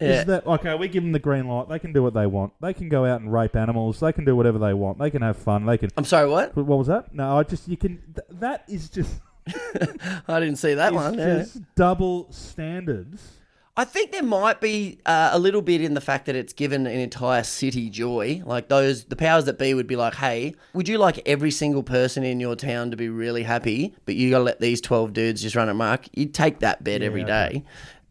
Yeah. 0.00 0.20
is 0.20 0.24
that 0.26 0.46
okay? 0.46 0.74
We 0.76 0.88
give 0.88 1.02
them 1.02 1.12
the 1.12 1.18
green 1.18 1.48
light. 1.48 1.68
They 1.68 1.78
can 1.78 1.92
do 1.92 2.02
what 2.02 2.14
they 2.14 2.26
want. 2.26 2.52
They 2.60 2.72
can 2.72 2.88
go 2.88 3.04
out 3.04 3.20
and 3.20 3.32
rape 3.32 3.56
animals. 3.56 3.98
They 4.00 4.12
can 4.12 4.24
do 4.24 4.36
whatever 4.36 4.58
they 4.58 4.74
want. 4.74 4.98
They 4.98 5.10
can 5.10 5.22
have 5.22 5.36
fun. 5.36 5.66
They 5.66 5.76
can. 5.78 5.90
I'm 5.96 6.04
sorry, 6.04 6.28
what? 6.28 6.54
What 6.56 6.78
was 6.78 6.86
that? 6.86 7.12
No, 7.14 7.38
I 7.38 7.42
just 7.42 7.66
you 7.66 7.76
can. 7.76 8.02
Th- 8.14 8.40
that 8.40 8.64
is 8.68 8.88
just 8.88 9.20
I 10.28 10.40
didn't 10.40 10.56
see 10.56 10.74
that 10.74 10.92
one. 10.92 11.18
yeah. 11.18 11.38
just 11.38 11.58
double 11.74 12.30
standards. 12.30 13.32
I 13.76 13.84
think 13.84 14.10
there 14.10 14.24
might 14.24 14.60
be 14.60 14.98
uh, 15.06 15.30
a 15.32 15.38
little 15.38 15.62
bit 15.62 15.80
in 15.80 15.94
the 15.94 16.00
fact 16.00 16.26
that 16.26 16.34
it's 16.34 16.52
given 16.52 16.84
an 16.88 16.98
entire 16.98 17.44
city 17.44 17.90
joy. 17.90 18.42
Like 18.44 18.68
those, 18.68 19.04
the 19.04 19.14
powers 19.14 19.44
that 19.44 19.56
be 19.56 19.72
would 19.72 19.86
be 19.86 19.94
like, 19.94 20.16
"Hey, 20.16 20.56
would 20.74 20.88
you 20.88 20.98
like 20.98 21.20
every 21.26 21.52
single 21.52 21.84
person 21.84 22.24
in 22.24 22.40
your 22.40 22.56
town 22.56 22.90
to 22.90 22.96
be 22.96 23.08
really 23.08 23.44
happy, 23.44 23.94
but 24.04 24.16
you 24.16 24.30
got 24.30 24.38
to 24.38 24.44
let 24.44 24.60
these 24.60 24.80
twelve 24.80 25.12
dudes 25.12 25.42
just 25.42 25.54
run 25.54 25.68
amok?" 25.68 26.06
You'd 26.12 26.34
take 26.34 26.58
that 26.58 26.82
bet 26.82 27.02
every 27.02 27.22
day. 27.22 27.64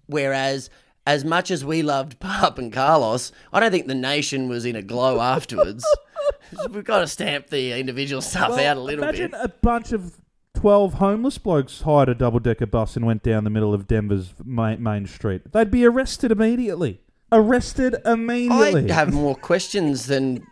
Whereas, 0.05 0.69
as 1.07 1.23
much 1.23 1.49
as 1.49 1.63
we 1.63 1.81
loved 1.81 2.19
Pup 2.19 2.59
and 2.59 2.71
Carlos, 2.71 3.31
I 3.53 3.61
don't 3.61 3.71
think 3.71 3.87
the 3.87 3.95
nation 3.95 4.49
was 4.49 4.65
in 4.65 4.75
a 4.75 4.81
glow 4.81 5.21
afterwards. 5.21 5.85
We've 6.69 6.83
got 6.83 6.99
to 6.99 7.07
stamp 7.07 7.47
the 7.47 7.79
individual 7.79 8.21
stuff 8.21 8.49
Well, 8.49 8.59
out 8.59 8.77
a 8.77 8.81
little 8.81 9.03
imagine 9.03 9.31
bit. 9.31 9.37
Imagine 9.39 9.51
a 9.51 9.61
bunch 9.61 9.91
of 9.93 10.17
twelve 10.53 10.95
homeless 10.95 11.37
blokes 11.37 11.81
hired 11.81 12.09
a 12.09 12.15
double 12.15 12.39
decker 12.39 12.65
bus 12.65 12.97
and 12.97 13.05
went 13.05 13.23
down 13.23 13.45
the 13.45 13.49
middle 13.49 13.73
of 13.73 13.87
Denver's 13.87 14.33
main, 14.43 14.83
main 14.83 15.05
street. 15.05 15.53
They'd 15.53 15.71
be 15.71 15.85
arrested 15.85 16.31
immediately. 16.31 16.99
Arrested 17.31 17.95
immediately. 18.05 18.89
I 18.89 18.93
have 18.93 19.13
more 19.13 19.35
questions 19.35 20.07
than 20.07 20.45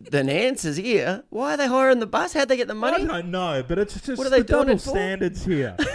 than 0.00 0.30
answers 0.30 0.76
here. 0.78 1.24
Why 1.28 1.54
are 1.54 1.56
they 1.58 1.66
hiring 1.66 2.00
the 2.00 2.06
bus? 2.06 2.32
How'd 2.32 2.48
they 2.48 2.56
get 2.56 2.68
the 2.68 2.74
money? 2.74 3.04
I 3.04 3.06
don't 3.06 3.30
know, 3.30 3.62
but 3.66 3.78
it's 3.78 4.00
just 4.00 4.16
What 4.18 4.26
are 4.26 4.30
they 4.30 4.38
the 4.42 4.44
doing 4.44 4.66
double 4.68 4.78
standards 4.78 5.44
here. 5.44 5.76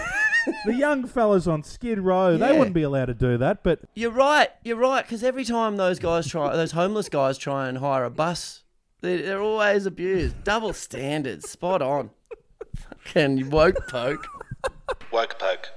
the 0.66 0.74
young 0.74 1.08
fellas 1.08 1.48
on 1.48 1.64
Skid 1.64 2.00
Row, 2.00 2.38
they 2.38 2.52
Yeah. 2.52 2.58
wouldn't 2.58 2.74
be 2.74 2.84
allowed 2.84 3.06
to 3.06 3.14
do 3.14 3.38
that, 3.38 3.64
but 3.64 3.80
You're 3.96 4.12
right. 4.12 4.50
You're 4.64 4.78
right. 4.78 5.04
Because 5.06 5.24
every 5.24 5.46
time 5.46 5.78
those 5.78 6.00
guys 6.00 6.28
try, 6.28 6.56
those 6.56 6.72
homeless 6.74 7.10
guys 7.10 7.38
try 7.38 7.68
and 7.68 7.78
hire 7.80 8.04
a 8.06 8.10
bus, 8.10 8.64
they're, 9.02 9.22
they're 9.22 9.42
always 9.42 9.86
abused. 9.86 10.44
Double 10.44 10.74
standards. 10.74 11.50
Spot 11.50 11.82
on. 11.82 12.10
Fucking 12.76 13.50
woke 13.50 13.88
poke. 13.88 14.26
Woke 15.12 15.38
poke. 15.40 15.70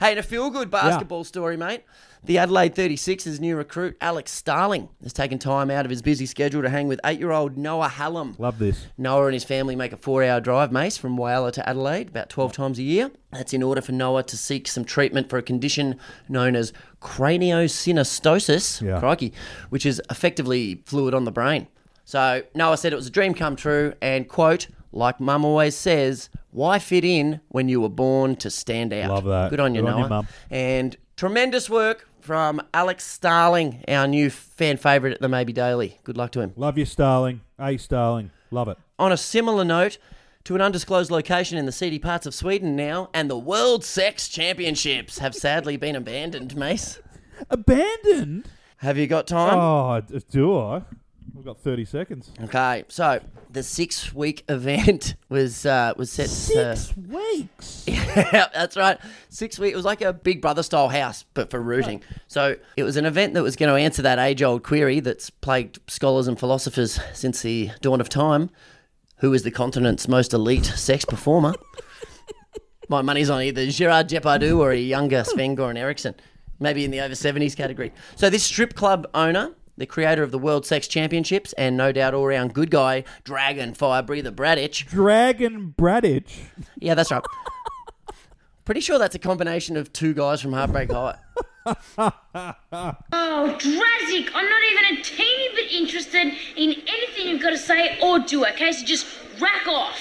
Hey, 0.00 0.10
and 0.10 0.18
a 0.18 0.22
feel 0.22 0.50
good 0.50 0.70
basketball 0.70 1.24
story, 1.24 1.56
mate. 1.56 1.84
The 2.26 2.38
Adelaide 2.38 2.74
36ers 2.74 3.38
new 3.38 3.54
recruit, 3.54 3.98
Alex 4.00 4.32
Starling, 4.32 4.88
has 5.02 5.12
taken 5.12 5.38
time 5.38 5.70
out 5.70 5.84
of 5.84 5.90
his 5.90 6.00
busy 6.00 6.24
schedule 6.24 6.62
to 6.62 6.70
hang 6.70 6.88
with 6.88 6.98
eight 7.04 7.18
year 7.18 7.32
old 7.32 7.58
Noah 7.58 7.88
Hallam. 7.88 8.34
love 8.38 8.58
this. 8.58 8.86
Noah 8.96 9.26
and 9.26 9.34
his 9.34 9.44
family 9.44 9.76
make 9.76 9.92
a 9.92 9.98
four 9.98 10.24
hour 10.24 10.40
drive, 10.40 10.72
Mace, 10.72 10.96
from 10.96 11.18
Whyalla 11.18 11.52
to 11.52 11.68
Adelaide 11.68 12.08
about 12.08 12.30
12 12.30 12.52
times 12.54 12.78
a 12.78 12.82
year. 12.82 13.10
That's 13.30 13.52
in 13.52 13.62
order 13.62 13.82
for 13.82 13.92
Noah 13.92 14.22
to 14.22 14.38
seek 14.38 14.66
some 14.68 14.86
treatment 14.86 15.28
for 15.28 15.36
a 15.36 15.42
condition 15.42 15.98
known 16.26 16.56
as 16.56 16.72
craniosynostosis, 17.02 18.80
Yeah. 18.80 19.00
crikey, 19.00 19.34
which 19.68 19.84
is 19.84 20.00
effectively 20.10 20.82
fluid 20.86 21.12
on 21.12 21.24
the 21.24 21.32
brain. 21.32 21.66
So 22.06 22.42
Noah 22.54 22.78
said 22.78 22.94
it 22.94 22.96
was 22.96 23.06
a 23.08 23.10
dream 23.10 23.34
come 23.34 23.54
true 23.54 23.92
and, 24.00 24.26
quote, 24.28 24.68
like 24.92 25.20
mum 25.20 25.44
always 25.44 25.76
says, 25.76 26.30
why 26.52 26.78
fit 26.78 27.04
in 27.04 27.40
when 27.48 27.68
you 27.68 27.82
were 27.82 27.88
born 27.90 28.36
to 28.36 28.48
stand 28.50 28.94
out? 28.94 29.10
Love 29.10 29.24
that. 29.24 29.50
Good 29.50 29.60
on 29.60 29.74
you, 29.74 29.82
Good 29.82 29.90
on 29.90 30.02
you, 30.04 30.08
Mum. 30.08 30.26
And 30.50 30.96
tremendous 31.16 31.68
work 31.68 32.08
from 32.24 32.62
Alex 32.72 33.04
Starling, 33.04 33.84
our 33.86 34.06
new 34.06 34.30
fan 34.30 34.78
favourite 34.78 35.12
at 35.14 35.20
the 35.20 35.28
Maybe 35.28 35.52
Daily. 35.52 35.98
Good 36.04 36.16
luck 36.16 36.32
to 36.32 36.40
him. 36.40 36.54
Love 36.56 36.78
you, 36.78 36.86
Starling. 36.86 37.42
Hey, 37.58 37.76
Starling. 37.76 38.30
Love 38.50 38.68
it. 38.68 38.78
On 38.98 39.12
a 39.12 39.16
similar 39.18 39.62
note, 39.64 39.98
to 40.44 40.54
an 40.54 40.62
undisclosed 40.62 41.10
location 41.10 41.58
in 41.58 41.66
the 41.66 41.72
seedy 41.72 41.98
parts 41.98 42.24
of 42.26 42.34
Sweden 42.34 42.74
now, 42.76 43.10
and 43.12 43.28
the 43.30 43.36
World 43.38 43.84
Sex 43.84 44.28
Championships 44.28 45.18
have 45.18 45.34
sadly 45.34 45.76
been 45.76 45.94
abandoned, 45.96 46.56
Mace. 46.56 46.98
Abandoned? 47.50 48.48
Have 48.78 48.96
you 48.96 49.06
got 49.06 49.26
time? 49.26 49.58
Oh, 49.58 50.00
do 50.30 50.56
I? 50.58 50.82
We've 51.34 51.44
got 51.44 51.58
30 51.60 51.84
seconds. 51.84 52.30
Okay, 52.44 52.84
so 52.88 53.20
the 53.50 53.62
six-week 53.62 54.44
event 54.48 55.14
was 55.28 55.66
uh, 55.66 55.92
was 55.96 56.10
set. 56.10 56.26
to- 56.28 56.76
Six 56.76 56.96
weeks. 56.96 57.84
Yeah, 58.16 58.46
that's 58.54 58.76
right. 58.76 58.98
Six 59.28 59.58
week. 59.58 59.72
It 59.72 59.76
was 59.76 59.84
like 59.84 60.02
a 60.02 60.12
Big 60.12 60.40
Brother 60.40 60.62
style 60.62 60.88
house, 60.88 61.24
but 61.34 61.50
for 61.50 61.60
rooting. 61.60 62.02
So 62.26 62.56
it 62.76 62.82
was 62.82 62.96
an 62.96 63.06
event 63.06 63.34
that 63.34 63.42
was 63.42 63.56
going 63.56 63.74
to 63.74 63.80
answer 63.80 64.02
that 64.02 64.18
age-old 64.18 64.62
query 64.62 65.00
that's 65.00 65.30
plagued 65.30 65.78
scholars 65.88 66.28
and 66.28 66.38
philosophers 66.38 66.98
since 67.12 67.42
the 67.42 67.70
dawn 67.80 68.00
of 68.00 68.08
time: 68.08 68.50
Who 69.18 69.32
is 69.32 69.42
the 69.42 69.50
continent's 69.50 70.08
most 70.08 70.32
elite 70.32 70.66
sex 70.66 71.04
performer? 71.04 71.54
My 72.88 73.00
money's 73.02 73.30
on 73.30 73.40
either 73.42 73.66
Gerard 73.66 74.08
Depardieu 74.08 74.58
or 74.58 74.70
a 74.70 74.76
younger 74.78 75.24
Sven 75.24 75.56
Goran 75.56 75.78
Eriksson, 75.78 76.14
maybe 76.60 76.84
in 76.84 76.90
the 76.90 77.00
over 77.00 77.14
70s 77.14 77.56
category. 77.56 77.92
So 78.16 78.28
this 78.28 78.44
strip 78.44 78.74
club 78.74 79.06
owner. 79.14 79.54
The 79.76 79.86
creator 79.86 80.22
of 80.22 80.30
the 80.30 80.38
World 80.38 80.64
Sex 80.64 80.86
Championships 80.86 81.52
and 81.54 81.76
no 81.76 81.90
doubt 81.90 82.14
all 82.14 82.28
round 82.28 82.54
good 82.54 82.70
guy, 82.70 83.02
Dragon 83.24 83.74
Fire 83.74 84.02
Breather 84.04 84.30
Bradich, 84.30 84.86
Dragon 84.86 85.74
Bradich. 85.76 86.30
yeah, 86.78 86.94
that's 86.94 87.10
right. 87.10 87.24
Pretty 88.64 88.80
sure 88.80 88.98
that's 88.98 89.14
a 89.14 89.18
combination 89.18 89.76
of 89.76 89.92
two 89.92 90.14
guys 90.14 90.40
from 90.40 90.52
Heartbreak 90.52 90.90
High. 90.90 91.18
Oh, 92.36 93.56
Drazic, 93.58 94.30
I'm 94.34 94.48
not 94.48 94.62
even 94.70 94.98
a 94.98 95.02
teeny 95.02 95.48
bit 95.54 95.72
interested 95.72 96.32
in 96.56 96.72
anything 96.86 97.28
you've 97.28 97.40
got 97.42 97.50
to 97.50 97.58
say 97.58 97.98
or 98.00 98.18
do, 98.18 98.44
okay? 98.46 98.70
So 98.72 98.84
just 98.84 99.06
rack 99.40 99.66
off. 99.66 99.98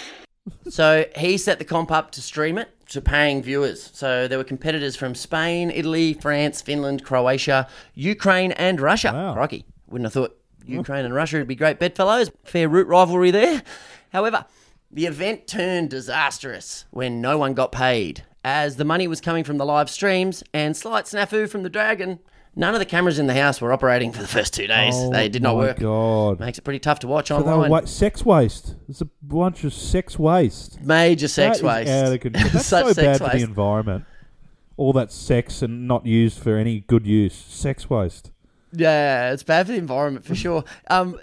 So 0.69 1.05
he 1.15 1.37
set 1.37 1.59
the 1.59 1.65
comp 1.65 1.89
up 1.89 2.11
to 2.11 2.21
stream 2.21 2.57
it 2.57 2.69
to 2.89 3.01
paying 3.01 3.41
viewers. 3.41 3.91
So 3.93 4.27
there 4.27 4.37
were 4.37 4.43
competitors 4.43 4.95
from 4.97 5.15
Spain, 5.15 5.71
Italy, 5.71 6.13
France, 6.13 6.61
Finland, 6.61 7.05
Croatia, 7.05 7.67
Ukraine, 7.95 8.51
and 8.53 8.81
Russia. 8.81 9.11
Wow. 9.13 9.35
Rocky. 9.35 9.65
Wouldn't 9.87 10.05
have 10.05 10.13
thought 10.13 10.37
Ukraine 10.65 11.05
and 11.05 11.13
Russia 11.13 11.37
would 11.37 11.47
be 11.47 11.55
great 11.55 11.79
bedfellows. 11.79 12.29
Fair 12.43 12.67
root 12.67 12.87
rivalry 12.87 13.31
there. 13.31 13.63
However, 14.11 14.45
the 14.91 15.05
event 15.05 15.47
turned 15.47 15.89
disastrous 15.89 16.85
when 16.91 17.21
no 17.21 17.37
one 17.37 17.53
got 17.53 17.71
paid, 17.71 18.23
as 18.43 18.75
the 18.77 18.85
money 18.85 19.07
was 19.07 19.21
coming 19.21 19.43
from 19.43 19.57
the 19.57 19.65
live 19.65 19.89
streams 19.89 20.43
and 20.53 20.75
slight 20.75 21.05
snafu 21.05 21.49
from 21.49 21.63
the 21.63 21.69
Dragon. 21.69 22.19
None 22.55 22.75
of 22.75 22.79
the 22.79 22.85
cameras 22.85 23.17
in 23.17 23.25
the 23.25 23.33
house 23.33 23.59
were 23.61 23.73
operating 23.73 24.11
for 24.11 24.21
the 24.21 24.27
first 24.27 24.53
two 24.53 24.67
days. 24.67 24.93
Oh 24.95 25.09
they 25.11 25.27
did 25.27 25.41
not 25.41 25.55
work. 25.55 25.79
God. 25.79 26.39
Makes 26.39 26.59
it 26.59 26.61
pretty 26.63 26.77
tough 26.79 26.99
to 26.99 27.07
watch 27.07 27.29
So 27.29 27.37
online. 27.37 27.71
wa- 27.71 27.85
sex 27.85 28.23
waste. 28.23 28.75
It's 28.87 29.01
a 29.01 29.07
bunch 29.23 29.63
of 29.63 29.73
sex 29.73 30.19
waste. 30.19 30.79
Major 30.81 31.27
sex 31.27 31.61
That 31.61 31.65
waste. 31.87 32.33
That's 32.53 32.65
Such 32.67 32.85
so 32.85 32.93
sex 32.93 33.19
bad 33.19 33.31
for 33.31 33.35
the 33.35 33.43
environment. 33.43 34.05
All 34.77 34.93
that 34.93 35.11
sex 35.11 35.63
and 35.63 35.87
not 35.87 36.05
used 36.05 36.37
for 36.39 36.55
any 36.57 36.81
good 36.81 37.07
use. 37.07 37.33
Sex 37.33 37.89
waste. 37.89 38.31
Yeah, 38.71 39.31
it's 39.31 39.43
bad 39.43 39.65
for 39.67 39.71
the 39.71 39.77
environment 39.77 40.25
for 40.25 40.35
sure. 40.35 40.63
Um, 40.89 41.19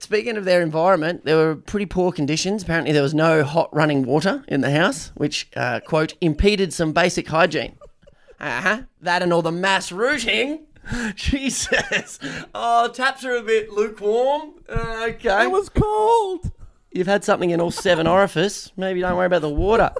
speaking 0.00 0.36
of 0.36 0.44
their 0.44 0.62
environment, 0.62 1.24
there 1.24 1.36
were 1.36 1.56
pretty 1.56 1.86
poor 1.86 2.12
conditions. 2.12 2.62
Apparently, 2.62 2.92
there 2.92 3.02
was 3.02 3.14
no 3.14 3.44
hot 3.44 3.74
running 3.74 4.04
water 4.04 4.44
in 4.48 4.60
the 4.60 4.70
house, 4.70 5.12
which, 5.14 5.48
uh, 5.56 5.80
quote, 5.80 6.14
impeded 6.20 6.72
some 6.72 6.92
basic 6.92 7.28
hygiene. 7.28 7.76
Uh 8.40 8.62
huh. 8.62 8.82
That 9.02 9.22
and 9.22 9.34
all 9.34 9.42
the 9.42 9.52
mass 9.52 9.92
rooting. 9.92 10.60
Jesus. 11.14 12.18
Oh, 12.54 12.88
taps 12.88 13.22
are 13.22 13.36
a 13.36 13.42
bit 13.42 13.70
lukewarm. 13.70 14.54
Uh, 14.66 15.08
okay. 15.10 15.44
It 15.44 15.50
was 15.50 15.68
cold. 15.68 16.50
You've 16.90 17.06
had 17.06 17.22
something 17.22 17.50
in 17.50 17.60
all 17.60 17.70
seven 17.70 18.06
orifice. 18.06 18.72
Maybe 18.78 19.00
don't 19.02 19.14
worry 19.14 19.26
about 19.26 19.42
the 19.42 19.50
water. 19.50 19.92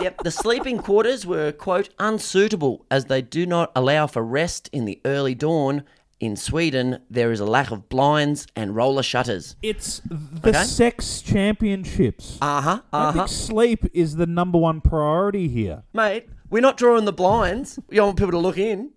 Yep, 0.00 0.22
the 0.22 0.30
sleeping 0.30 0.78
quarters 0.78 1.26
were, 1.26 1.52
quote, 1.52 1.90
unsuitable 1.98 2.86
as 2.90 3.06
they 3.06 3.20
do 3.20 3.44
not 3.46 3.72
allow 3.74 4.06
for 4.06 4.22
rest 4.22 4.70
in 4.72 4.84
the 4.84 5.00
early 5.04 5.34
dawn. 5.34 5.82
In 6.20 6.36
Sweden, 6.36 7.00
there 7.08 7.32
is 7.32 7.40
a 7.40 7.46
lack 7.46 7.70
of 7.70 7.88
blinds 7.88 8.46
and 8.54 8.76
roller 8.76 9.02
shutters. 9.02 9.56
It's 9.62 10.02
the 10.04 10.50
Okay. 10.50 10.62
sex 10.64 11.22
championships. 11.22 12.36
Uh 12.42 12.60
huh, 12.60 12.80
I 12.92 12.98
uh 12.98 13.04
huh. 13.06 13.12
think 13.12 13.28
sleep 13.28 13.84
is 13.94 14.16
the 14.16 14.26
number 14.26 14.58
one 14.58 14.82
priority 14.82 15.48
here. 15.48 15.82
Mate, 15.94 16.28
we're 16.50 16.60
not 16.60 16.76
drawing 16.76 17.06
the 17.06 17.12
blinds. 17.12 17.78
You 17.88 17.96
don't 17.96 18.06
want 18.08 18.18
people 18.18 18.32
to 18.32 18.38
look 18.38 18.58
in. 18.58 18.90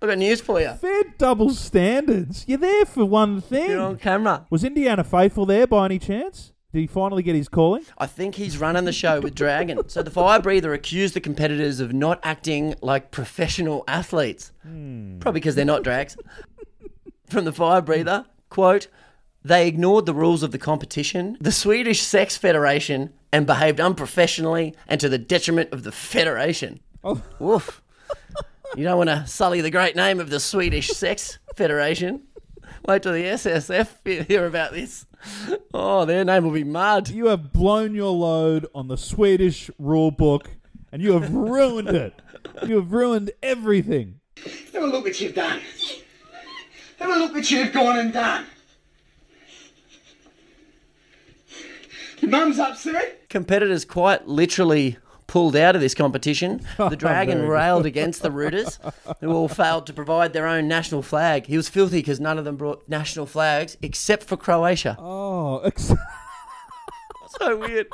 I've 0.00 0.08
got 0.08 0.18
news 0.18 0.40
for 0.40 0.60
you. 0.60 0.72
They're 0.80 1.04
double 1.18 1.50
standards. 1.50 2.44
You're 2.46 2.58
there 2.58 2.86
for 2.86 3.04
one 3.04 3.40
thing. 3.40 3.70
You're 3.70 3.80
on 3.82 3.96
camera. 3.98 4.46
Was 4.48 4.62
Indiana 4.64 5.02
Faithful 5.04 5.44
there 5.46 5.66
by 5.66 5.86
any 5.86 5.98
chance? 5.98 6.52
Did 6.72 6.82
he 6.82 6.86
finally 6.86 7.24
get 7.24 7.34
his 7.34 7.48
calling? 7.48 7.82
I 7.98 8.06
think 8.06 8.36
he's 8.36 8.56
running 8.56 8.84
the 8.84 8.92
show 8.92 9.20
with 9.20 9.34
Dragon. 9.34 9.88
So 9.88 10.04
the 10.04 10.10
fire 10.10 10.40
breather 10.40 10.72
accused 10.72 11.14
the 11.14 11.20
competitors 11.20 11.80
of 11.80 11.92
not 11.92 12.20
acting 12.22 12.76
like 12.80 13.10
professional 13.10 13.82
athletes. 13.88 14.52
Probably 14.62 15.40
because 15.40 15.56
they're 15.56 15.64
not 15.64 15.82
drags. 15.82 16.16
From 17.30 17.44
the 17.44 17.52
fire 17.52 17.80
breather, 17.80 18.26
quote, 18.48 18.88
they 19.44 19.68
ignored 19.68 20.04
the 20.04 20.14
rules 20.14 20.42
of 20.42 20.50
the 20.50 20.58
competition, 20.58 21.38
the 21.40 21.52
Swedish 21.52 22.02
Sex 22.02 22.36
Federation, 22.36 23.12
and 23.32 23.46
behaved 23.46 23.80
unprofessionally 23.80 24.74
and 24.88 25.00
to 25.00 25.08
the 25.08 25.16
detriment 25.16 25.72
of 25.72 25.84
the 25.84 25.92
federation. 25.92 26.80
Oh. 27.04 27.22
Woof. 27.38 27.80
You 28.76 28.84
don't 28.84 28.98
want 28.98 29.10
to 29.10 29.26
sully 29.26 29.60
the 29.60 29.70
great 29.70 29.96
name 29.96 30.20
of 30.20 30.28
the 30.28 30.40
Swedish 30.40 30.88
Sex 30.88 31.38
Federation. 31.56 32.22
Wait 32.86 33.02
till 33.02 33.12
the 33.12 33.24
SSF 33.24 34.26
hear 34.26 34.46
about 34.46 34.72
this. 34.72 35.06
Oh, 35.72 36.04
their 36.04 36.24
name 36.24 36.44
will 36.44 36.50
be 36.50 36.64
mud. 36.64 37.10
You 37.10 37.26
have 37.26 37.52
blown 37.52 37.94
your 37.94 38.12
load 38.12 38.66
on 38.74 38.88
the 38.88 38.96
Swedish 38.96 39.70
rule 39.78 40.10
book, 40.10 40.50
and 40.90 41.00
you 41.00 41.12
have 41.12 41.32
ruined 41.32 41.88
it. 41.90 42.20
You 42.66 42.76
have 42.76 42.92
ruined 42.92 43.30
everything. 43.42 44.20
Have 44.72 44.82
a 44.82 44.86
look 44.86 45.04
what 45.04 45.20
you've 45.20 45.34
done. 45.34 45.60
Have 47.00 47.10
a 47.10 47.18
look 47.18 47.34
what 47.34 47.50
you've 47.50 47.72
gone 47.72 47.98
and 47.98 48.12
done. 48.12 48.46
Your 52.20 52.30
mum's 52.30 52.58
upset. 52.58 53.28
Competitors 53.30 53.84
quite 53.84 54.28
literally 54.28 54.98
pulled 55.26 55.56
out 55.56 55.74
of 55.74 55.80
this 55.80 55.94
competition. 55.94 56.60
The 56.76 56.96
Dragon 56.96 57.38
Very 57.38 57.48
railed 57.50 57.86
against 57.86 58.22
the 58.22 58.30
Rooters, 58.30 58.78
who 59.20 59.32
all 59.32 59.48
failed 59.48 59.86
to 59.86 59.92
provide 59.92 60.32
their 60.32 60.46
own 60.46 60.68
national 60.68 61.02
flag. 61.02 61.46
He 61.46 61.56
was 61.56 61.68
filthy 61.68 61.98
because 62.00 62.20
none 62.20 62.38
of 62.38 62.44
them 62.44 62.56
brought 62.56 62.86
national 62.88 63.26
flags 63.26 63.76
except 63.80 64.24
for 64.24 64.36
Croatia. 64.36 64.96
Oh, 64.98 65.60
ex- 65.60 65.92
So 67.38 67.56
weird. 67.56 67.86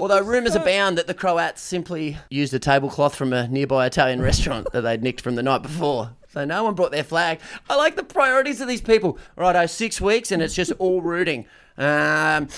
Although 0.00 0.22
rumours 0.22 0.54
abound 0.54 0.96
that 0.96 1.08
the 1.08 1.12
Croats 1.14 1.60
simply 1.60 2.16
used 2.30 2.54
a 2.54 2.58
tablecloth 2.60 3.16
from 3.16 3.32
a 3.32 3.48
nearby 3.48 3.84
Italian 3.84 4.22
restaurant 4.22 4.68
that 4.72 4.82
they'd 4.82 5.02
nicked 5.02 5.20
from 5.20 5.34
the 5.34 5.42
night 5.42 5.60
before. 5.62 6.12
So 6.32 6.44
no 6.44 6.62
one 6.64 6.74
brought 6.74 6.92
their 6.92 7.04
flag. 7.04 7.40
I 7.68 7.76
like 7.76 7.96
the 7.96 8.04
priorities 8.04 8.60
of 8.60 8.68
these 8.68 8.80
people. 8.80 9.18
Righto, 9.36 9.66
six 9.66 10.00
weeks 10.00 10.30
and 10.30 10.40
it's 10.42 10.54
just 10.54 10.72
all 10.78 11.02
rooting. 11.02 11.46
Um, 11.76 12.48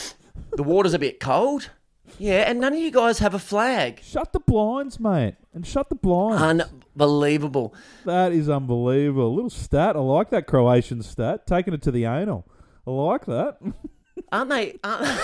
the 0.52 0.62
water's 0.62 0.94
a 0.94 0.98
bit 0.98 1.20
cold. 1.20 1.70
Yeah, 2.18 2.48
and 2.48 2.61
none 2.61 2.74
of 2.74 2.78
you 2.78 2.90
guys 2.90 3.20
have 3.20 3.32
a 3.35 3.38
flag. 3.38 4.00
shut 4.04 4.32
the 4.32 4.40
blinds, 4.40 5.00
mate, 5.00 5.37
and 5.54 5.66
shut 5.66 5.88
the 5.88 5.94
blinds. 5.94 6.64
Unbelievable. 6.94 7.74
that 8.04 8.32
is 8.32 8.50
unbelievable. 8.50 9.35
little 9.35 9.48
stat. 9.50 9.96
I 9.96 10.00
like 10.00 10.28
that 10.30 10.46
Croatian 10.46 11.02
stat. 11.02 11.46
Taking 11.46 11.72
it 11.72 11.82
to 11.82 11.90
the 11.90 12.04
anal. 12.04 12.46
I 12.87 12.90
like 12.90 13.24
that. 13.26 13.58
Aren't 14.32 14.50
they? 14.50 14.78
Aren't... 14.85 15.06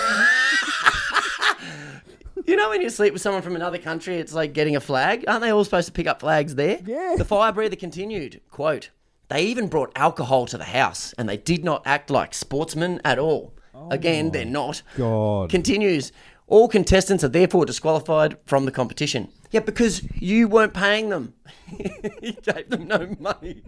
you 2.49 2.55
know 2.55 2.69
when 2.69 2.81
you 2.81 2.89
sleep 2.89 3.13
with 3.13 3.21
someone 3.21 3.41
from 3.41 3.55
another 3.55 3.77
country, 3.77 4.17
it's 4.17 4.33
like 4.33 4.53
getting 4.53 4.75
a 4.75 4.79
flag. 4.79 5.25
Aren't 5.27 5.41
they 5.41 5.51
all 5.51 5.63
supposed 5.63 5.87
to 5.87 5.93
pick 5.93 6.07
up 6.07 6.19
flags 6.19 6.55
there? 6.55 6.79
Yeah. 6.85 7.15
The 7.17 7.25
fire 7.25 7.51
breather 7.51 7.75
continued. 7.75 8.41
Quote: 8.49 8.89
They 9.29 9.43
even 9.43 9.67
brought 9.67 9.91
alcohol 9.95 10.45
to 10.47 10.57
the 10.57 10.63
house, 10.65 11.13
and 11.17 11.27
they 11.29 11.37
did 11.37 11.63
not 11.63 11.83
act 11.85 12.09
like 12.09 12.33
sportsmen 12.33 12.99
at 13.05 13.19
all. 13.19 13.53
Oh 13.73 13.89
Again, 13.89 14.31
they're 14.31 14.45
not. 14.45 14.81
God. 14.97 15.49
Continues. 15.49 16.11
All 16.47 16.67
contestants 16.67 17.23
are 17.23 17.27
therefore 17.29 17.65
disqualified 17.65 18.37
from 18.45 18.65
the 18.65 18.71
competition. 18.71 19.29
Yeah, 19.51 19.59
because 19.59 20.01
you 20.15 20.47
weren't 20.47 20.73
paying 20.73 21.09
them. 21.09 21.33
you 22.21 22.33
gave 22.33 22.69
them 22.69 22.87
no 22.87 23.15
money. 23.19 23.61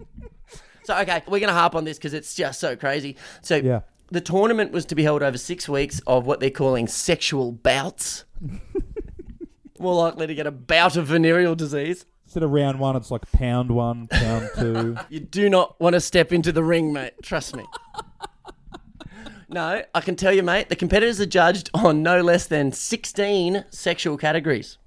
So, 0.84 0.96
okay, 0.98 1.22
we're 1.28 1.38
going 1.38 1.48
to 1.48 1.52
harp 1.54 1.76
on 1.76 1.84
this 1.84 1.96
because 1.96 2.12
it's 2.12 2.34
just 2.34 2.58
so 2.58 2.74
crazy. 2.74 3.16
So, 3.40 3.56
Yeah. 3.56 3.80
The 4.12 4.20
tournament 4.20 4.72
was 4.72 4.84
to 4.86 4.94
be 4.94 5.02
held 5.02 5.22
over 5.22 5.38
six 5.38 5.68
weeks 5.68 6.00
of 6.06 6.26
what 6.26 6.38
they're 6.38 6.50
calling 6.50 6.86
sexual 6.86 7.50
bouts. 7.50 8.24
More 9.78 9.94
likely 9.94 10.26
to 10.26 10.34
get 10.34 10.46
a 10.46 10.50
bout 10.50 10.96
of 10.96 11.06
venereal 11.08 11.54
disease. 11.54 12.04
Instead 12.26 12.42
of 12.42 12.50
round 12.50 12.78
one, 12.78 12.94
it's 12.94 13.10
like 13.10 13.30
pound 13.32 13.70
one, 13.70 14.06
pound 14.08 14.50
two. 14.56 14.96
You 15.08 15.20
do 15.20 15.48
not 15.48 15.80
want 15.80 15.94
to 15.94 16.00
step 16.00 16.32
into 16.32 16.52
the 16.52 16.62
ring, 16.62 16.92
mate. 16.92 17.14
Trust 17.22 17.56
me. 17.56 17.64
No, 19.48 19.82
I 19.94 20.00
can 20.00 20.16
tell 20.16 20.32
you, 20.32 20.42
mate, 20.42 20.70
the 20.70 20.76
competitors 20.76 21.20
are 21.20 21.26
judged 21.26 21.68
on 21.74 22.02
no 22.02 22.22
less 22.22 22.46
than 22.46 22.72
16 22.72 23.66
sexual 23.68 24.16
categories. 24.16 24.78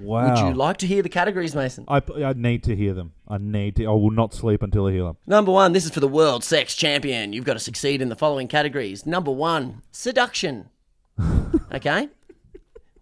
Wow. 0.00 0.28
Would 0.28 0.48
you 0.48 0.54
like 0.54 0.76
to 0.78 0.86
hear 0.86 1.02
the 1.02 1.08
categories, 1.08 1.54
Mason? 1.54 1.84
I, 1.88 2.00
I 2.24 2.32
need 2.32 2.62
to 2.64 2.76
hear 2.76 2.94
them. 2.94 3.12
I 3.26 3.38
need 3.38 3.76
to. 3.76 3.86
I 3.86 3.90
will 3.90 4.10
not 4.10 4.32
sleep 4.34 4.62
until 4.62 4.86
I 4.86 4.92
hear 4.92 5.04
them. 5.04 5.16
Number 5.26 5.52
one, 5.52 5.72
this 5.72 5.84
is 5.84 5.90
for 5.90 6.00
the 6.00 6.08
world 6.08 6.44
sex 6.44 6.74
champion. 6.74 7.32
You've 7.32 7.44
got 7.44 7.54
to 7.54 7.58
succeed 7.60 8.00
in 8.00 8.08
the 8.08 8.16
following 8.16 8.48
categories. 8.48 9.06
Number 9.06 9.30
one, 9.30 9.82
seduction. 9.92 10.70
Okay? 11.70 12.08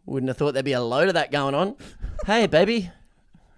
Wouldn't 0.06 0.28
have 0.28 0.36
thought 0.36 0.54
there'd 0.54 0.64
be 0.64 0.72
a 0.72 0.80
load 0.80 1.06
of 1.08 1.14
that 1.14 1.30
going 1.30 1.54
on. 1.54 1.76
Hey, 2.26 2.46
baby, 2.46 2.90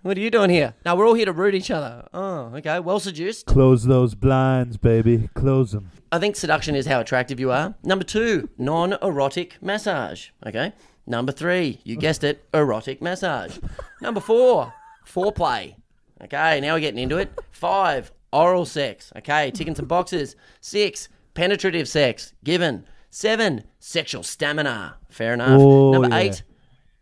what 0.02 0.16
are 0.16 0.20
you 0.20 0.30
doing 0.30 0.50
here? 0.50 0.74
Now, 0.84 0.96
we're 0.96 1.06
all 1.06 1.14
here 1.14 1.26
to 1.26 1.32
root 1.32 1.54
each 1.54 1.70
other. 1.70 2.06
Oh, 2.14 2.52
okay. 2.56 2.78
Well 2.78 3.00
seduced. 3.00 3.46
Close 3.46 3.84
those 3.84 4.14
blinds, 4.14 4.76
baby. 4.76 5.28
Close 5.34 5.72
them. 5.72 5.90
I 6.12 6.18
think 6.18 6.36
seduction 6.36 6.74
is 6.74 6.86
how 6.86 7.00
attractive 7.00 7.40
you 7.40 7.50
are. 7.50 7.74
Number 7.82 8.04
two, 8.04 8.48
non 8.56 8.94
erotic 9.02 9.56
massage. 9.60 10.28
Okay. 10.46 10.72
Number 11.08 11.32
three, 11.32 11.80
you 11.84 11.96
guessed 11.96 12.22
it, 12.22 12.44
erotic 12.52 13.00
massage. 13.00 13.58
Number 14.02 14.20
four, 14.20 14.74
foreplay. 15.06 15.74
Okay, 16.22 16.60
now 16.60 16.74
we're 16.74 16.80
getting 16.80 17.00
into 17.00 17.16
it. 17.16 17.32
Five, 17.50 18.12
oral 18.30 18.66
sex. 18.66 19.10
Okay, 19.16 19.50
ticking 19.50 19.74
some 19.74 19.86
boxes. 19.86 20.36
Six, 20.60 21.08
penetrative 21.32 21.88
sex. 21.88 22.34
Given. 22.44 22.84
Seven, 23.08 23.64
sexual 23.78 24.22
stamina. 24.22 24.96
Fair 25.08 25.32
enough. 25.32 25.58
Oh, 25.58 25.92
Number 25.92 26.08
yeah. 26.08 26.18
eight, 26.18 26.42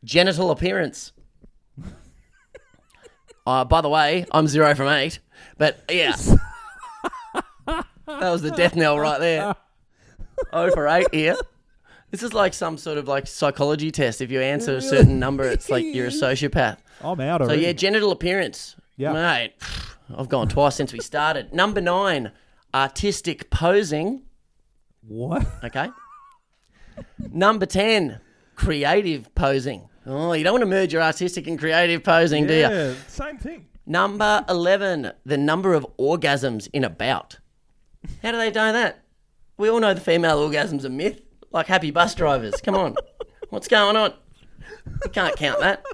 genital 0.05 0.51
appearance. 0.51 1.13
Uh, 3.49 3.65
by 3.65 3.81
the 3.81 3.89
way, 3.89 4.27
I'm 4.33 4.49
zero 4.49 4.75
from 4.75 4.89
eight, 4.89 5.21
but 5.57 5.81
yeah. 5.89 6.17
that 7.65 7.87
was 8.07 8.43
the 8.43 8.51
death 8.51 8.75
knell 8.75 8.99
right 8.99 9.21
there. 9.21 9.55
Oh 10.53 10.69
for 10.73 10.89
eight 10.89 11.07
here. 11.15 11.37
This 12.17 12.23
is 12.23 12.33
like 12.33 12.55
some 12.55 12.79
sort 12.79 12.97
of 12.97 13.07
like 13.07 13.27
psychology 13.27 13.91
test. 13.91 14.23
If 14.23 14.31
you 14.31 14.41
answer 14.41 14.75
a 14.77 14.81
certain 14.81 15.19
number, 15.19 15.45
it's 15.45 15.69
like 15.69 15.85
you're 15.85 16.07
a 16.07 16.09
sociopath. 16.25 16.79
I'm 17.03 17.21
out 17.21 17.43
So 17.43 17.49
already. 17.49 17.61
yeah, 17.61 17.73
genital 17.73 18.11
appearance. 18.11 18.75
Yeah. 18.97 19.13
Mate, 19.13 19.53
I've 20.17 20.31
gone 20.31 20.49
twice 20.49 20.77
since 20.77 20.95
we 20.95 21.01
started. 21.01 21.53
Number 21.53 21.83
nine, 21.83 22.33
artistic 22.73 23.51
posing. 23.51 24.23
What? 25.07 25.47
Okay. 25.63 25.91
Number 27.19 27.67
10, 27.67 28.19
creative 28.55 29.35
posing. 29.35 29.87
Oh, 30.07 30.33
you 30.33 30.43
don't 30.43 30.55
want 30.55 30.63
to 30.63 30.67
merge 30.71 30.95
your 30.95 31.03
artistic 31.03 31.47
and 31.47 31.59
creative 31.59 32.03
posing, 32.03 32.47
do 32.47 32.55
you? 32.55 32.61
Yeah, 32.61 32.95
same 33.09 33.37
thing. 33.37 33.67
Number 33.85 34.43
11, 34.49 35.13
the 35.27 35.37
number 35.37 35.75
of 35.75 35.87
orgasms 35.99 36.67
in 36.73 36.83
a 36.83 36.89
bout. 36.89 37.41
How 38.23 38.31
do 38.33 38.39
they 38.39 38.51
know 38.51 38.73
that? 38.73 39.03
We 39.59 39.69
all 39.69 39.81
know 39.81 39.93
the 39.93 40.01
female 40.01 40.39
orgasm's 40.39 40.87
a 40.87 40.89
myth, 40.89 41.21
like 41.53 41.67
happy 41.67 41.91
bus 41.91 42.15
drivers. 42.15 42.61
Come 42.61 42.75
on. 42.75 42.95
What's 43.51 43.69
going 43.69 43.97
on? 43.97 44.13
You 45.05 45.11
can't 45.11 45.37
count 45.37 45.61
that. 45.61 45.85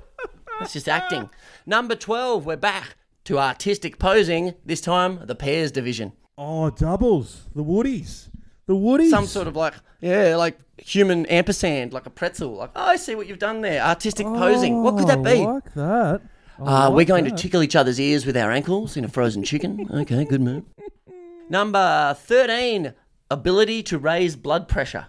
That's 0.61 0.73
just 0.73 0.89
acting. 0.89 1.31
Number 1.67 1.95
12, 1.95 2.45
we're 2.47 2.57
back 2.57 2.97
to 3.25 3.39
artistic 3.39 3.99
posing, 3.99 4.55
this 4.65 4.81
time 4.81 5.21
the 5.27 5.35
pairs 5.35 5.71
division. 5.73 6.13
Oh, 6.39 6.71
doubles. 6.71 7.49
The 7.55 7.63
Woodies. 7.65 8.29
The 8.67 8.75
Woodies. 8.75 9.11
Some 9.11 9.27
sort 9.27 9.47
of 9.49 9.57
like, 9.57 9.75
yeah, 10.01 10.37
like 10.37 10.59
human 10.79 11.27
ampersand, 11.27 11.93
like 11.93 12.07
a 12.07 12.11
pretzel. 12.11 12.53
Like, 12.55 12.71
oh, 12.75 12.83
I 12.83 12.97
see 12.97 13.15
what 13.15 13.27
you've 13.27 13.39
done 13.39 13.61
there. 13.61 13.83
Artistic 13.83 14.27
posing. 14.27 14.83
What 14.83 14.97
could 14.99 15.09
that 15.09 15.23
be? 15.23 15.43
I 15.43 15.45
like 15.53 15.75
that. 15.75 16.23
I 16.59 16.87
Uh, 16.87 16.91
we're 16.91 17.05
going 17.05 17.25
that. 17.25 17.37
to 17.37 17.43
tickle 17.43 17.63
each 17.63 17.77
other's 17.77 18.01
ears 18.01 18.25
with 18.27 18.37
our 18.37 18.51
ankles 18.51 18.97
in 18.97 19.05
a 19.05 19.09
frozen 19.09 19.43
chicken. 19.43 19.89
Okay, 19.93 20.25
good 20.25 20.41
move. 20.41 20.65
Number 21.49 22.15
13, 22.19 22.95
ability 23.31 23.83
to 23.85 23.99
raise 23.99 24.37
blood 24.37 24.69
pressure. 24.69 25.07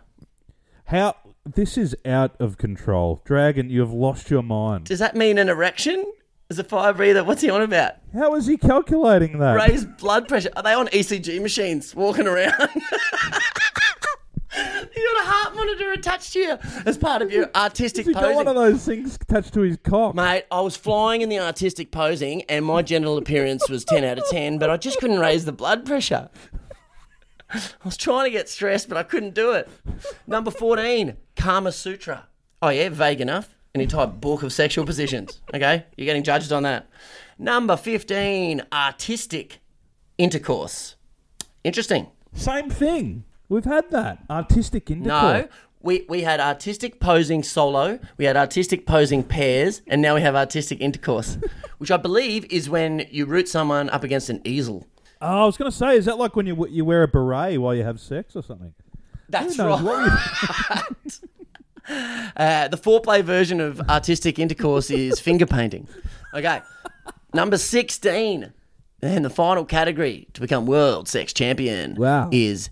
How 0.85 1.15
this 1.45 1.77
is 1.77 1.95
out 2.05 2.35
of 2.39 2.57
control, 2.57 3.21
Dragon. 3.25 3.69
You 3.69 3.81
have 3.81 3.91
lost 3.91 4.29
your 4.29 4.43
mind. 4.43 4.85
Does 4.85 4.99
that 4.99 5.15
mean 5.15 5.37
an 5.37 5.49
erection? 5.49 6.05
Is 6.49 6.59
a 6.59 6.63
fire 6.63 6.93
breather, 6.93 7.23
what's 7.23 7.41
he 7.41 7.49
on 7.49 7.61
about? 7.61 7.93
How 8.13 8.35
is 8.35 8.45
he 8.45 8.57
calculating 8.57 9.39
that? 9.39 9.53
Raise 9.53 9.85
blood 9.85 10.27
pressure. 10.27 10.49
Are 10.55 10.61
they 10.61 10.73
on 10.73 10.87
ECG 10.89 11.41
machines 11.41 11.95
walking 11.95 12.27
around? 12.27 12.53
you 12.59 12.81
got 14.55 15.23
a 15.23 15.25
heart 15.25 15.55
monitor 15.55 15.91
attached 15.93 16.33
to 16.33 16.39
you 16.39 16.57
as 16.85 16.97
part 16.97 17.21
of 17.21 17.31
your 17.31 17.49
artistic 17.55 18.05
he 18.05 18.13
got 18.13 18.35
one 18.35 18.47
of 18.47 18.55
those 18.55 18.85
things 18.85 19.15
attached 19.15 19.53
to 19.53 19.61
his 19.61 19.77
cock? 19.77 20.15
Mate, 20.15 20.45
I 20.51 20.61
was 20.61 20.75
flying 20.75 21.21
in 21.21 21.29
the 21.29 21.39
artistic 21.39 21.91
posing 21.91 22.43
and 22.43 22.65
my 22.65 22.81
genital 22.81 23.17
appearance 23.17 23.67
was 23.69 23.83
10 23.85 24.03
out 24.03 24.19
of 24.19 24.25
10, 24.29 24.59
but 24.59 24.69
I 24.69 24.77
just 24.77 24.99
couldn't 24.99 25.19
raise 25.19 25.45
the 25.45 25.53
blood 25.53 25.85
pressure. 25.85 26.29
I 27.81 27.85
was 27.85 27.97
trying 27.97 28.25
to 28.25 28.31
get 28.31 28.49
stressed, 28.49 28.89
but 28.89 28.97
I 28.97 29.03
couldn't 29.03 29.33
do 29.33 29.51
it. 29.51 29.69
Number 30.27 30.51
14, 30.51 31.15
Kama 31.35 31.71
Sutra. 31.71 32.27
Oh, 32.61 32.69
yeah, 32.69 32.89
vague 32.89 33.21
enough. 33.21 33.55
An 33.75 33.81
entire 33.81 34.07
book 34.07 34.43
of 34.43 34.53
sexual 34.53 34.85
positions. 34.85 35.41
Okay, 35.53 35.85
you're 35.97 36.05
getting 36.05 36.23
judged 36.23 36.51
on 36.51 36.63
that. 36.63 36.87
Number 37.37 37.75
15, 37.75 38.63
artistic 38.71 39.59
intercourse. 40.17 40.95
Interesting. 41.63 42.07
Same 42.33 42.69
thing. 42.69 43.23
We've 43.49 43.65
had 43.65 43.89
that 43.91 44.19
artistic 44.29 44.89
intercourse. 44.89 45.43
No, 45.43 45.47
we, 45.81 46.05
we 46.07 46.21
had 46.21 46.39
artistic 46.39 46.99
posing 46.99 47.43
solo, 47.43 47.99
we 48.17 48.25
had 48.25 48.37
artistic 48.37 48.85
posing 48.85 49.21
pairs, 49.21 49.81
and 49.87 50.01
now 50.01 50.15
we 50.15 50.21
have 50.21 50.35
artistic 50.35 50.79
intercourse, 50.81 51.37
which 51.77 51.91
I 51.91 51.97
believe 51.97 52.45
is 52.49 52.69
when 52.69 53.05
you 53.11 53.25
root 53.25 53.47
someone 53.49 53.89
up 53.89 54.03
against 54.03 54.29
an 54.29 54.41
easel. 54.45 54.87
Oh, 55.25 55.43
I 55.43 55.45
was 55.45 55.55
going 55.57 55.71
to 55.71 55.77
say, 55.77 55.95
is 55.95 56.05
that 56.05 56.17
like 56.17 56.35
when 56.35 56.45
you 56.45 56.67
you 56.67 56.83
wear 56.85 57.03
a 57.03 57.07
beret 57.07 57.59
while 57.61 57.73
you 57.73 57.83
have 57.83 57.99
sex 57.99 58.35
or 58.35 58.43
something? 58.43 58.73
That's 59.29 59.57
right. 59.57 59.79
Uh, 62.37 62.69
the 62.69 62.77
foreplay 62.77 63.21
version 63.21 63.59
of 63.59 63.81
artistic 63.89 64.39
intercourse 64.39 64.89
is 64.89 65.19
finger 65.19 65.45
painting. 65.45 65.85
Okay. 66.33 66.61
Number 67.33 67.57
16, 67.57 68.53
And 69.01 69.25
the 69.25 69.29
final 69.29 69.65
category 69.65 70.27
to 70.31 70.39
become 70.39 70.65
world 70.65 71.09
sex 71.09 71.33
champion 71.33 71.95
Wow. 71.95 72.29
is 72.31 72.69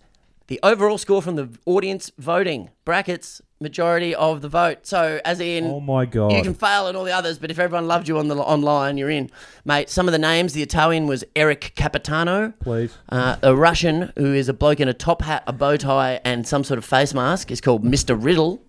the 0.47 0.61
overall 0.63 0.97
score 0.97 1.21
from 1.21 1.35
the 1.35 1.49
audience 1.65 2.09
voting 2.17 2.69
brackets 2.85 3.41
majority 3.61 4.13
of 4.15 4.41
the 4.41 4.49
vote. 4.49 4.79
So 4.87 5.19
as 5.23 5.39
in 5.39 5.65
Oh 5.65 5.79
my 5.79 6.05
god. 6.05 6.31
you 6.33 6.41
can 6.43 6.53
fail 6.53 6.87
at 6.87 6.95
all 6.95 7.03
the 7.03 7.11
others, 7.13 7.37
but 7.39 7.51
if 7.51 7.59
everyone 7.59 7.87
loved 7.87 8.07
you 8.07 8.17
on 8.17 8.27
the 8.27 8.35
online, 8.35 8.97
you're 8.97 9.09
in, 9.09 9.29
mate. 9.63 9.89
Some 9.89 10.07
of 10.07 10.11
the 10.11 10.19
names: 10.19 10.53
the 10.53 10.61
Italian 10.63 11.07
was 11.07 11.23
Eric 11.35 11.73
Capitano. 11.75 12.53
Please. 12.59 12.97
Uh, 13.09 13.37
a 13.43 13.55
Russian 13.55 14.11
who 14.17 14.33
is 14.33 14.49
a 14.49 14.53
bloke 14.53 14.79
in 14.79 14.87
a 14.87 14.93
top 14.93 15.21
hat, 15.21 15.43
a 15.47 15.53
bow 15.53 15.77
tie, 15.77 16.19
and 16.25 16.47
some 16.47 16.63
sort 16.63 16.77
of 16.77 16.85
face 16.85 17.13
mask 17.13 17.51
is 17.51 17.61
called 17.61 17.83
Mr. 17.83 18.17
Riddle. 18.21 18.61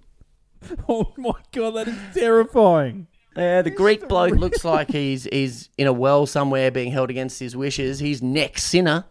Oh 0.89 1.13
my 1.17 1.33
god, 1.51 1.73
that 1.73 1.89
is 1.89 1.97
terrifying. 2.15 3.09
Yeah, 3.37 3.63
the 3.63 3.71
Greek 3.71 4.09
bloke 4.09 4.35
looks 4.35 4.63
like 4.65 4.91
he's 4.91 5.25
he's 5.25 5.71
in 5.79 5.87
a 5.87 5.93
well 5.93 6.27
somewhere 6.27 6.71
being 6.71 6.93
held 6.93 7.09
against 7.11 7.41
his 7.41 7.57
wishes. 7.57 7.99
He's 7.99 8.23
neck 8.23 8.59
sinner. 8.59 9.07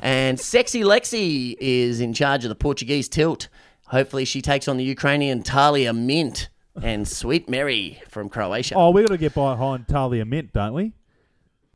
And 0.00 0.40
Sexy 0.40 0.82
Lexi 0.82 1.54
is 1.60 2.00
in 2.00 2.12
charge 2.12 2.44
of 2.44 2.48
the 2.48 2.54
Portuguese 2.54 3.08
tilt. 3.08 3.48
Hopefully 3.88 4.24
she 4.24 4.42
takes 4.42 4.66
on 4.68 4.76
the 4.76 4.84
Ukrainian 4.84 5.42
Talia 5.42 5.92
Mint 5.92 6.48
and 6.82 7.06
Sweet 7.06 7.48
Mary 7.48 8.00
from 8.08 8.28
Croatia. 8.28 8.74
Oh, 8.76 8.90
we 8.90 9.02
got 9.02 9.08
to 9.08 9.18
get 9.18 9.34
behind 9.34 9.88
Talia 9.88 10.24
Mint, 10.24 10.52
don't 10.52 10.74
we? 10.74 10.92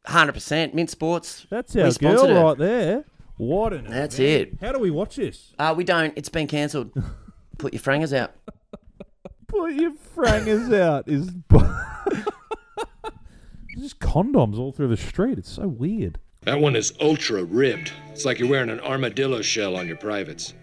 100% 0.07 0.75
Mint 0.75 0.91
Sports. 0.91 1.47
That's 1.51 1.75
We 1.75 1.83
our 1.83 1.91
sponsored 1.91 2.27
girl 2.29 2.35
her. 2.37 2.45
right 2.45 2.59
there. 2.59 3.05
What 3.37 3.73
an 3.73 3.85
That's 3.89 4.19
event. 4.19 4.59
it. 4.61 4.67
How 4.67 4.73
do 4.73 4.79
we 4.79 4.91
watch 4.91 5.17
this? 5.17 5.53
Uh, 5.59 5.73
we 5.77 5.85
don't. 5.85 6.13
It's 6.17 6.29
been 6.29 6.47
cancelled. 6.47 6.91
Put 7.59 7.73
your 7.73 7.81
frangers 7.83 8.15
out. 8.17 8.33
Put 9.47 9.73
your 9.75 9.93
frangers 10.17 10.73
out 10.79 11.09
is 11.09 11.31
just 13.79 13.99
condoms 13.99 14.59
all 14.59 14.73
through 14.73 14.89
the 14.89 14.97
street. 14.97 15.39
It's 15.39 15.51
so 15.53 15.69
weird. 15.69 16.19
That 16.43 16.61
one 16.61 16.77
is 16.77 16.93
ultra 17.01 17.45
ribbed. 17.45 17.93
It's 18.11 18.25
like 18.25 18.39
you're 18.39 18.49
wearing 18.49 18.71
an 18.71 18.81
armadillo 18.81 19.43
shell 19.43 19.77
on 19.77 19.87
your 19.87 19.97
privates. 19.97 20.55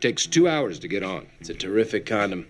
Takes 0.00 0.26
two 0.26 0.48
hours 0.48 0.78
to 0.78 0.88
get 0.88 1.02
on. 1.02 1.26
It's 1.40 1.48
a 1.48 1.54
terrific 1.54 2.06
condom. 2.06 2.46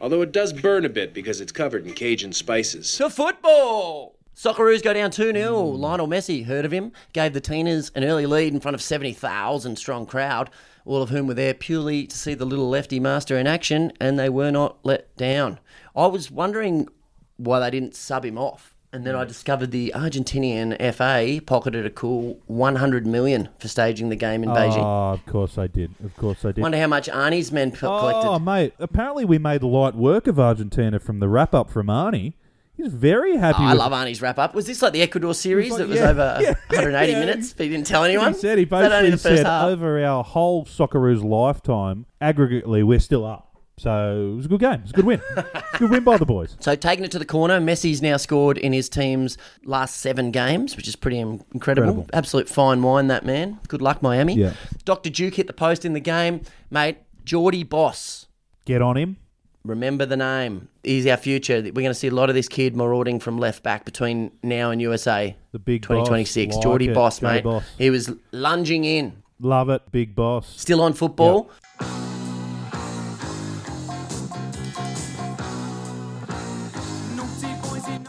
Although 0.00 0.22
it 0.22 0.32
does 0.32 0.52
burn 0.52 0.84
a 0.84 0.88
bit 0.88 1.14
because 1.14 1.40
it's 1.40 1.52
covered 1.52 1.86
in 1.86 1.94
Cajun 1.94 2.32
spices. 2.32 2.94
To 2.96 3.08
football. 3.08 4.16
Socceroos 4.34 4.82
go 4.82 4.92
down 4.94 5.10
2 5.10 5.32
0. 5.32 5.60
Lionel 5.62 6.08
Messi, 6.08 6.46
heard 6.46 6.64
of 6.64 6.72
him, 6.72 6.92
gave 7.12 7.34
the 7.34 7.40
Teeners 7.40 7.90
an 7.94 8.04
early 8.04 8.24
lead 8.24 8.54
in 8.54 8.60
front 8.60 8.74
of 8.74 8.82
70,000 8.82 9.76
strong 9.76 10.06
crowd, 10.06 10.48
all 10.86 11.02
of 11.02 11.10
whom 11.10 11.26
were 11.26 11.34
there 11.34 11.52
purely 11.52 12.06
to 12.06 12.16
see 12.16 12.32
the 12.32 12.46
little 12.46 12.68
lefty 12.68 12.98
master 12.98 13.36
in 13.36 13.46
action, 13.46 13.92
and 14.00 14.18
they 14.18 14.30
were 14.30 14.50
not 14.50 14.78
let 14.82 15.14
down. 15.16 15.58
I 15.94 16.06
was 16.06 16.30
wondering 16.30 16.88
why 17.36 17.60
they 17.60 17.70
didn't 17.70 17.94
sub 17.94 18.24
him 18.24 18.38
off. 18.38 18.69
And 18.92 19.06
then 19.06 19.14
I 19.14 19.24
discovered 19.24 19.70
the 19.70 19.92
Argentinian 19.94 20.76
FA 20.94 21.40
pocketed 21.44 21.86
a 21.86 21.90
cool 21.90 22.40
100 22.46 23.06
million 23.06 23.48
for 23.60 23.68
staging 23.68 24.08
the 24.08 24.16
game 24.16 24.42
in 24.42 24.48
Beijing. 24.48 24.82
Oh, 24.82 25.12
of 25.12 25.24
course 25.26 25.58
I 25.58 25.68
did. 25.68 25.94
Of 26.04 26.16
course 26.16 26.44
I 26.44 26.50
did. 26.50 26.60
Wonder 26.60 26.78
how 26.78 26.88
much 26.88 27.08
Arnie's 27.08 27.52
men 27.52 27.70
co- 27.70 27.86
oh, 27.94 28.00
collected. 28.00 28.28
Oh, 28.28 28.38
mate. 28.40 28.74
Apparently, 28.80 29.24
we 29.24 29.38
made 29.38 29.62
light 29.62 29.94
work 29.94 30.26
of 30.26 30.40
Argentina 30.40 30.98
from 30.98 31.20
the 31.20 31.28
wrap 31.28 31.54
up 31.54 31.70
from 31.70 31.86
Arnie. 31.86 32.34
He's 32.76 32.92
very 32.92 33.36
happy 33.36 33.58
Oh, 33.60 33.66
I 33.66 33.72
love 33.74 33.92
Arnie's 33.92 34.20
wrap 34.22 34.38
up. 34.38 34.54
Was 34.54 34.66
this 34.66 34.82
like 34.82 34.92
the 34.92 35.02
Ecuador 35.02 35.34
series 35.34 35.70
like- 35.70 35.80
that 35.80 35.88
was 35.88 35.98
yeah, 35.98 36.08
over 36.08 36.38
yeah, 36.40 36.54
180 36.70 37.12
yeah. 37.12 37.20
minutes, 37.20 37.52
but 37.52 37.64
he 37.66 37.70
didn't 37.70 37.86
tell 37.86 38.02
anyone? 38.04 38.32
He 38.32 38.38
said 38.40 38.58
he 38.58 38.64
basically 38.64 38.96
only 38.96 39.10
the 39.10 39.18
first 39.18 39.36
said 39.36 39.46
half? 39.46 39.66
over 39.66 40.02
our 40.04 40.24
whole 40.24 40.64
Socceroos 40.64 41.22
lifetime, 41.22 42.06
aggregately, 42.20 42.82
we're 42.82 42.98
still 42.98 43.24
up. 43.24 43.49
So 43.80 44.32
it 44.32 44.36
was 44.36 44.44
a 44.44 44.48
good 44.50 44.60
game. 44.60 44.72
It 44.74 44.82
was 44.82 44.90
a 44.90 44.94
good 44.94 45.06
win. 45.06 45.22
A 45.38 45.62
good 45.78 45.90
win 45.90 46.04
by 46.04 46.18
the 46.18 46.26
boys. 46.26 46.54
So 46.60 46.74
taking 46.74 47.02
it 47.02 47.10
to 47.12 47.18
the 47.18 47.24
corner, 47.24 47.58
Messi's 47.60 48.02
now 48.02 48.18
scored 48.18 48.58
in 48.58 48.74
his 48.74 48.90
team's 48.90 49.38
last 49.64 49.96
seven 49.96 50.32
games, 50.32 50.76
which 50.76 50.86
is 50.86 50.96
pretty 50.96 51.18
incredible. 51.18 51.88
Incredible. 51.88 52.06
Absolute 52.12 52.46
fine 52.46 52.82
wine, 52.82 53.06
that 53.06 53.24
man. 53.24 53.58
Good 53.68 53.80
luck, 53.80 54.02
Miami. 54.02 54.34
Yeah. 54.34 54.52
Dr. 54.84 55.08
Duke 55.08 55.34
hit 55.34 55.46
the 55.46 55.54
post 55.54 55.86
in 55.86 55.94
the 55.94 56.00
game. 56.00 56.42
Mate, 56.70 56.98
Jordy 57.24 57.62
Bos. 57.62 58.26
Get 58.66 58.82
on 58.82 58.98
him. 58.98 59.16
Remember 59.64 60.04
the 60.04 60.16
name. 60.18 60.68
He's 60.82 61.06
our 61.06 61.16
future. 61.16 61.62
We're 61.62 61.72
going 61.72 61.86
to 61.86 61.94
see 61.94 62.08
a 62.08 62.14
lot 62.14 62.28
of 62.28 62.34
this 62.34 62.48
kid 62.48 62.76
marauding 62.76 63.18
from 63.18 63.38
left 63.38 63.62
back 63.62 63.86
between 63.86 64.30
now 64.42 64.70
and 64.72 64.82
USA. 64.82 65.34
The 65.52 65.58
big 65.58 65.80
2026. 65.80 66.48
boss. 66.48 66.56
Like 66.56 66.62
Jordy 66.62 66.88
it. 66.88 66.94
Boss, 66.94 67.22
mate. 67.22 67.44
Boss. 67.44 67.64
He 67.78 67.88
was 67.88 68.12
lunging 68.30 68.84
in. 68.84 69.22
Love 69.40 69.70
it. 69.70 69.90
Big 69.90 70.14
boss. 70.14 70.54
Still 70.60 70.82
on 70.82 70.92
football. 70.92 71.50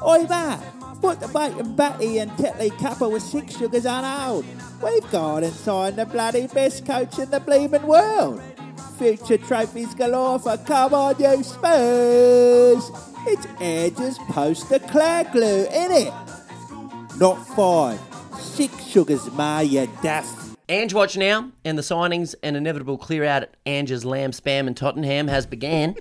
Oi 0.03 0.25
there! 0.25 0.59
Put 1.01 1.19
the 1.19 1.27
bacon 1.27 1.75
Batty 1.75 2.19
and 2.19 2.31
Tetley 2.31 2.77
Kappa 2.77 3.07
with 3.09 3.23
six 3.23 3.57
sugars 3.57 3.85
on 3.85 4.03
hold. 4.03 4.45
We've 4.83 5.11
gone 5.11 5.43
and 5.43 5.53
signed 5.53 5.95
the 5.95 6.05
bloody 6.05 6.47
best 6.47 6.85
coach 6.85 7.19
in 7.19 7.29
the 7.29 7.39
bleeming 7.39 7.83
world. 7.83 8.41
Future 8.97 9.37
trophies 9.37 9.93
galore 9.95 10.39
for 10.39 10.57
come 10.57 10.93
on 10.93 11.15
you 11.19 11.43
Spurs. 11.43 12.91
It's 13.27 13.47
Edge's 13.59 14.17
Postecoglou, 14.19 15.71
innit? 15.71 17.19
Not 17.19 17.35
five. 17.55 17.99
Six 18.39 18.83
sugars, 18.85 19.31
ma, 19.31 19.59
you 19.59 19.87
daft. 20.01 20.57
Ange 20.69 20.93
Watch 20.93 21.17
now, 21.17 21.51
and 21.65 21.77
the 21.77 21.81
signings 21.81 22.33
and 22.41 22.55
inevitable 22.55 22.97
clear 22.97 23.25
out 23.25 23.43
at 23.43 23.57
Ange's 23.65 24.05
Lamb 24.05 24.31
Spam 24.31 24.67
in 24.67 24.73
Tottenham 24.73 25.27
has 25.27 25.45
began. 25.45 25.95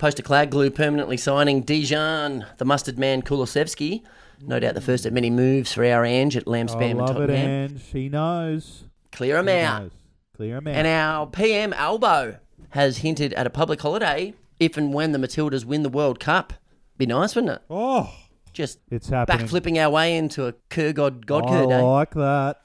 Postecoglou 0.00 0.74
permanently 0.74 1.18
signing 1.18 1.60
Dijon, 1.60 2.46
the 2.56 2.64
mustard 2.64 2.98
man 2.98 3.20
Kulusevski. 3.20 4.02
No 4.40 4.58
doubt 4.58 4.72
the 4.74 4.80
first 4.80 5.04
of 5.04 5.12
many 5.12 5.28
moves 5.28 5.74
for 5.74 5.84
our 5.84 6.06
Ange 6.06 6.38
at 6.38 6.46
Lamb 6.46 6.68
I 6.70 6.72
Spam 6.74 6.90
in 6.92 6.96
love 6.96 7.20
it, 7.20 7.28
Ange. 7.28 7.82
He 7.92 8.08
knows. 8.08 8.84
Clear 9.12 9.36
'em 9.36 9.48
He 9.48 9.52
out. 9.58 9.82
knows. 9.82 9.90
Clear 10.34 10.56
him 10.56 10.68
out. 10.68 10.74
And 10.74 10.86
our 10.86 11.26
PM 11.26 11.74
Albo 11.74 12.36
has 12.70 12.98
hinted 12.98 13.34
at 13.34 13.46
a 13.46 13.50
public 13.50 13.82
holiday 13.82 14.32
if 14.58 14.78
and 14.78 14.94
when 14.94 15.12
the 15.12 15.18
Matildas 15.18 15.66
win 15.66 15.82
the 15.82 15.90
World 15.90 16.18
Cup. 16.18 16.54
Be 16.96 17.04
nice, 17.04 17.34
wouldn't 17.34 17.52
it? 17.56 17.62
Oh, 17.68 18.10
Just 18.54 18.78
it's 18.90 19.10
happening. 19.10 19.46
backflipping 19.46 19.76
our 19.76 19.90
way 19.90 20.16
into 20.16 20.46
a 20.46 20.54
Kerr 20.70 20.94
God 20.94 21.26
God 21.26 21.44
I 21.44 21.48
Kerr 21.50 21.66
day. 21.66 21.82
like 21.82 22.14
that. 22.14 22.60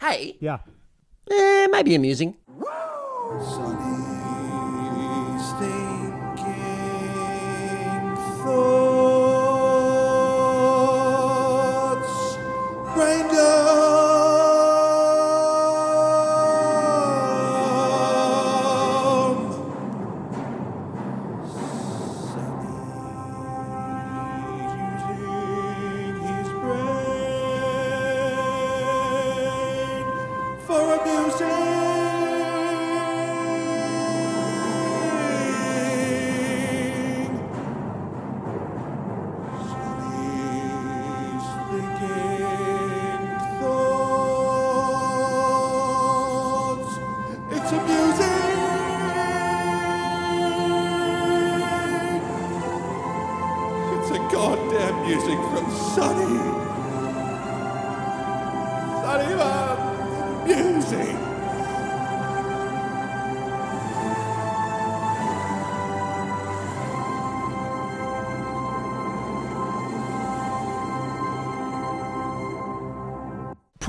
Hey, 0.00 0.36
Yeah. 0.40 0.58
eh, 1.30 1.68
maybe 1.70 1.94
amusing. 1.94 2.34
Thoughts, 8.42 9.19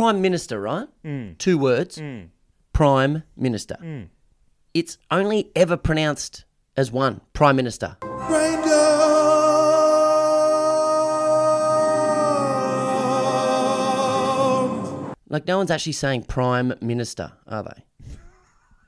Prime 0.02 0.20
Minister, 0.20 0.60
right? 0.60 0.88
Mm. 1.06 1.38
Two 1.38 1.60
words. 1.60 2.02
Prime 2.74 3.22
Minister. 3.38 3.78
Mm. 3.80 4.08
It's 4.74 4.98
only 5.12 5.52
ever 5.56 5.78
pronounced 5.78 6.46
as 6.76 6.92
one. 6.92 7.22
Prime 7.34 7.56
Minister. 7.56 7.98
Like 15.30 15.46
no 15.46 15.60
one's 15.60 15.70
actually 15.70 15.92
saying 15.92 16.24
Prime 16.24 16.74
Minister, 16.82 17.34
are 17.48 17.62
they? 17.62 18.18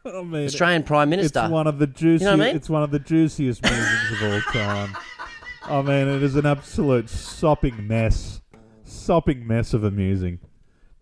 I 0.18 0.24
mean, 0.24 0.46
Australian 0.46 0.82
Prime 0.82 1.12
Minister. 1.12 1.42
It's 1.42 1.52
one 1.52 1.68
of 1.68 1.78
the 1.78 1.86
juiciest. 1.86 2.22
You 2.24 2.26
know 2.26 2.38
what 2.38 2.44
I 2.44 2.48
mean? 2.48 2.56
It's 2.56 2.70
one 2.72 2.82
of 2.82 2.90
the 2.90 2.98
juiciest 2.98 3.62
musings 3.62 4.12
of 4.14 4.34
all 4.34 4.42
time. 4.52 4.98
I 5.66 5.82
mean, 5.84 6.08
it 6.08 6.24
is 6.24 6.36
an 6.36 6.48
absolute 6.48 7.08
sopping 7.08 7.88
mess, 7.88 8.42
sopping 8.84 9.46
mess 9.46 9.76
of 9.76 9.84
amusing. 9.84 10.40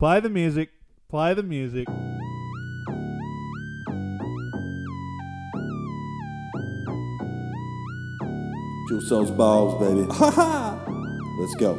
Play 0.01 0.19
the 0.19 0.29
music. 0.29 0.69
Play 1.09 1.35
the 1.35 1.43
music. 1.43 1.87
Juice 8.89 9.09
those 9.09 9.29
balls, 9.29 9.79
baby. 9.79 10.07
Let's 11.39 11.53
go. 11.59 11.77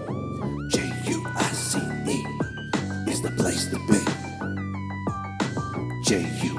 J-U-I-C-E 0.71 2.25
is 3.11 3.23
the 3.23 3.33
place 3.37 3.69
to 3.71 3.79
be. 3.89 3.99
J-U-I-C-E 6.05 6.52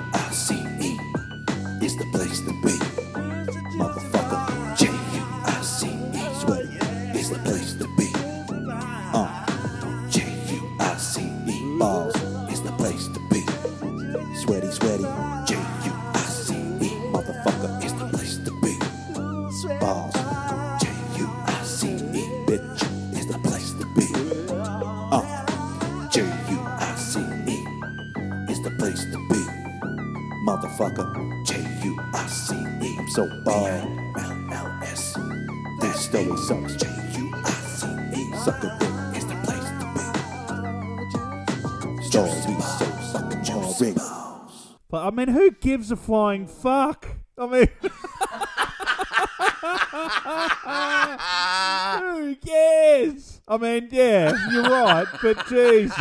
mean, 45.14 45.30
who 45.30 45.52
gives 45.52 45.92
a 45.92 45.96
flying 45.96 46.48
fuck? 46.48 47.08
I 47.38 47.48
mean, 47.48 47.68
who 52.28 52.36
cares? 52.36 53.42
I 53.48 53.58
mean, 53.58 53.88
yeah, 53.92 54.34
you're 54.52 54.64
right, 54.64 55.08
but 55.22 55.48
Jesus. 55.48 55.98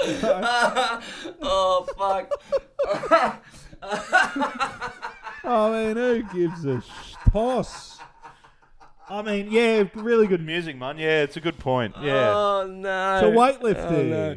oh 1.42 1.86
fuck. 1.96 2.30
I 5.44 5.70
mean, 5.70 5.96
who 5.96 6.22
gives 6.34 6.64
a 6.64 6.80
sh- 6.80 7.14
toss? 7.30 7.98
I 9.08 9.22
mean, 9.22 9.48
yeah, 9.50 9.84
really 9.94 10.26
good 10.26 10.44
music, 10.44 10.76
man. 10.76 10.98
Yeah, 10.98 11.22
it's 11.22 11.36
a 11.36 11.40
good 11.40 11.58
point. 11.58 11.94
Yeah. 12.00 12.32
Oh 12.34 12.66
no. 12.66 13.18
So 13.20 13.30
weightlifting. 13.32 14.12
Oh, 14.12 14.14
no. 14.34 14.36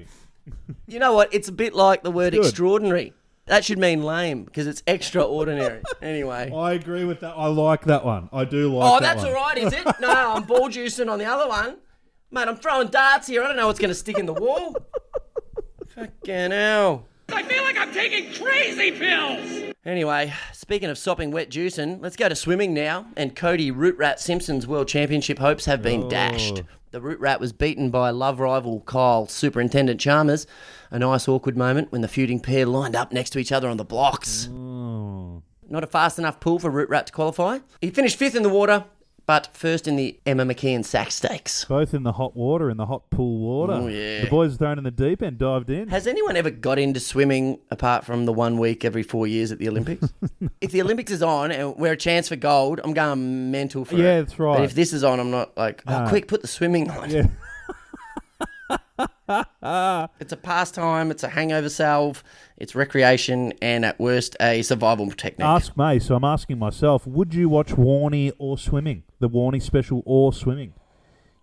You 0.87 0.99
know 0.99 1.13
what? 1.13 1.33
It's 1.33 1.47
a 1.47 1.51
bit 1.51 1.73
like 1.73 2.03
the 2.03 2.11
word 2.11 2.33
Good. 2.33 2.45
extraordinary. 2.45 3.13
That 3.47 3.63
should 3.63 3.77
mean 3.77 4.01
lame 4.01 4.43
because 4.43 4.65
it's 4.65 4.81
extraordinary. 4.87 5.81
anyway. 6.01 6.51
I 6.51 6.73
agree 6.73 7.05
with 7.05 7.19
that. 7.19 7.35
I 7.37 7.47
like 7.47 7.85
that 7.85 8.03
one. 8.03 8.29
I 8.33 8.43
do 8.43 8.73
like 8.73 8.89
Oh, 8.89 8.99
that 8.99 9.01
that's 9.01 9.23
one. 9.23 9.33
all 9.33 9.33
right, 9.35 9.57
is 9.57 9.71
it? 9.73 9.85
No, 10.01 10.33
I'm 10.35 10.43
ball 10.43 10.69
juicing 10.69 11.09
on 11.11 11.19
the 11.19 11.25
other 11.25 11.47
one. 11.47 11.77
Mate, 12.31 12.47
I'm 12.47 12.57
throwing 12.57 12.87
darts 12.87 13.27
here. 13.27 13.43
I 13.43 13.47
don't 13.47 13.55
know 13.55 13.67
what's 13.67 13.79
going 13.79 13.89
to 13.89 13.95
stick 13.95 14.17
in 14.17 14.25
the 14.25 14.33
wall. 14.33 14.75
Fucking 15.89 16.51
hell. 16.51 17.05
I 17.29 17.43
feel 17.43 17.63
like 17.63 17.77
I'm 17.77 17.91
taking 17.91 18.31
crazy 18.33 18.91
pills! 18.91 19.73
Anyway, 19.83 20.33
speaking 20.51 20.89
of 20.89 20.97
sopping 20.97 21.31
wet 21.31 21.49
juicing, 21.49 22.01
let's 22.01 22.15
go 22.15 22.29
to 22.29 22.35
swimming 22.35 22.73
now. 22.73 23.07
And 23.15 23.35
Cody 23.35 23.71
Root 23.71 23.97
Rat 23.97 24.19
Simpson's 24.19 24.67
World 24.67 24.87
Championship 24.87 25.39
hopes 25.39 25.65
have 25.65 25.81
been 25.81 26.03
oh. 26.03 26.09
dashed. 26.09 26.63
The 26.91 27.01
Root 27.01 27.19
Rat 27.19 27.39
was 27.39 27.51
beaten 27.51 27.89
by 27.89 28.09
love 28.11 28.39
rival 28.39 28.81
Kyle 28.81 29.27
Superintendent 29.27 29.99
Chalmers. 29.99 30.45
A 30.95 30.99
nice 30.99 31.27
awkward 31.27 31.57
moment 31.57 31.91
when 31.91 31.99
the 31.99 32.07
feuding 32.07 32.39
pair 32.39 32.65
lined 32.65 32.95
up 32.95 33.11
next 33.11 33.31
to 33.31 33.39
each 33.39 33.51
other 33.51 33.67
on 33.67 33.75
the 33.75 33.83
blocks. 33.83 34.47
Oh. 34.47 35.43
Not 35.67 35.83
a 35.83 35.87
fast 35.87 36.17
enough 36.17 36.39
pull 36.39 36.57
for 36.57 36.69
Root 36.69 36.87
Rat 36.87 37.07
to 37.07 37.11
qualify. 37.11 37.59
He 37.81 37.89
finished 37.89 38.17
fifth 38.17 38.33
in 38.33 38.43
the 38.43 38.49
water, 38.49 38.85
but 39.25 39.49
first 39.51 39.89
in 39.89 39.97
the 39.97 40.17
Emma 40.25 40.45
McKeon 40.45 40.85
Sack 40.85 41.11
Stakes. 41.11 41.65
Both 41.65 41.93
in 41.93 42.03
the 42.03 42.13
hot 42.13 42.33
water, 42.37 42.69
in 42.69 42.77
the 42.77 42.85
hot 42.85 43.09
pool 43.09 43.39
water. 43.39 43.73
Oh, 43.73 43.87
yeah. 43.87 44.23
The 44.23 44.29
boys 44.29 44.55
thrown 44.55 44.77
in 44.77 44.85
the 44.85 44.91
deep 44.91 45.21
end, 45.21 45.37
dived 45.37 45.69
in. 45.69 45.89
Has 45.89 46.07
anyone 46.07 46.37
ever 46.37 46.49
got 46.49 46.79
into 46.79 47.01
swimming 47.01 47.59
apart 47.71 48.05
from 48.05 48.23
the 48.23 48.31
one 48.31 48.57
week 48.57 48.85
every 48.85 49.03
four 49.03 49.27
years 49.27 49.51
at 49.51 49.59
the 49.59 49.67
Olympics? 49.67 50.07
if 50.61 50.71
the 50.71 50.81
Olympics 50.81 51.11
is 51.11 51.21
on 51.21 51.51
and 51.51 51.75
we're 51.75 51.91
a 51.91 51.97
chance 51.97 52.29
for 52.29 52.37
gold, 52.37 52.79
I'm 52.85 52.93
going 52.93 53.51
mental 53.51 53.83
for 53.83 53.95
it. 53.95 53.99
Yeah, 53.99 54.21
that's 54.21 54.39
right. 54.39 54.59
But 54.59 54.63
if 54.63 54.75
this 54.75 54.93
is 54.93 55.03
on, 55.03 55.19
I'm 55.19 55.31
not 55.31 55.57
like, 55.57 55.83
oh, 55.87 56.03
No. 56.03 56.07
quick, 56.07 56.29
put 56.29 56.41
the 56.41 56.47
swimming 56.47 56.89
on. 56.89 57.09
Yeah. 57.09 57.27
It's 60.19 60.31
a 60.31 60.37
pastime, 60.37 61.11
it's 61.11 61.23
a 61.23 61.29
hangover 61.29 61.69
salve, 61.69 62.23
it's 62.57 62.75
recreation, 62.75 63.53
and 63.61 63.83
at 63.83 63.99
worst, 63.99 64.35
a 64.39 64.61
survival 64.61 65.09
technique. 65.11 65.45
Ask 65.45 65.75
me. 65.75 65.99
So 65.99 66.15
I'm 66.15 66.23
asking 66.23 66.59
myself, 66.59 67.07
would 67.07 67.33
you 67.33 67.49
watch 67.49 67.69
Warney 67.69 68.31
or 68.37 68.57
swimming? 68.57 69.03
The 69.19 69.29
Warney 69.29 69.61
special 69.61 70.03
or 70.05 70.31
swimming? 70.31 70.73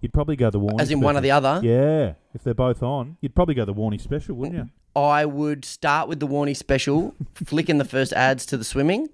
You'd 0.01 0.13
probably 0.13 0.37
go 0.37 0.51
the 0.51 0.61
Warney 0.61 0.81
As 0.81 0.91
in 0.91 1.01
one 1.01 1.17
or 1.17 1.21
the 1.21 1.31
other? 1.33 1.61
Yeah. 1.63 2.15
If 2.35 2.43
they're 2.45 2.55
both 2.55 2.83
on, 2.83 3.17
you'd 3.21 3.35
probably 3.35 3.55
go 3.55 3.65
the 3.65 3.75
Warney 3.75 4.01
special, 4.01 4.37
wouldn't 4.37 4.57
you? 4.57 5.01
I 5.01 5.25
would 5.25 5.65
start 5.65 6.09
with 6.09 6.21
the 6.21 6.27
Warney 6.27 6.57
special, 6.57 7.15
flick 7.35 7.69
in 7.69 7.79
the 7.79 7.85
first 7.85 8.13
ads 8.13 8.47
to 8.47 8.57
the 8.57 8.65
swimming, 8.65 9.09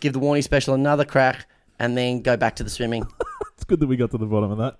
give 0.00 0.12
the 0.12 0.20
Warney 0.20 0.42
special 0.42 0.74
another 0.74 1.04
crack, 1.04 1.46
and 1.78 1.96
then 1.96 2.22
go 2.22 2.36
back 2.36 2.56
to 2.56 2.64
the 2.64 2.70
swimming. 2.70 3.06
It's 3.54 3.64
good 3.64 3.80
that 3.80 3.88
we 3.88 3.96
got 3.96 4.12
to 4.12 4.18
the 4.18 4.24
bottom 4.26 4.52
of 4.52 4.58
that. 4.58 4.78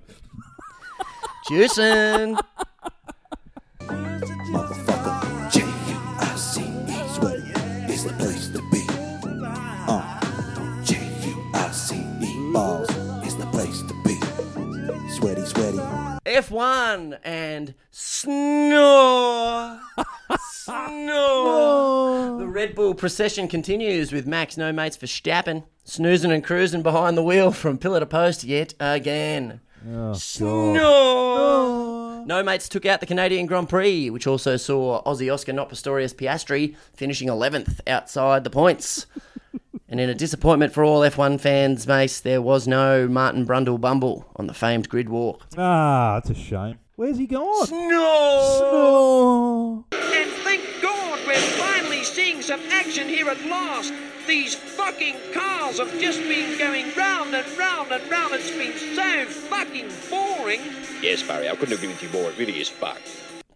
Juicing. 1.50 2.40
F1 16.38 17.18
and 17.24 17.74
snore. 17.90 19.80
snore. 20.40 22.38
The 22.38 22.46
Red 22.46 22.76
Bull 22.76 22.94
procession 22.94 23.48
continues 23.48 24.12
with 24.12 24.24
Max 24.24 24.56
No 24.56 24.70
Mates 24.72 24.96
Verstappen 24.96 25.64
snoozing 25.82 26.30
and 26.30 26.44
cruising 26.44 26.82
behind 26.82 27.16
the 27.16 27.24
wheel 27.24 27.50
from 27.50 27.76
pillar 27.76 27.98
to 27.98 28.06
post 28.06 28.44
yet 28.44 28.74
again. 28.78 29.60
Oh, 29.90 30.12
Snore. 30.12 30.78
No 32.24 32.42
Mates 32.44 32.68
took 32.68 32.86
out 32.86 33.00
the 33.00 33.06
Canadian 33.06 33.46
Grand 33.46 33.68
Prix, 33.68 34.08
which 34.08 34.28
also 34.28 34.56
saw 34.56 35.02
Aussie 35.02 35.32
Oscar 35.32 35.52
not 35.52 35.70
Pistorius 35.70 36.14
Piastri 36.14 36.76
finishing 36.94 37.26
11th 37.26 37.80
outside 37.88 38.44
the 38.44 38.50
points. 38.50 39.06
And 39.88 40.00
in 40.00 40.10
a 40.10 40.14
disappointment 40.14 40.74
for 40.74 40.84
all 40.84 41.00
F1 41.00 41.40
fans, 41.40 41.86
Mace, 41.86 42.20
there 42.20 42.42
was 42.42 42.68
no 42.68 43.08
Martin 43.08 43.46
Brundle 43.46 43.80
Bumble 43.80 44.26
on 44.36 44.46
the 44.46 44.54
famed 44.54 44.88
grid 44.88 45.08
walk. 45.08 45.46
Ah, 45.56 46.14
that's 46.14 46.30
a 46.30 46.34
shame. 46.34 46.78
Where's 46.96 47.16
he 47.16 47.26
gone? 47.26 47.68
No. 47.70 49.84
And 49.92 50.30
thank 50.42 50.62
God 50.82 51.20
we're 51.26 51.36
finally 51.36 52.04
seeing 52.04 52.42
some 52.42 52.60
action 52.70 53.08
here 53.08 53.28
at 53.28 53.42
last. 53.46 53.92
These 54.26 54.56
fucking 54.56 55.16
cars 55.32 55.78
have 55.78 55.98
just 55.98 56.20
been 56.20 56.58
going 56.58 56.92
round 56.96 57.34
and 57.34 57.46
round 57.56 57.92
and 57.92 58.10
round. 58.10 58.34
It's 58.34 58.50
been 58.50 58.76
so 58.94 59.24
fucking 59.26 59.88
boring. 60.10 60.60
Yes, 61.00 61.22
Barry, 61.22 61.48
I 61.48 61.56
couldn't 61.56 61.74
agree 61.74 61.88
with 61.88 62.02
you 62.02 62.10
more. 62.10 62.30
It 62.30 62.36
really 62.36 62.60
is 62.60 62.68
fucked. 62.68 63.08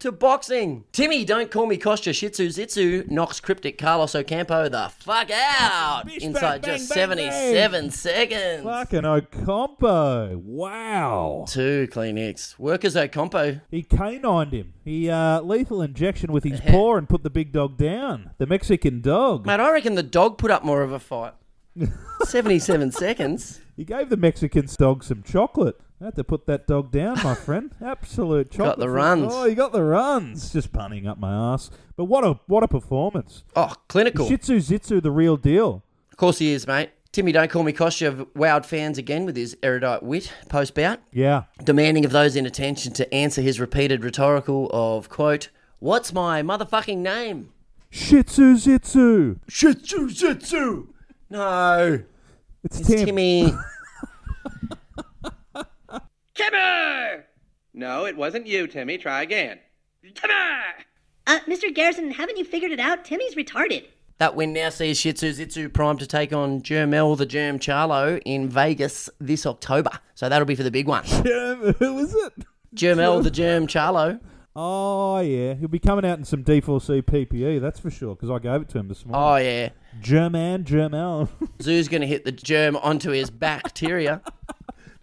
To 0.03 0.11
boxing. 0.11 0.83
Timmy, 0.91 1.23
don't 1.23 1.49
call 1.49 1.65
me 1.65 1.77
Kostya 1.77 2.11
Shitsu 2.11 2.47
Zitsu 2.47 3.09
knocks 3.09 3.39
cryptic 3.39 3.77
Carlos 3.77 4.13
Ocampo 4.13 4.67
the 4.67 4.91
fuck 4.99 5.31
out 5.31 6.11
inside 6.21 6.61
bang, 6.61 6.77
just 6.77 6.93
bang, 6.93 7.07
bang. 7.07 7.31
77 7.31 7.91
seconds. 7.91 8.63
Fucking 8.65 9.05
Ocampo. 9.05 10.41
Wow. 10.43 11.45
Two 11.47 11.87
clean 11.87 12.17
hits. 12.17 12.59
Workers 12.59 12.97
Ocampo. 12.97 13.61
He 13.71 13.83
canined 13.83 14.51
him. 14.51 14.73
He 14.83 15.09
uh, 15.09 15.39
lethal 15.39 15.81
injection 15.81 16.33
with 16.33 16.43
his 16.43 16.59
paw 16.67 16.97
and 16.97 17.07
put 17.07 17.23
the 17.23 17.29
big 17.29 17.53
dog 17.53 17.77
down. 17.77 18.31
The 18.39 18.45
Mexican 18.45 18.99
dog. 18.99 19.45
Mate, 19.45 19.61
I 19.61 19.71
reckon 19.71 19.95
the 19.95 20.03
dog 20.03 20.37
put 20.37 20.51
up 20.51 20.65
more 20.65 20.81
of 20.81 20.91
a 20.91 20.99
fight. 20.99 21.31
77 22.25 22.91
seconds. 22.91 23.61
He 23.77 23.85
gave 23.85 24.09
the 24.09 24.17
Mexican 24.17 24.67
dog 24.77 25.05
some 25.05 25.23
chocolate. 25.23 25.79
I 26.03 26.07
had 26.07 26.15
to 26.15 26.23
put 26.25 26.47
that 26.47 26.67
dog 26.67 26.91
down, 26.91 27.15
my 27.23 27.33
friend. 27.33 27.73
Absolute 27.81 28.51
chocolate. 28.51 28.77
the 28.77 28.87
for- 28.87 28.91
runs. 28.91 29.31
Oh, 29.33 29.45
you 29.45 29.55
got 29.55 29.71
the 29.71 29.83
runs. 29.83 30.51
Just 30.51 30.73
punning 30.73 31.07
up 31.07 31.17
my 31.17 31.53
ass. 31.53 31.69
But 31.95 32.05
what 32.05 32.25
a 32.25 32.39
what 32.47 32.61
a 32.61 32.67
performance. 32.67 33.45
Oh, 33.55 33.73
clinical. 33.87 34.27
Shih 34.27 34.35
Tzu 34.37 34.57
Zitsu, 34.59 35.01
the 35.01 35.11
real 35.11 35.37
deal. 35.37 35.81
Of 36.11 36.17
course 36.17 36.39
he 36.39 36.51
is, 36.51 36.67
mate. 36.67 36.89
Timmy, 37.13 37.31
don't 37.31 37.49
call 37.49 37.63
me 37.63 37.71
Kostya, 37.71 38.25
wowed 38.35 38.65
fans 38.65 38.97
again 38.97 39.25
with 39.25 39.37
his 39.37 39.55
erudite 39.63 40.03
wit 40.03 40.33
post 40.49 40.75
bout, 40.75 40.99
Yeah. 41.13 41.43
demanding 41.63 42.03
of 42.03 42.11
those 42.11 42.35
in 42.35 42.45
attention 42.45 42.91
to 42.93 43.13
answer 43.13 43.41
his 43.41 43.59
repeated 43.61 44.03
rhetorical 44.03 44.69
of, 44.73 45.07
quote, 45.07 45.47
What's 45.79 46.11
my 46.11 46.41
motherfucking 46.41 46.97
name? 46.97 47.53
Shih 47.91 48.23
Tzu 48.23 48.55
Zitsu. 48.57 49.39
Shitsu 49.49 50.09
Zitsu. 50.09 50.87
No. 51.29 52.01
It's, 52.65 52.79
It's 52.79 52.87
Tim. 52.89 53.05
Timmy. 53.05 53.53
Timmy! 56.35 57.23
No, 57.73 58.05
it 58.05 58.17
wasn't 58.17 58.47
you, 58.47 58.67
Timmy. 58.67 58.97
Try 58.97 59.21
again. 59.21 59.59
Timmy! 60.15 60.33
Uh, 61.25 61.39
Mr. 61.47 61.73
Garrison, 61.73 62.11
haven't 62.11 62.37
you 62.37 62.43
figured 62.43 62.71
it 62.71 62.79
out? 62.79 63.05
Timmy's 63.05 63.35
retarded. 63.35 63.85
That 64.19 64.35
win 64.35 64.53
now 64.53 64.69
sees 64.69 64.99
Shih 64.99 65.13
Tzu 65.13 65.33
Zitsu 65.33 65.73
Prime 65.73 65.97
to 65.97 66.05
take 66.07 66.33
on 66.33 66.61
Jermell 66.61 67.17
the 67.17 67.25
Germ 67.25 67.59
Charlo 67.59 68.21
in 68.25 68.49
Vegas 68.49 69.09
this 69.19 69.45
October. 69.45 69.91
So 70.15 70.29
that'll 70.29 70.45
be 70.45 70.55
for 70.55 70.63
the 70.63 70.71
big 70.71 70.87
one. 70.87 71.03
Germ, 71.23 71.73
who 71.73 71.99
is 71.99 72.13
it? 72.13 72.33
Jermell 72.75 73.23
the 73.23 73.31
Germ 73.31 73.67
Charlo. 73.67 74.19
Oh 74.55 75.19
yeah, 75.19 75.55
he'll 75.55 75.67
be 75.67 75.79
coming 75.79 76.05
out 76.05 76.19
in 76.19 76.25
some 76.25 76.43
D4C 76.43 77.01
PPE. 77.01 77.59
That's 77.59 77.79
for 77.79 77.89
sure. 77.89 78.15
Because 78.15 78.29
I 78.29 78.37
gave 78.37 78.61
it 78.61 78.69
to 78.69 78.77
him 78.77 78.87
this 78.87 79.03
morning. 79.03 79.21
Oh, 79.21 79.29
morning. 79.29 79.47
yeah. 79.47 79.69
German, 79.99 80.63
Germel. 80.63 81.27
Zoo's 81.61 81.87
going 81.87 82.01
to 82.01 82.07
hit 82.07 82.23
the 82.23 82.31
germ 82.31 82.75
onto 82.77 83.09
his 83.11 83.31
bacteria. 83.31 84.21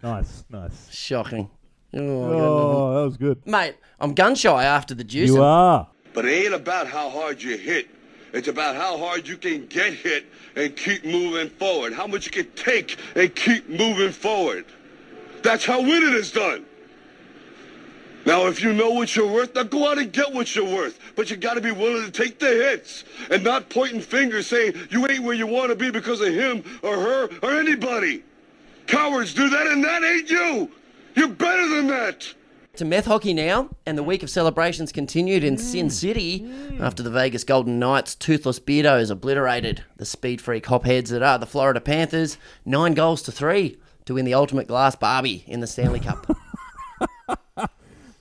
Nice, 0.03 0.43
nice. 0.49 0.89
Shocking. 0.91 1.49
Oh, 1.93 1.99
Oh, 1.99 2.93
that 2.95 3.05
was 3.05 3.17
good. 3.17 3.45
Mate, 3.45 3.75
I'm 3.99 4.13
gun 4.13 4.35
shy 4.35 4.63
after 4.63 4.95
the 4.95 5.03
juice. 5.03 5.29
You 5.29 5.41
are. 5.43 5.87
But 6.13 6.25
it 6.25 6.45
ain't 6.45 6.53
about 6.53 6.87
how 6.87 7.09
hard 7.09 7.41
you 7.41 7.57
hit. 7.57 7.87
It's 8.33 8.47
about 8.47 8.75
how 8.75 8.97
hard 8.97 9.27
you 9.27 9.35
can 9.37 9.65
get 9.67 9.93
hit 9.93 10.25
and 10.55 10.75
keep 10.75 11.03
moving 11.03 11.49
forward. 11.49 11.93
How 11.93 12.07
much 12.07 12.25
you 12.25 12.31
can 12.31 12.49
take 12.53 12.97
and 13.15 13.33
keep 13.35 13.67
moving 13.67 14.11
forward. 14.11 14.65
That's 15.43 15.65
how 15.65 15.81
winning 15.81 16.13
is 16.13 16.31
done. 16.31 16.65
Now, 18.25 18.45
if 18.47 18.61
you 18.61 18.71
know 18.71 18.91
what 18.91 19.15
you're 19.15 19.31
worth, 19.31 19.55
now 19.55 19.63
go 19.63 19.89
out 19.89 19.97
and 19.97 20.13
get 20.13 20.31
what 20.31 20.55
you're 20.55 20.63
worth. 20.63 20.99
But 21.15 21.31
you 21.31 21.37
got 21.37 21.55
to 21.55 21.61
be 21.61 21.71
willing 21.71 22.05
to 22.05 22.11
take 22.11 22.37
the 22.39 22.47
hits 22.47 23.03
and 23.31 23.43
not 23.43 23.69
pointing 23.69 23.99
fingers 23.99 24.47
saying 24.47 24.75
you 24.91 25.07
ain't 25.07 25.23
where 25.23 25.33
you 25.33 25.47
want 25.47 25.69
to 25.71 25.75
be 25.75 25.89
because 25.89 26.21
of 26.21 26.33
him 26.33 26.63
or 26.83 26.97
her 26.97 27.29
or 27.41 27.51
anybody. 27.51 28.23
Cowards 28.87 29.33
do 29.33 29.49
that, 29.49 29.67
and 29.67 29.83
that 29.83 30.03
ain't 30.03 30.29
you. 30.29 30.71
You're 31.15 31.29
better 31.29 31.67
than 31.67 31.87
that. 31.87 32.33
To 32.77 32.85
meth 32.85 33.05
hockey 33.05 33.33
now, 33.33 33.69
and 33.85 33.97
the 33.97 34.03
week 34.03 34.23
of 34.23 34.29
celebrations 34.29 34.91
continued 34.91 35.43
in 35.43 35.57
Sin 35.57 35.87
mm. 35.87 35.91
City 35.91 36.39
mm. 36.39 36.79
after 36.79 37.03
the 37.03 37.09
Vegas 37.09 37.43
Golden 37.43 37.79
Knights 37.79 38.15
toothless 38.15 38.59
beardos 38.59 39.11
obliterated 39.11 39.83
the 39.97 40.05
speed 40.05 40.39
freak 40.39 40.65
hopheads 40.65 41.09
that 41.09 41.21
are 41.21 41.37
the 41.37 41.45
Florida 41.45 41.81
Panthers, 41.81 42.37
nine 42.65 42.93
goals 42.93 43.21
to 43.23 43.31
three 43.31 43.77
to 44.05 44.13
win 44.13 44.25
the 44.25 44.33
ultimate 44.33 44.67
glass 44.67 44.95
Barbie 44.95 45.43
in 45.47 45.59
the 45.59 45.67
Stanley 45.67 45.99
Cup. 45.99 46.25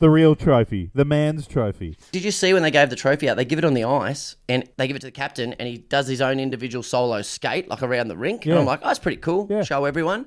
The 0.01 0.09
real 0.09 0.35
trophy, 0.35 0.91
the 0.95 1.05
man's 1.05 1.47
trophy. 1.47 1.99
Did 2.11 2.25
you 2.25 2.31
see 2.31 2.55
when 2.55 2.63
they 2.63 2.71
gave 2.71 2.89
the 2.89 2.97
trophy 2.97 3.29
out? 3.29 3.37
They 3.37 3.45
give 3.45 3.59
it 3.59 3.67
on 3.67 3.75
the 3.75 3.85
ice 3.85 4.35
and 4.49 4.67
they 4.79 4.87
give 4.87 4.97
it 4.97 5.01
to 5.01 5.09
the 5.09 5.13
captain, 5.13 5.53
and 5.53 5.69
he 5.69 5.77
does 5.77 6.09
his 6.09 6.23
own 6.23 6.41
individual 6.41 6.83
solo 6.83 7.21
skate 7.21 7.69
like 7.69 7.83
around 7.83 8.09
the 8.09 8.17
rink. 8.17 8.47
And 8.47 8.55
Yeah. 8.55 8.61
I'm 8.61 8.65
like, 8.65 8.81
oh, 8.83 8.87
that's 8.87 8.99
pretty 8.99 9.19
cool. 9.19 9.47
Show 9.63 9.85
everyone. 9.85 10.25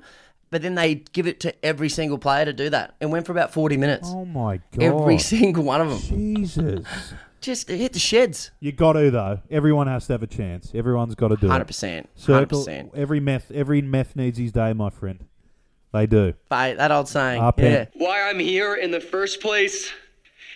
But 0.54 0.62
then 0.62 0.76
they 0.76 0.94
give 0.94 1.26
it 1.26 1.40
to 1.40 1.66
every 1.66 1.88
single 1.88 2.16
player 2.16 2.44
to 2.44 2.52
do 2.52 2.70
that. 2.70 2.94
It 3.00 3.06
went 3.06 3.26
for 3.26 3.32
about 3.32 3.52
40 3.52 3.76
minutes. 3.76 4.08
Oh 4.08 4.24
my 4.24 4.58
god! 4.70 4.82
Every 4.84 5.18
single 5.18 5.64
one 5.64 5.80
of 5.80 5.88
them. 5.90 5.98
Jesus. 5.98 7.12
Just 7.40 7.68
hit 7.68 7.92
the 7.92 7.98
sheds. 7.98 8.52
You 8.60 8.70
got 8.70 8.92
to 8.92 9.10
though. 9.10 9.40
Everyone 9.50 9.88
has 9.88 10.06
to 10.06 10.12
have 10.12 10.22
a 10.22 10.28
chance. 10.28 10.70
Everyone's 10.72 11.16
got 11.16 11.28
to 11.28 11.36
do 11.36 11.48
it. 11.48 11.50
100%, 11.50 12.06
Circle. 12.14 12.66
100%. 12.66 12.94
Every 12.94 13.18
meth. 13.18 13.50
Every 13.50 13.82
meth 13.82 14.14
needs 14.14 14.38
his 14.38 14.52
day, 14.52 14.72
my 14.74 14.90
friend. 14.90 15.24
They 15.92 16.06
do. 16.06 16.34
Mate, 16.52 16.74
that 16.74 16.92
old 16.92 17.08
saying. 17.08 17.42
Up 17.42 17.58
yeah. 17.58 17.66
in. 17.66 17.88
Why 17.94 18.30
I'm 18.30 18.38
here 18.38 18.76
in 18.76 18.92
the 18.92 19.00
first 19.00 19.40
place 19.40 19.90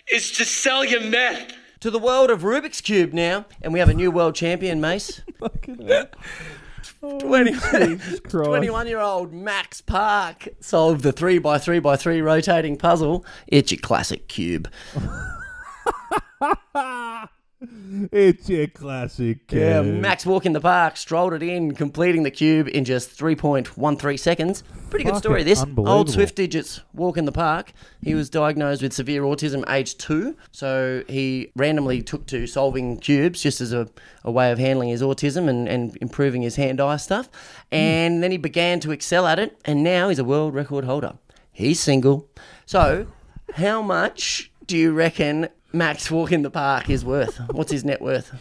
is 0.09 0.31
to 0.31 0.45
sell 0.45 0.85
you 0.85 1.01
meth. 1.01 1.51
To 1.81 1.91
the 1.91 1.99
world 1.99 2.29
of 2.29 2.43
Rubik's 2.43 2.79
Cube 2.79 3.11
now, 3.11 3.47
and 3.61 3.73
we 3.73 3.79
have 3.79 3.89
a 3.89 3.93
new 3.93 4.11
world 4.11 4.35
champion, 4.35 4.79
Mace. 4.79 5.19
20, 7.01 7.97
21 8.27 8.87
year 8.87 8.99
old 8.99 9.33
Max 9.33 9.81
Park 9.81 10.49
solved 10.59 11.01
the 11.01 11.13
3x3x3 11.13 12.23
rotating 12.23 12.77
puzzle. 12.77 13.25
It's 13.47 13.71
your 13.71 13.79
classic 13.79 14.27
cube. 14.27 14.69
It's 18.11 18.49
your 18.49 18.67
classic. 18.67 19.51
Yeah. 19.51 19.81
Max 19.81 20.25
walk 20.25 20.45
in 20.45 20.53
the 20.53 20.61
park, 20.61 20.95
strolled 20.95 21.33
it 21.33 21.43
in, 21.43 21.73
completing 21.73 22.23
the 22.23 22.31
cube 22.31 22.67
in 22.69 22.85
just 22.85 23.17
3.13 23.17 24.19
seconds. 24.19 24.63
Pretty 24.89 25.05
good 25.05 25.17
story, 25.17 25.43
this. 25.43 25.63
Old 25.77 26.09
Swift 26.09 26.35
Digits 26.35 26.81
walk 26.93 27.17
in 27.17 27.25
the 27.25 27.31
park. 27.31 27.73
He 28.01 28.15
was 28.15 28.29
diagnosed 28.29 28.81
with 28.81 28.93
severe 28.93 29.23
autism 29.23 29.69
age 29.69 29.97
two, 29.97 30.35
so 30.51 31.03
he 31.07 31.51
randomly 31.55 32.01
took 32.01 32.25
to 32.27 32.47
solving 32.47 32.97
cubes 32.97 33.41
just 33.41 33.59
as 33.59 33.73
a, 33.73 33.87
a 34.23 34.31
way 34.31 34.51
of 34.51 34.57
handling 34.57 34.89
his 34.89 35.01
autism 35.01 35.49
and, 35.49 35.67
and 35.67 35.97
improving 35.99 36.41
his 36.41 36.55
hand 36.55 36.79
eye 36.79 36.97
stuff. 36.97 37.27
Hmm. 37.71 37.75
And 37.75 38.23
then 38.23 38.31
he 38.31 38.37
began 38.37 38.79
to 38.81 38.91
excel 38.91 39.27
at 39.27 39.39
it, 39.39 39.59
and 39.65 39.83
now 39.83 40.09
he's 40.09 40.19
a 40.19 40.23
world 40.23 40.53
record 40.53 40.85
holder. 40.85 41.15
He's 41.51 41.79
single. 41.79 42.29
So, 42.65 43.07
how 43.55 43.81
much 43.81 44.51
do 44.65 44.77
you 44.77 44.93
reckon 44.93 45.49
Max 45.71 46.09
Walk 46.09 46.31
in 46.31 46.41
the 46.41 46.49
Park 46.49 46.89
is 46.89 47.05
worth? 47.05 47.37
What's 47.51 47.71
his 47.71 47.85
net 47.85 48.01
worth? 48.01 48.33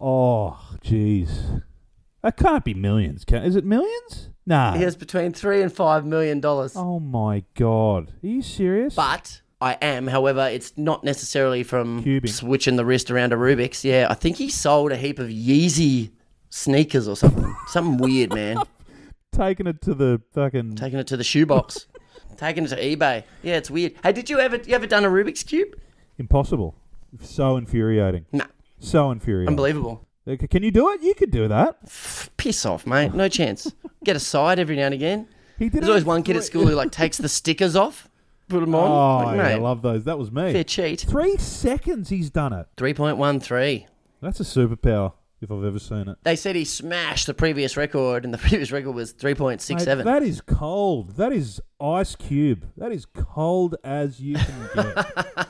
Oh, 0.00 0.58
jeez. 0.84 1.62
That 2.22 2.36
can't 2.36 2.64
be 2.64 2.74
millions. 2.74 3.24
Can, 3.24 3.42
is 3.42 3.56
it 3.56 3.64
millions? 3.64 4.30
Nah. 4.46 4.74
He 4.74 4.82
has 4.82 4.96
between 4.96 5.32
three 5.32 5.62
and 5.62 5.72
five 5.72 6.04
million 6.04 6.40
dollars. 6.40 6.74
Oh 6.76 7.00
my 7.00 7.44
god. 7.54 8.12
Are 8.22 8.26
you 8.26 8.42
serious? 8.42 8.94
But 8.94 9.40
I 9.60 9.74
am, 9.80 10.08
however, 10.08 10.48
it's 10.48 10.76
not 10.76 11.04
necessarily 11.04 11.62
from 11.62 12.02
Cubing. 12.02 12.28
switching 12.28 12.76
the 12.76 12.84
wrist 12.84 13.10
around 13.10 13.32
a 13.32 13.36
Rubik's. 13.36 13.84
Yeah, 13.84 14.06
I 14.10 14.14
think 14.14 14.36
he 14.36 14.48
sold 14.48 14.90
a 14.92 14.96
heap 14.96 15.18
of 15.18 15.28
Yeezy 15.28 16.10
sneakers 16.50 17.06
or 17.08 17.16
something. 17.16 17.54
something 17.68 17.96
weird, 17.98 18.34
man. 18.34 18.58
Taking 19.32 19.66
it 19.66 19.80
to 19.82 19.94
the 19.94 20.20
fucking. 20.34 20.74
Taking 20.76 20.98
it 20.98 21.06
to 21.08 21.16
the 21.16 21.24
shoebox. 21.24 21.86
Taking 22.36 22.64
it 22.64 22.68
to 22.68 22.76
eBay. 22.76 23.24
Yeah, 23.42 23.56
it's 23.56 23.70
weird. 23.70 23.94
Hey, 24.02 24.12
did 24.12 24.28
you 24.28 24.40
ever 24.40 24.56
you 24.56 24.74
ever 24.74 24.86
done 24.86 25.04
a 25.04 25.08
Rubik's 25.08 25.42
cube? 25.42 25.74
Impossible. 26.18 26.74
So 27.20 27.56
infuriating. 27.56 28.26
Nah. 28.32 28.46
So 28.78 29.10
infuriating. 29.10 29.48
Unbelievable. 29.48 30.06
Can 30.50 30.62
you 30.62 30.70
do 30.70 30.88
it? 30.90 31.02
You 31.02 31.14
could 31.14 31.30
do 31.30 31.48
that. 31.48 31.78
Piss 32.36 32.64
off, 32.64 32.86
mate. 32.86 33.12
No 33.12 33.28
chance. 33.40 33.72
Get 34.04 34.16
a 34.16 34.20
side 34.20 34.58
every 34.58 34.76
now 34.76 34.86
and 34.86 34.94
again. 34.94 35.26
He 35.58 35.68
did 35.68 35.82
There's 35.82 35.88
always 35.88 36.04
one 36.04 36.22
kid 36.22 36.36
at 36.36 36.44
school 36.44 36.66
who 36.66 36.74
like 36.74 36.90
takes 36.90 37.18
the 37.18 37.28
stickers 37.40 37.76
off, 37.76 38.08
put 38.48 38.60
them 38.60 38.74
on. 38.74 38.90
Oh, 38.90 39.26
like, 39.26 39.36
yeah, 39.36 39.42
I 39.42 39.54
mate, 39.54 39.62
love 39.62 39.82
those. 39.82 40.04
That 40.04 40.18
was 40.18 40.30
me. 40.32 40.52
fair 40.52 40.64
cheat. 40.64 41.00
Three 41.00 41.36
seconds 41.36 42.08
he's 42.08 42.30
done 42.30 42.52
it. 42.52 42.66
Three 42.76 42.94
point 42.94 43.16
one 43.16 43.40
three. 43.40 43.86
That's 44.20 44.40
a 44.40 44.44
superpower 44.44 45.12
if 45.40 45.50
I've 45.50 45.64
ever 45.64 45.78
seen 45.80 46.08
it. 46.08 46.18
They 46.22 46.36
said 46.36 46.54
he 46.54 46.64
smashed 46.64 47.26
the 47.26 47.34
previous 47.34 47.76
record, 47.76 48.24
and 48.24 48.32
the 48.32 48.38
previous 48.48 48.70
record 48.70 48.92
was 48.92 49.12
three 49.12 49.34
point 49.34 49.60
six 49.60 49.80
Mate, 49.80 49.84
seven. 49.84 50.06
that 50.06 50.22
is 50.22 50.40
cold. 50.40 51.16
That 51.16 51.32
is 51.32 51.60
ice 51.80 52.14
cube. 52.16 52.66
That 52.76 52.92
is 52.92 53.06
cold 53.06 53.76
as 53.84 54.20
you 54.20 54.36
can 54.36 54.68
get. 54.74 55.48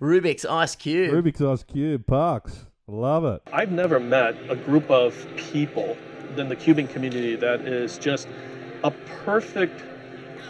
Rubik's 0.00 0.44
Ice 0.44 0.76
Cube. 0.76 1.12
Rubik's 1.12 1.40
ice 1.40 1.62
cube. 1.62 2.06
Parks. 2.06 2.66
Love 2.86 3.24
it. 3.24 3.42
I've 3.52 3.72
never 3.72 3.98
met 3.98 4.36
a 4.50 4.56
group 4.56 4.90
of 4.90 5.26
people 5.36 5.96
in 6.36 6.48
the 6.48 6.56
cubing 6.56 6.90
community 6.90 7.36
that 7.36 7.62
is 7.62 7.96
just 7.98 8.28
a 8.82 8.90
perfect 9.24 9.82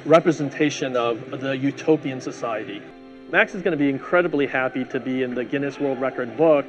representation 0.05 0.97
of 0.97 1.41
the 1.41 1.57
utopian 1.57 2.21
society. 2.21 2.83
Max 3.31 3.55
is 3.55 3.63
going 3.63 3.73
to 3.73 3.79
be 3.79 3.89
incredibly 3.89 4.47
happy 4.47 4.85
to 4.85 5.01
be 5.01 5.23
in 5.23 5.35
the 5.35 5.45
Guinness 5.45 5.79
World 5.79 6.01
Record 6.01 6.37
book 6.37 6.67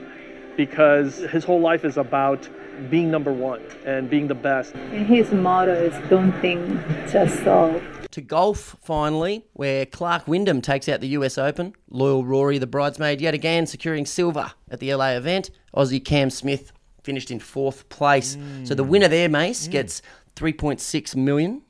because 0.56 1.18
his 1.18 1.44
whole 1.44 1.60
life 1.60 1.84
is 1.84 1.98
about 1.98 2.48
being 2.90 3.10
number 3.10 3.32
one 3.32 3.62
and 3.86 4.10
being 4.10 4.28
the 4.28 4.36
best. 4.36 4.74
And 4.76 5.06
his 5.06 5.32
motto 5.32 5.74
is 5.74 6.10
don't 6.10 6.32
think, 6.42 6.70
just 7.10 7.44
solve. 7.44 7.82
To 8.16 8.22
golf, 8.22 8.78
finally, 8.82 9.44
where 9.52 9.86
Clark 9.86 10.26
Wyndham 10.26 10.62
takes 10.62 10.88
out 10.88 11.02
the 11.02 11.10
US 11.10 11.38
Open. 11.38 11.74
Loyal 11.90 12.24
Rory, 12.24 12.58
the 12.58 12.66
bridesmaid, 12.66 13.20
yet 13.20 13.34
again 13.34 13.68
securing 13.68 14.06
silver 14.06 14.54
at 14.72 14.80
the 14.80 14.96
LA 14.96 15.18
event. 15.18 15.50
Aussie 15.76 16.02
Cam 16.02 16.30
Smith 16.30 16.72
finished 17.04 17.30
in 17.30 17.42
fourth 17.42 17.90
place. 17.90 18.38
So 18.64 18.74
the 18.74 18.86
winner 18.86 19.10
there, 19.10 19.28
Mace, 19.28 19.68
mm. 19.68 19.72
gets 19.72 20.02
3.6 20.38 21.14
million. 21.18 21.64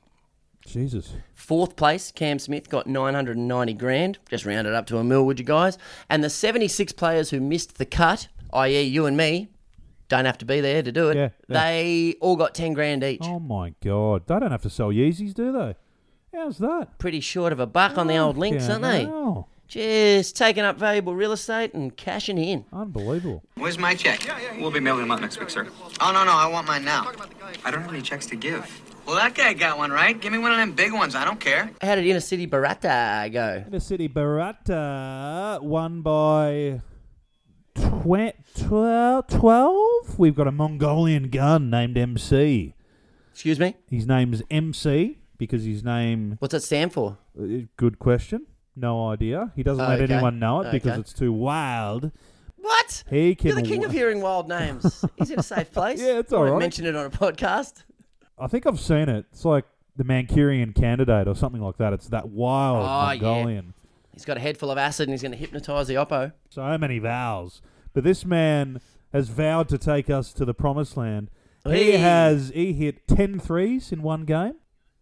Jesus. 0.64 1.14
Fourth 1.34 1.76
place, 1.76 2.12
Cam 2.12 2.38
Smith 2.38 2.70
got 2.70 2.86
990 2.86 3.74
grand. 3.74 4.20
Just 4.30 4.46
rounded 4.46 4.76
up 4.76 4.86
to 4.86 5.00
a 5.00 5.04
mil, 5.04 5.26
would 5.26 5.40
you 5.40 5.46
guys? 5.46 5.80
And 6.12 6.24
the 6.24 6.30
76 6.30 6.92
players 6.92 7.32
who 7.32 7.42
missed 7.42 7.80
the 7.80 7.88
cut, 7.88 8.28
i.e., 8.54 8.84
you 8.84 9.08
and 9.08 9.18
me, 9.18 9.50
don't 10.10 10.26
have 10.26 10.38
to 10.38 10.46
be 10.46 10.62
there 10.62 10.84
to 10.84 10.92
do 10.92 11.10
it. 11.10 11.18
Yeah, 11.18 11.30
yeah. 11.48 11.64
They 11.64 12.16
all 12.22 12.36
got 12.36 12.54
10 12.54 12.74
grand 12.74 13.04
each. 13.04 13.24
Oh 13.24 13.40
my 13.40 13.74
god. 13.84 14.28
They 14.28 14.38
don't 14.38 14.52
have 14.52 14.62
to 14.62 14.70
sell 14.70 14.90
Yeezys, 14.90 15.34
do 15.34 15.52
they? 15.52 15.76
How's 16.36 16.58
that? 16.58 16.98
Pretty 16.98 17.22
short 17.22 17.54
of 17.54 17.62
a 17.62 17.66
buck 17.66 17.98
on 17.98 18.08
the 18.08 18.18
oh, 18.18 18.28
old 18.28 18.38
links, 18.38 18.68
aren't 18.68 18.84
they? 18.84 19.06
hell. 19.06 19.48
Just 19.70 20.36
taking 20.36 20.64
up 20.64 20.78
valuable 20.78 21.16
real 21.16 21.32
estate 21.32 21.74
and 21.74 21.96
cashing 21.96 22.38
in. 22.38 22.66
Unbelievable. 22.74 23.42
Where's 23.56 23.80
my 23.80 23.96
check? 23.96 24.20
We'll 24.60 24.70
be 24.70 24.82
mailing 24.82 25.02
them 25.02 25.12
out 25.12 25.22
next 25.22 25.40
week, 25.40 25.50
sir. 25.50 25.68
Oh, 26.02 26.12
no, 26.12 26.26
no, 26.26 26.34
I 26.34 26.48
want 26.48 26.68
mine 26.68 26.84
now. 26.84 27.10
I 27.64 27.72
don't 27.72 27.82
have 27.82 27.92
any 27.92 28.02
checks 28.02 28.26
to 28.28 28.36
give. 28.36 28.82
Well, 29.06 29.16
that 29.16 29.34
guy 29.34 29.54
got 29.54 29.78
one, 29.78 29.92
right? 29.92 30.20
Give 30.20 30.34
me 30.34 30.38
one 30.38 30.52
of 30.52 30.58
them 30.58 30.74
big 30.74 30.92
ones. 30.92 31.16
I 31.16 31.24
don't 31.24 31.40
care. 31.40 31.72
How 31.82 31.96
did 31.96 32.06
Inner 32.06 32.20
City 32.20 32.48
Barata 32.48 33.32
go? 33.32 33.64
Inner 33.66 33.80
City 33.80 34.10
Barata 34.10 35.62
won 35.62 36.02
by 36.02 36.82
tw- 37.76 38.36
12, 38.68 39.28
12? 39.28 40.20
We've 40.20 40.36
got 40.36 40.48
a 40.48 40.52
Mongolian 40.52 41.30
gun 41.30 41.70
named 41.70 41.98
MC. 41.98 42.76
Excuse 43.32 43.60
me? 43.60 43.76
His 43.90 44.06
name's 44.06 44.44
MC 44.52 45.20
because 45.38 45.64
his 45.64 45.84
name. 45.84 46.36
What's 46.40 46.54
that 46.54 46.62
stand 46.62 46.94
for? 46.94 47.18
Good 47.78 48.00
question. 48.00 48.46
No 48.76 49.08
idea. 49.10 49.52
He 49.56 49.64
doesn't 49.64 49.86
let 49.88 50.02
Okay. 50.02 50.14
anyone 50.14 50.40
know 50.40 50.62
it 50.62 50.72
because 50.72 50.92
Okay. 50.94 51.00
it's 51.02 51.14
too 51.14 51.32
wild. 51.32 52.12
What? 52.58 53.04
He 53.10 53.36
can. 53.36 53.50
You're 53.52 53.62
the 53.62 53.68
king 53.68 53.86
of 53.86 53.92
hearing 53.92 54.22
wild 54.22 54.50
names. 54.50 55.06
Is 55.18 55.32
it 55.32 55.40
a 55.40 55.44
safe 55.44 55.72
place. 55.74 56.02
Yeah, 56.02 56.20
it's 56.20 56.34
I 56.34 56.36
all 56.38 56.42
won't 56.44 56.54
right. 56.54 56.60
Mention 56.60 56.86
it 56.86 56.96
on 56.96 57.06
a 57.06 57.10
podcast. 57.10 57.84
I 58.38 58.48
think 58.48 58.66
I've 58.66 58.80
seen 58.80 59.08
it. 59.08 59.26
It's 59.32 59.46
like 59.46 59.66
the 59.96 60.04
Manchurian 60.04 60.74
candidate 60.74 61.28
or 61.28 61.36
something 61.36 61.62
like 61.62 61.78
that. 61.78 61.94
It's 61.94 62.08
that 62.10 62.28
wild 62.30 62.78
Oh, 62.78 63.12
yeah. 63.14 63.22
Mongolian. 63.22 63.74
He's 64.12 64.26
got 64.26 64.36
a 64.38 64.40
head 64.42 64.58
full 64.58 64.72
of 64.72 64.78
acid 64.78 65.08
and 65.08 65.14
he's 65.14 65.22
going 65.22 65.32
to 65.32 65.38
hypnotise 65.38 65.88
the 65.88 65.96
oppo. 65.96 66.34
So 66.50 66.78
many 66.78 67.00
vows. 67.00 67.62
But 67.94 68.04
this 68.04 68.26
man 68.26 68.82
has 69.14 69.30
vowed 69.30 69.70
to 69.70 69.78
take 69.78 70.10
us 70.10 70.34
to 70.34 70.44
the 70.44 70.54
promised 70.54 70.98
land. 70.98 71.30
Hey. 71.64 71.92
He 71.94 71.98
has 71.98 72.50
he 72.54 72.74
hit 72.74 73.08
10 73.08 73.40
threes 73.40 73.92
in 73.92 74.02
one 74.02 74.26
game. 74.26 74.56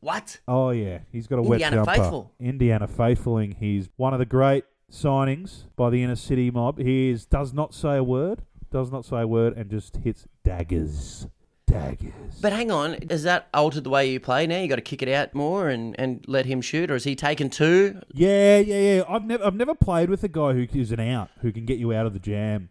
What? 0.03 0.41
Oh 0.49 0.71
yeah, 0.71 0.99
he's 1.13 1.27
got 1.27 1.39
a 1.39 1.41
wet 1.41 1.61
Indiana 1.61 1.77
jumper. 1.77 1.91
faithful. 1.93 2.31
Indiana 2.37 2.87
faithfuling. 2.89 3.55
He's 3.57 3.87
one 3.95 4.11
of 4.11 4.19
the 4.19 4.25
great 4.25 4.65
signings 4.91 5.63
by 5.77 5.89
the 5.89 6.03
inner 6.03 6.17
city 6.17 6.51
mob. 6.51 6.77
He 6.77 7.09
is, 7.09 7.25
does 7.25 7.53
not 7.53 7.73
say 7.73 7.95
a 7.95 8.03
word, 8.03 8.43
does 8.69 8.91
not 8.91 9.05
say 9.05 9.21
a 9.21 9.27
word, 9.27 9.55
and 9.55 9.69
just 9.69 9.95
hits 9.95 10.27
daggers, 10.43 11.27
daggers. 11.67 12.41
But 12.41 12.51
hang 12.51 12.69
on, 12.69 12.97
has 13.09 13.23
that 13.23 13.47
altered 13.53 13.85
the 13.85 13.89
way 13.89 14.11
you 14.11 14.19
play 14.19 14.45
now? 14.45 14.59
You 14.59 14.67
got 14.67 14.75
to 14.75 14.81
kick 14.81 15.01
it 15.01 15.07
out 15.07 15.33
more 15.33 15.69
and, 15.69 15.97
and 15.97 16.25
let 16.27 16.45
him 16.47 16.59
shoot, 16.59 16.91
or 16.91 16.95
has 16.95 17.05
he 17.05 17.15
taken 17.15 17.49
two? 17.49 18.01
Yeah, 18.11 18.59
yeah, 18.59 18.95
yeah. 18.95 19.03
I've 19.07 19.25
never 19.25 19.45
I've 19.45 19.55
never 19.55 19.73
played 19.73 20.09
with 20.09 20.21
a 20.25 20.27
guy 20.27 20.51
who 20.51 20.67
is 20.77 20.91
an 20.91 20.99
out 20.99 21.29
who 21.39 21.53
can 21.53 21.65
get 21.65 21.79
you 21.79 21.93
out 21.93 22.05
of 22.05 22.11
the 22.11 22.19
jam, 22.19 22.67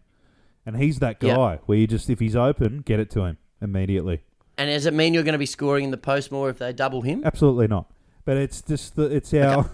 and 0.67 0.77
he's 0.77 0.99
that 0.99 1.19
guy 1.19 1.61
where 1.65 1.79
you 1.79 1.87
just 1.87 2.11
if 2.11 2.21
he's 2.21 2.37
open, 2.37 2.83
get 2.83 3.01
it 3.01 3.09
to 3.13 3.23
him 3.23 3.39
immediately. 3.63 4.23
And 4.63 4.71
does 4.71 4.87
it 4.87 4.95
mean 4.95 5.13
you're 5.13 5.25
going 5.25 5.33
to 5.33 5.39
be 5.39 5.47
scoring 5.47 5.85
in 5.85 5.91
the 5.91 5.97
post 5.97 6.31
more 6.31 6.49
if 6.49 6.59
they 6.59 6.73
double 6.73 7.03
him? 7.03 7.23
Absolutely 7.25 7.67
not. 7.67 7.91
But 8.25 8.37
it's 8.37 8.63
just 8.63 8.95
the, 8.95 9.05
it's 9.07 9.35
our. 9.35 9.69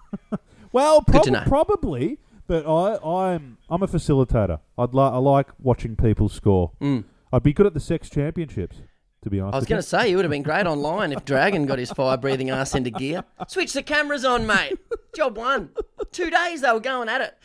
well, 0.72 1.00
Good 1.00 1.24
prob- 1.32 1.46
probably. 1.46 2.18
But 2.46 2.66
I, 2.66 2.96
I'm 3.06 3.58
I'm 3.70 3.82
a 3.82 3.86
facilitator. 3.86 4.60
I'd 4.76 4.94
li- 4.94 5.02
I 5.02 5.16
like 5.18 5.48
watching 5.58 5.96
people 5.96 6.28
score. 6.28 6.72
Mm. 6.80 7.04
I'd 7.32 7.42
be 7.42 7.52
good 7.52 7.66
at 7.66 7.74
the 7.74 7.80
sex 7.80 8.08
championships, 8.08 8.78
to 9.22 9.30
be 9.30 9.38
honest. 9.40 9.54
I 9.54 9.58
was 9.58 9.66
going 9.66 9.82
to 9.82 9.86
say, 9.86 10.08
you 10.10 10.16
would 10.16 10.24
have 10.24 10.30
been 10.30 10.42
great 10.42 10.66
online 10.66 11.12
if 11.12 11.24
Dragon 11.26 11.66
got 11.66 11.78
his 11.78 11.90
fire 11.90 12.16
breathing 12.16 12.48
ass 12.50 12.74
into 12.74 12.90
gear. 12.90 13.24
Switch 13.48 13.72
the 13.74 13.82
cameras 13.82 14.24
on, 14.24 14.46
mate. 14.46 14.78
Job 15.14 15.36
one. 15.36 15.70
Two 16.10 16.30
days 16.30 16.62
they 16.62 16.72
were 16.72 16.80
going 16.80 17.08
at 17.10 17.20
it 17.20 17.38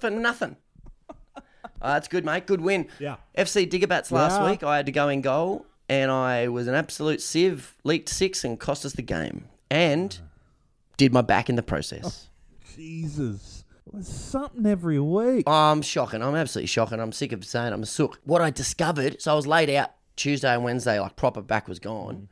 for 0.00 0.08
nothing. 0.10 0.56
Uh, 1.80 1.92
that's 1.94 2.08
good, 2.08 2.24
mate. 2.24 2.46
Good 2.46 2.60
win. 2.62 2.88
Yeah. 2.98 3.16
FC 3.36 3.68
Diggerbats 3.70 4.10
last 4.10 4.40
Yeah. 4.40 4.50
week, 4.50 4.62
I 4.62 4.76
had 4.78 4.86
to 4.86 4.92
go 4.92 5.08
in 5.10 5.20
goal, 5.20 5.66
and 5.88 6.10
I 6.10 6.48
was 6.48 6.66
an 6.68 6.74
absolute 6.74 7.20
sieve, 7.22 7.76
leaked 7.84 8.08
six, 8.08 8.44
and 8.44 8.58
cost 8.58 8.84
us 8.84 8.92
the 8.92 9.02
game. 9.02 9.46
And 9.70 10.18
did 10.96 11.12
my 11.12 11.20
back 11.22 11.48
in 11.48 11.56
the 11.56 11.62
process. 11.62 12.28
Oh, 12.60 12.70
Jesus, 12.76 13.64
there's 13.92 14.08
something 14.08 14.66
every 14.66 14.98
week. 15.00 15.44
I'm 15.46 15.82
shocking. 15.82 16.22
I'm 16.22 16.34
absolutely 16.34 16.66
shocking. 16.68 17.00
I'm 17.00 17.12
sick 17.12 17.32
of 17.32 17.44
saying 17.44 17.72
I'm 17.72 17.82
a 17.82 17.86
sook. 17.86 18.18
What 18.24 18.40
I 18.42 18.50
discovered, 18.50 19.20
so 19.20 19.32
I 19.32 19.34
was 19.34 19.46
laid 19.46 19.70
out 19.70 19.90
Tuesday 20.16 20.52
and 20.54 20.64
Wednesday, 20.64 20.98
like 20.98 21.16
proper 21.16 21.40
back 21.42 21.68
was 21.68 21.78
gone. 21.78 22.28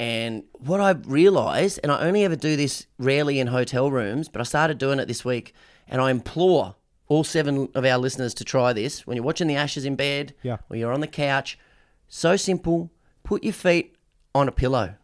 And 0.00 0.44
what 0.58 0.80
I 0.80 0.90
realised, 0.90 1.80
and 1.82 1.90
I 1.92 2.00
only 2.06 2.24
ever 2.24 2.36
do 2.36 2.56
this 2.56 2.86
rarely 2.98 3.38
in 3.40 3.46
hotel 3.48 3.90
rooms, 3.90 4.28
but 4.28 4.40
I 4.40 4.44
started 4.44 4.78
doing 4.78 4.98
it 4.98 5.06
this 5.06 5.24
week, 5.24 5.54
and 5.88 6.00
I 6.00 6.10
implore 6.10 6.74
all 7.06 7.22
seven 7.24 7.68
of 7.74 7.84
our 7.84 7.98
listeners 7.98 8.34
to 8.34 8.44
try 8.44 8.72
this. 8.72 9.06
When 9.06 9.16
you're 9.16 9.24
watching 9.24 9.46
the 9.46 9.56
Ashes 9.56 9.84
in 9.84 9.94
bed, 9.94 10.34
Yeah. 10.42 10.56
or 10.70 10.76
you're 10.76 10.92
on 10.92 11.00
the 11.00 11.06
couch, 11.06 11.58
so 12.08 12.36
simple. 12.36 12.90
Put 13.24 13.42
your 13.42 13.52
feet 13.52 13.96
on 14.34 14.46
a 14.48 14.52
pillow. 14.52 14.94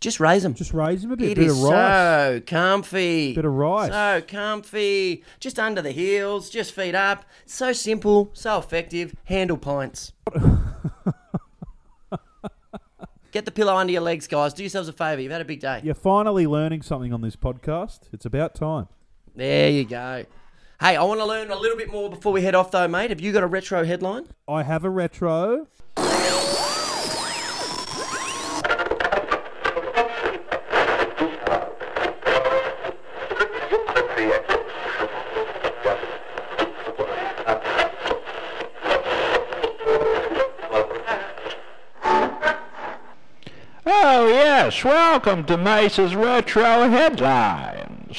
Just 0.00 0.18
raise 0.18 0.42
them. 0.42 0.54
Just 0.54 0.72
raise 0.72 1.02
them 1.02 1.12
a 1.12 1.16
bit. 1.16 1.30
It 1.30 1.34
bit 1.36 1.46
is 1.46 1.58
of 1.62 1.70
rice. 1.70 1.72
so 1.72 2.40
comfy. 2.44 3.34
Bit 3.34 3.44
of 3.44 3.52
rice. 3.52 3.92
So 3.92 4.22
comfy. 4.26 5.22
Just 5.38 5.58
under 5.60 5.80
the 5.82 5.92
heels, 5.92 6.50
just 6.50 6.72
feet 6.72 6.94
up. 6.96 7.24
So 7.46 7.72
simple, 7.72 8.30
so 8.32 8.58
effective. 8.58 9.14
Handle 9.24 9.58
pints. 9.58 10.12
Get 13.30 13.44
the 13.46 13.50
pillow 13.52 13.76
under 13.76 13.92
your 13.92 14.02
legs, 14.02 14.26
guys. 14.26 14.52
Do 14.52 14.62
yourselves 14.62 14.88
a 14.88 14.92
favour. 14.92 15.22
You've 15.22 15.32
had 15.32 15.40
a 15.40 15.44
big 15.44 15.60
day. 15.60 15.80
You're 15.82 15.94
finally 15.94 16.46
learning 16.46 16.82
something 16.82 17.12
on 17.12 17.20
this 17.22 17.36
podcast. 17.36 18.00
It's 18.12 18.26
about 18.26 18.54
time. 18.54 18.88
There 19.34 19.70
you 19.70 19.84
go. 19.84 20.26
Hey, 20.80 20.96
I 20.96 21.02
want 21.04 21.20
to 21.20 21.24
learn 21.24 21.50
a 21.50 21.56
little 21.56 21.78
bit 21.78 21.90
more 21.90 22.10
before 22.10 22.32
we 22.32 22.42
head 22.42 22.54
off, 22.54 22.72
though, 22.72 22.88
mate. 22.88 23.10
Have 23.10 23.20
you 23.20 23.32
got 23.32 23.42
a 23.44 23.46
retro 23.46 23.84
headline? 23.84 24.26
I 24.48 24.64
have 24.64 24.84
a 24.84 24.90
retro. 24.90 25.68
Yes. 44.84 44.84
Welcome 44.84 45.44
to 45.44 45.56
Mace's 45.56 46.14
Retro 46.14 46.88
Headlines. 46.88 48.18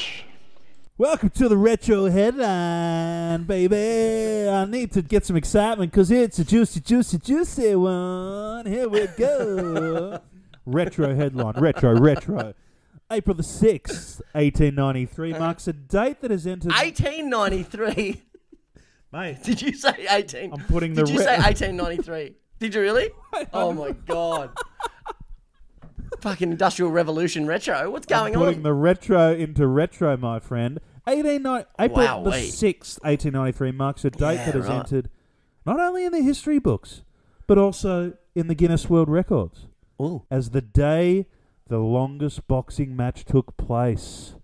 Welcome 0.96 1.30
to 1.30 1.48
the 1.48 1.56
retro 1.56 2.06
headline, 2.06 3.42
baby. 3.44 4.48
I 4.48 4.64
need 4.64 4.92
to 4.92 5.02
get 5.02 5.26
some 5.26 5.34
excitement 5.34 5.90
because 5.90 6.12
it's 6.12 6.38
a 6.38 6.44
juicy, 6.44 6.80
juicy, 6.80 7.18
juicy 7.18 7.74
one. 7.74 8.64
Here 8.64 8.88
we 8.88 9.08
go. 9.18 10.20
retro 10.66 11.14
headline, 11.14 11.54
retro, 11.56 11.98
retro. 11.98 12.54
April 13.10 13.36
the 13.36 13.42
6th, 13.42 14.20
1893 14.32 15.32
marks 15.32 15.66
a 15.66 15.72
date 15.72 16.20
that 16.20 16.30
has 16.30 16.46
entered. 16.46 16.70
1893. 16.70 18.22
Mate. 19.12 19.38
Did 19.44 19.62
you 19.62 19.72
say 19.72 20.06
18? 20.08 20.52
I'm 20.52 20.60
putting 20.66 20.94
Did 20.94 21.06
the 21.08 21.12
you 21.12 21.18
re- 21.18 21.24
say 21.24 21.36
1893? 21.38 22.36
Did 22.60 22.74
you 22.74 22.80
really? 22.80 23.10
Oh, 23.52 23.72
my 23.72 23.90
God. 23.90 24.50
Fucking 26.24 26.50
Industrial 26.52 26.90
Revolution 26.90 27.46
retro. 27.46 27.90
What's 27.90 28.06
going 28.06 28.34
I'm 28.34 28.40
putting 28.40 28.56
on? 28.56 28.62
the 28.62 28.72
retro 28.72 29.34
into 29.34 29.66
retro, 29.66 30.16
my 30.16 30.40
friend. 30.40 30.80
189 31.04 31.66
April 31.78 32.22
the 32.22 32.30
wait. 32.30 32.48
6th, 32.50 32.98
1893 33.04 33.72
marks 33.72 34.06
a 34.06 34.10
date 34.10 34.36
Yeah, 34.36 34.46
that 34.46 34.54
has 34.54 34.66
right. 34.66 34.78
entered 34.78 35.10
not 35.66 35.78
only 35.78 36.06
in 36.06 36.12
the 36.12 36.22
history 36.22 36.58
books, 36.58 37.02
but 37.46 37.58
also 37.58 38.14
in 38.34 38.46
the 38.46 38.54
Guinness 38.54 38.88
World 38.88 39.10
Records 39.10 39.66
Ooh. 40.00 40.22
as 40.30 40.52
the 40.52 40.62
day 40.62 41.26
the 41.68 41.76
longest 41.76 42.48
boxing 42.48 42.96
match 42.96 43.26
took 43.26 43.58
place. 43.58 44.34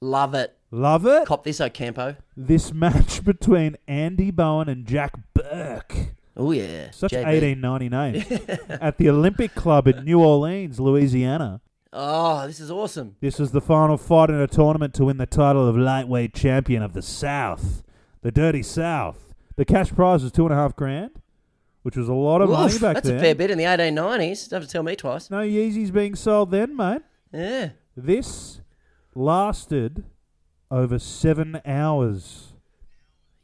Love 0.00 0.34
it. 0.34 0.56
Love 0.70 1.04
it? 1.04 1.26
Cop 1.26 1.42
this, 1.42 1.60
Ocampo. 1.60 2.14
This 2.36 2.72
match 2.72 3.24
between 3.24 3.76
Andy 3.88 4.30
Bowen 4.30 4.68
and 4.68 4.86
Jack 4.86 5.14
Burke. 5.34 6.14
Oh, 6.36 6.50
yeah. 6.52 6.90
Such 6.92 7.12
JB. 7.12 7.58
1899 7.58 8.58
at 8.80 8.96
the 8.98 9.10
Olympic 9.10 9.54
Club 9.54 9.86
in 9.86 10.04
New 10.04 10.20
Orleans, 10.22 10.80
Louisiana. 10.80 11.60
Oh, 11.92 12.46
this 12.46 12.58
is 12.58 12.70
awesome. 12.70 13.16
This 13.20 13.38
was 13.38 13.52
the 13.52 13.60
final 13.60 13.98
fight 13.98 14.30
in 14.30 14.36
a 14.36 14.46
tournament 14.46 14.94
to 14.94 15.04
win 15.04 15.18
the 15.18 15.26
title 15.26 15.68
of 15.68 15.76
lightweight 15.76 16.32
champion 16.32 16.82
of 16.82 16.94
the 16.94 17.02
South, 17.02 17.82
the 18.22 18.32
Dirty 18.32 18.62
South. 18.62 19.34
The 19.56 19.66
cash 19.66 19.92
prize 19.92 20.22
was 20.22 20.32
two 20.32 20.44
and 20.46 20.54
a 20.54 20.56
half 20.56 20.74
grand, 20.74 21.10
which 21.82 21.96
was 21.96 22.08
a 22.08 22.14
lot 22.14 22.40
of 22.40 22.48
money 22.48 22.72
back 22.78 22.94
that's 22.94 23.06
then. 23.06 23.16
That's 23.16 23.22
a 23.22 23.26
fair 23.26 23.34
bit 23.34 23.50
in 23.50 23.58
the 23.58 23.64
1890s. 23.64 24.48
Don't 24.48 24.60
have 24.62 24.68
to 24.68 24.72
tell 24.72 24.82
me 24.82 24.96
twice. 24.96 25.30
No 25.30 25.40
Yeezys 25.42 25.92
being 25.92 26.14
sold 26.14 26.50
then, 26.50 26.74
mate. 26.74 27.02
Yeah. 27.30 27.70
This 27.94 28.62
lasted 29.14 30.04
over 30.70 30.98
seven 30.98 31.60
hours. 31.66 32.54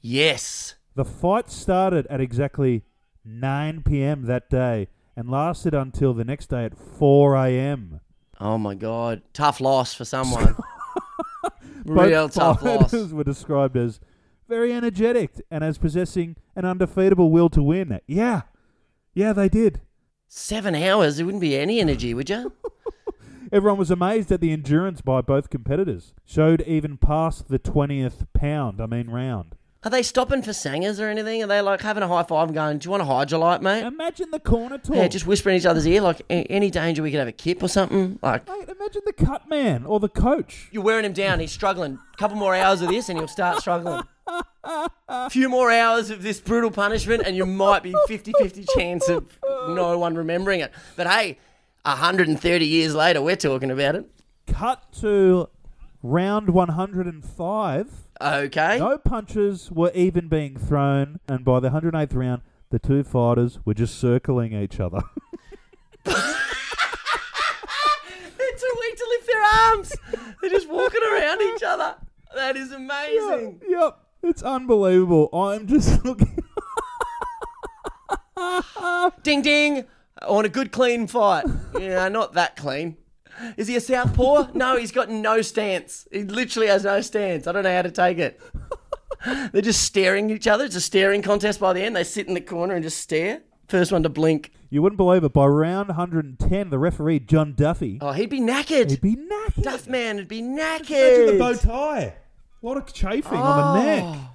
Yes. 0.01 0.77
The 0.99 1.05
fight 1.05 1.49
started 1.49 2.09
at 2.09 2.21
exactly 2.21 2.83
9 3.25 3.85
p.m. 3.85 4.23
that 4.23 4.51
day 4.51 4.89
and 5.15 5.31
lasted 5.31 5.73
until 5.73 6.13
the 6.13 6.25
next 6.25 6.49
day 6.49 6.65
at 6.65 6.77
4 6.77 7.37
a.m. 7.37 8.01
Oh, 8.41 8.59
my 8.59 8.75
God. 8.75 9.23
Tough 9.33 9.61
loss 9.61 9.95
for 9.95 10.05
someone. 10.05 10.57
Real 11.85 12.29
tough 12.29 12.65
loss. 12.65 12.93
were 13.13 13.23
described 13.23 13.77
as 13.77 14.01
very 14.49 14.73
energetic 14.73 15.41
and 15.53 15.63
as 15.63 15.79
possessing 15.79 16.35
an 16.57 16.65
undefeatable 16.65 17.31
will 17.31 17.49
to 17.51 17.63
win. 17.63 18.01
Yeah, 18.09 18.41
yeah, 19.15 19.33
they 19.33 19.49
did. 19.49 19.83
Seven 20.27 20.75
hours, 20.75 21.19
there 21.19 21.27
wouldn't 21.27 21.43
be 21.43 21.57
any 21.57 21.79
energy, 21.79 22.13
would 22.13 22.29
you? 22.29 22.55
Everyone 23.53 23.79
was 23.79 23.93
amazed 23.93 24.33
at 24.33 24.41
the 24.41 24.51
endurance 24.51 25.01
by 25.01 25.21
both 25.21 25.49
competitors. 25.49 26.13
Showed 26.25 26.63
even 26.63 26.97
past 26.97 27.47
the 27.47 27.61
20th 27.61 28.27
pound, 28.35 28.81
I 28.81 28.87
mean 28.87 29.11
round. 29.11 29.55
Are 29.85 29.91
they 29.91 30.03
stopping 30.03 30.43
for 30.43 30.53
sangers 30.53 30.99
or 30.99 31.09
anything? 31.09 31.41
Are 31.43 31.47
they 31.47 31.61
like 31.61 31.81
having 31.83 32.03
a 32.03 32.09
high 32.09 32.25
five 32.25 32.49
and 32.49 32.55
going, 32.55 32.79
Do 32.79 32.87
you 32.87 32.91
want 32.91 33.03
a 33.03 33.07
Hydralyte, 33.07 33.63
mate? 33.63 33.85
Imagine 33.85 34.33
the 34.33 34.41
corner 34.41 34.77
talk. 34.77 34.97
Yeah, 34.97 35.07
just 35.07 35.25
whispering 35.25 35.55
in 35.55 35.61
each 35.61 35.67
other's 35.67 35.87
ear, 35.87 36.01
like, 36.01 36.21
"A- 36.31 36.45
any 36.51 36.69
danger 36.69 37.01
we 37.03 37.13
could 37.13 37.21
have 37.21 37.29
a 37.29 37.33
kip 37.33 37.63
or 37.63 37.69
something? 37.69 38.19
Like, 38.21 38.49
Mate, 38.49 38.69
imagine 38.69 39.03
the 39.07 39.13
cut 39.13 39.49
man 39.49 39.87
or 39.87 40.01
the 40.01 40.09
coach. 40.09 40.69
you're 40.73 40.83
wearing 40.83 41.05
him 41.05 41.13
down, 41.13 41.39
he's 41.39 41.53
struggling. 41.53 41.99
A 42.13 42.17
couple 42.17 42.37
more 42.37 42.57
hours 42.57 42.83
of 42.83 42.89
this 42.89 43.09
and 43.09 43.19
he'll 43.19 43.29
start 43.29 43.61
struggling. 43.61 44.03
A 45.09 45.31
few 45.31 45.49
more 45.49 45.71
hours 45.71 46.11
of 46.11 46.23
this 46.25 46.41
brutal 46.41 46.73
punishment 46.73 47.23
and 47.25 47.37
you 47.37 47.47
might 47.47 47.85
be 47.85 47.95
50 48.09 48.33
50 48.37 48.65
chance 48.77 49.09
of 49.09 49.27
no 49.69 49.97
one 49.97 50.17
remembering 50.17 50.59
it. 50.59 50.73
But 50.97 51.07
hey, 51.07 51.39
130 51.85 52.67
years 52.67 52.97
later, 52.97 53.23
we're 53.23 53.37
talking 53.37 53.71
about 53.71 53.95
it. 53.95 54.11
Cut 54.49 54.83
to 55.01 55.49
Round 56.03 56.51
105. 56.51 58.08
Okay. 58.21 58.79
No 58.79 58.99
punches 58.99 59.71
were 59.71 59.93
even 59.95 60.29
being 60.29 60.57
thrown, 60.57 61.21
and 61.29 61.45
by 61.45 61.61
the 61.61 61.71
108th 61.71 62.15
round, 62.15 62.43
the 62.71 62.79
two 62.79 63.03
fighters 63.05 63.59
were 63.65 63.75
just 63.75 63.99
circling 63.99 64.53
each 64.53 64.81
other. 64.81 65.01
They're 66.05 66.15
too 66.17 66.23
weak 68.81 68.97
to 68.97 69.07
lift 69.09 69.27
their 69.27 69.43
arms. 69.43 69.93
They're 70.41 70.51
just 70.51 70.69
walking 70.69 71.03
around 71.03 71.41
each 71.43 71.63
other. 71.63 71.97
That 72.35 72.57
is 72.57 72.73
amazing. 72.73 73.61
yep, 73.69 73.99
it's 74.23 74.43
unbelievable. 74.43 75.29
I'm 75.33 75.67
just 75.67 76.05
looking. 76.05 76.43
Ding 79.23 79.43
ding. 79.43 79.85
I 80.21 80.31
want 80.31 80.47
a 80.47 80.51
good 80.51 80.73
clean 80.73 81.07
fight. 81.07 81.45
Yeah, 81.79 82.09
not 82.09 82.35
that 82.35 82.57
clean. 82.57 82.97
Is 83.57 83.69
he 83.69 83.77
a 83.77 83.81
southpaw? 83.81 84.49
No, 84.55 84.77
he's 84.77 84.93
got 84.93 85.11
no 85.11 85.43
stance. 85.43 86.07
He 86.11 86.23
literally 86.25 86.69
has 86.69 86.85
no 86.85 87.01
stance. 87.01 87.47
I 87.47 87.53
don't 87.53 87.65
know 87.65 87.75
how 87.75 87.83
to 87.83 87.91
take 87.91 88.19
it. 88.19 88.41
They're 89.53 89.63
just 89.63 89.83
staring 89.83 90.31
at 90.31 90.37
each 90.37 90.47
other. 90.47 90.65
It's 90.65 90.77
a 90.77 90.81
staring 90.81 91.23
contest 91.23 91.61
by 91.61 91.73
the 91.73 91.83
end. 91.83 91.97
They 91.97 92.05
sit 92.05 92.29
in 92.29 92.35
the 92.35 92.41
corner 92.41 92.75
and 92.75 92.83
just 92.83 92.99
stare. 92.99 93.43
First 93.69 93.93
one 93.93 94.03
to 94.03 94.09
blink. 94.09 94.53
You 94.71 94.83
wouldn't 94.83 94.97
believe 94.97 95.25
it. 95.25 95.33
By 95.33 95.47
round 95.47 95.89
110, 95.89 96.71
the 96.71 96.79
referee, 96.79 97.21
John 97.21 97.55
Duffy. 97.55 97.99
Oh, 98.01 98.13
he'd 98.13 98.31
be 98.31 98.41
knackered. 98.41 98.91
He'd 98.91 99.01
be 99.01 99.17
knackered. 99.17 99.63
Duff 99.63 99.87
man 99.87 100.17
would 100.17 100.29
be 100.29 100.43
knackered. 100.43 100.91
Imagine 100.91 101.27
the 101.27 101.39
bow 101.39 101.55
tie. 101.55 102.15
What 102.61 102.73
a 102.73 102.81
lot 102.81 102.89
of 102.89 102.95
chafing 102.95 103.39
on 103.39 103.75
the 103.75 103.81
oh. 103.81 103.85
neck. 103.85 104.05
Oh. 104.05 104.31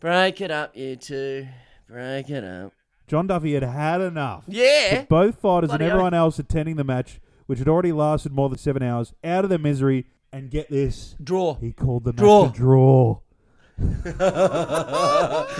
Break 0.00 0.40
it 0.40 0.50
up, 0.50 0.76
you 0.76 0.96
two. 0.96 1.46
Break 1.88 2.30
it 2.30 2.44
up. 2.44 2.72
John 3.06 3.26
Duffy 3.26 3.54
had 3.54 3.62
had 3.62 4.00
enough. 4.00 4.44
Yeah. 4.46 5.00
Put 5.00 5.08
both 5.08 5.40
fighters 5.40 5.68
Bloody 5.68 5.84
and 5.84 5.92
everyone 5.92 6.14
oath. 6.14 6.18
else 6.18 6.38
attending 6.38 6.76
the 6.76 6.84
match, 6.84 7.20
which 7.46 7.58
had 7.58 7.68
already 7.68 7.92
lasted 7.92 8.32
more 8.32 8.48
than 8.48 8.58
seven 8.58 8.82
hours, 8.82 9.12
out 9.22 9.44
of 9.44 9.50
their 9.50 9.58
misery. 9.58 10.06
And 10.32 10.50
get 10.50 10.70
this. 10.70 11.14
Draw. 11.22 11.56
He 11.56 11.72
called 11.72 12.04
the 12.04 12.12
match 12.12 12.18
Draw. 12.18 12.46
a 12.46 12.52
draw. 12.52 13.20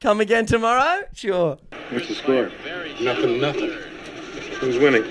Come 0.00 0.20
again 0.20 0.46
tomorrow? 0.46 1.02
Sure. 1.12 1.58
What's 1.90 2.08
the 2.08 2.14
score? 2.14 2.50
Nothing, 3.00 3.40
nothing. 3.40 3.70
Who's 4.60 4.78
winning? 4.78 5.02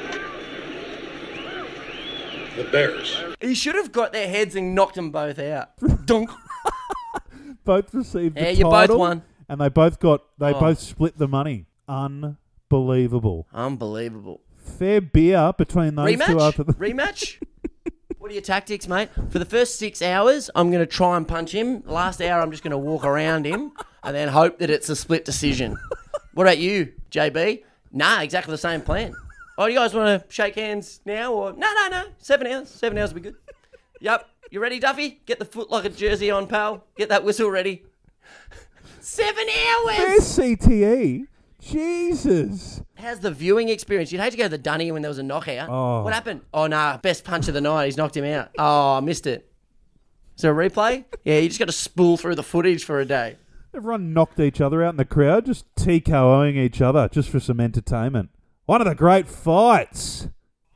The 2.55 2.63
Bears. 2.71 3.21
He 3.41 3.53
should 3.53 3.75
have 3.75 3.91
got 3.91 4.13
their 4.13 4.27
heads 4.27 4.55
and 4.55 4.73
knocked 4.73 4.95
them 4.95 5.11
both 5.11 5.37
out. 5.39 5.71
Dunk. 6.05 6.29
Both 7.65 7.93
received 7.93 8.35
the 8.35 8.41
Yeah, 8.43 8.49
you 8.49 8.63
both 8.63 8.89
won. 8.91 9.23
And 9.49 9.59
they 9.61 9.69
both 9.69 9.99
got, 9.99 10.23
they 10.37 10.53
Oh. 10.53 10.59
both 10.59 10.79
split 10.79 11.17
the 11.17 11.27
money. 11.27 11.65
Unbelievable. 11.87 13.47
Unbelievable. 13.53 14.41
Fair 14.67 15.01
beer 15.01 15.53
between 15.57 15.95
those 15.95 16.19
two 16.19 16.39
after 16.39 16.63
the 16.63 16.73
Rematch? 16.73 17.41
what 18.17 18.31
are 18.31 18.33
your 18.33 18.43
tactics, 18.43 18.87
mate? 18.87 19.09
For 19.29 19.39
the 19.39 19.45
first 19.45 19.79
six 19.79 20.01
hours, 20.01 20.49
I'm 20.55 20.69
going 20.69 20.81
to 20.81 20.91
try 20.91 21.17
and 21.17 21.27
punch 21.27 21.51
him. 21.53 21.83
Last 21.85 22.21
hour, 22.21 22.41
I'm 22.41 22.51
just 22.51 22.63
going 22.63 22.71
to 22.71 22.77
walk 22.77 23.05
around 23.05 23.45
him 23.45 23.71
and 24.03 24.15
then 24.15 24.27
hope 24.27 24.59
that 24.59 24.69
it's 24.69 24.89
a 24.89 24.95
split 24.95 25.25
decision. 25.25 25.77
What 26.33 26.43
about 26.43 26.59
you, 26.59 26.93
JB? 27.11 27.63
Nah, 27.91 28.21
exactly 28.21 28.51
the 28.51 28.57
same 28.59 28.81
plan. 28.81 29.15
Oh, 29.57 29.65
do 29.65 29.73
you 29.73 29.79
guys 29.79 29.93
want 29.93 30.21
to 30.21 30.31
shake 30.31 30.55
hands 30.55 31.01
now 31.03 31.33
or 31.33 31.51
no, 31.53 31.73
no, 31.73 31.87
no? 31.89 32.03
Seven 32.19 32.45
hours. 32.45 32.69
Seven 32.69 32.97
hours 32.97 33.09
will 33.11 33.21
be 33.21 33.29
good. 33.29 33.35
Yep. 34.01 34.29
You 34.51 34.59
ready, 34.59 34.79
Duffy? 34.79 35.21
Get 35.25 35.39
the 35.39 35.45
foot 35.45 35.71
like 35.71 35.85
a 35.85 35.89
jersey 35.89 36.29
on, 36.29 36.47
pal. 36.47 36.83
Get 36.95 37.09
that 37.09 37.23
whistle 37.23 37.49
ready. 37.49 37.83
Seven 38.99 39.47
hours. 39.49 39.95
Fair 39.95 40.19
CTE. 40.19 41.27
Jesus. 41.67 42.81
How's 42.97 43.19
the 43.19 43.31
viewing 43.31 43.69
experience? 43.69 44.11
You'd 44.11 44.21
hate 44.21 44.31
to 44.31 44.37
go 44.37 44.43
to 44.43 44.49
the 44.49 44.57
dunny 44.57 44.91
when 44.91 45.01
there 45.01 45.09
was 45.09 45.19
a 45.19 45.23
knockout. 45.23 45.69
Oh. 45.69 46.03
What 46.03 46.13
happened? 46.13 46.41
Oh, 46.53 46.67
nah, 46.67 46.97
best 46.97 47.23
punch 47.23 47.47
of 47.47 47.53
the 47.53 47.61
night. 47.61 47.85
He's 47.85 47.97
knocked 47.97 48.15
him 48.15 48.25
out. 48.25 48.49
Oh, 48.57 48.95
I 48.95 48.99
missed 49.01 49.27
it. 49.27 49.51
Is 50.35 50.43
there 50.43 50.59
a 50.59 50.69
replay? 50.69 51.05
Yeah, 51.23 51.39
you 51.39 51.47
just 51.47 51.59
got 51.59 51.65
to 51.65 51.71
spool 51.71 52.15
through 52.17 52.35
the 52.35 52.43
footage 52.43 52.83
for 52.83 52.99
a 52.99 53.05
day. 53.05 53.37
Everyone 53.73 54.13
knocked 54.13 54.39
each 54.39 54.61
other 54.61 54.83
out 54.83 54.91
in 54.93 54.97
the 54.97 55.05
crowd, 55.05 55.45
just 55.45 55.65
TKOing 55.75 56.55
each 56.55 56.81
other 56.81 57.09
just 57.09 57.29
for 57.29 57.39
some 57.39 57.59
entertainment. 57.59 58.29
One 58.65 58.81
of 58.81 58.87
the 58.87 58.95
great 58.95 59.27
fights. 59.27 60.29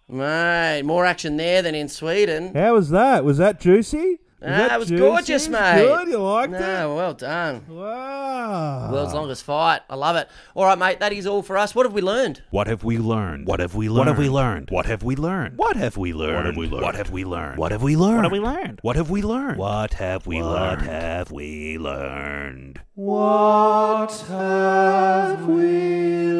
Mate, 0.09 0.81
more 0.83 1.05
action 1.05 1.37
there 1.37 1.61
than 1.61 1.73
in 1.73 1.87
Sweden. 1.87 2.53
How 2.53 2.73
was 2.73 2.89
that? 2.89 3.23
Was 3.23 3.37
that 3.37 3.61
juicy? 3.61 4.19
Was 4.41 4.49
Ah, 4.49 4.57
that 4.57 4.69
that 4.69 4.79
was 4.79 4.87
juicy? 4.89 4.99
gorgeous, 5.03 5.45
It 5.45 5.51
mate. 5.51 5.85
Good, 5.85 6.07
you 6.07 6.17
liked 6.17 6.53
it? 6.53 6.59
Well 6.59 7.13
done. 7.13 7.63
Wow. 7.69 8.89
World's 8.91 9.13
longest 9.13 9.43
fight. 9.43 9.81
I 9.87 9.93
love 9.95 10.15
it. 10.15 10.27
All 10.55 10.65
right, 10.65 10.79
mate, 10.79 10.99
that 10.99 11.13
is 11.13 11.27
all 11.27 11.43
for 11.43 11.59
us. 11.59 11.75
What 11.75 11.85
have 11.85 11.93
we 11.93 12.01
learned? 12.01 12.41
What 12.49 12.65
have 12.65 12.83
we 12.83 12.97
learned? 12.97 13.45
What 13.45 13.59
have 13.59 13.75
we 13.75 13.87
learned? 13.87 14.01
What 14.01 14.07
have 14.07 14.17
we 14.17 14.29
learned? 14.29 14.71
What 14.71 14.85
have 14.87 15.03
we 15.03 15.15
learned? 15.15 15.57
What 15.59 15.75
have 15.75 15.95
we 15.95 16.11
learned? 16.11 16.39
What 16.79 16.95
have 16.95 17.11
we 17.13 17.23
learned? 17.23 17.59
What 17.59 17.75
have 17.75 17.91
we 17.91 17.95
learned? 17.95 18.31
What 18.31 18.31
have 18.31 18.31
we 18.31 18.33
learned? 18.33 18.79
What 18.81 18.95
have 18.95 19.09
we 19.11 19.21
learned? 19.21 19.59
What 19.61 20.01
have 20.01 20.25
we 20.25 20.41
learned? 20.41 20.79
What 20.79 20.81
have 20.81 21.31
we 21.31 21.77
learned? 21.77 22.81
What 22.95 24.11
have 24.29 25.45
we 25.47 26.33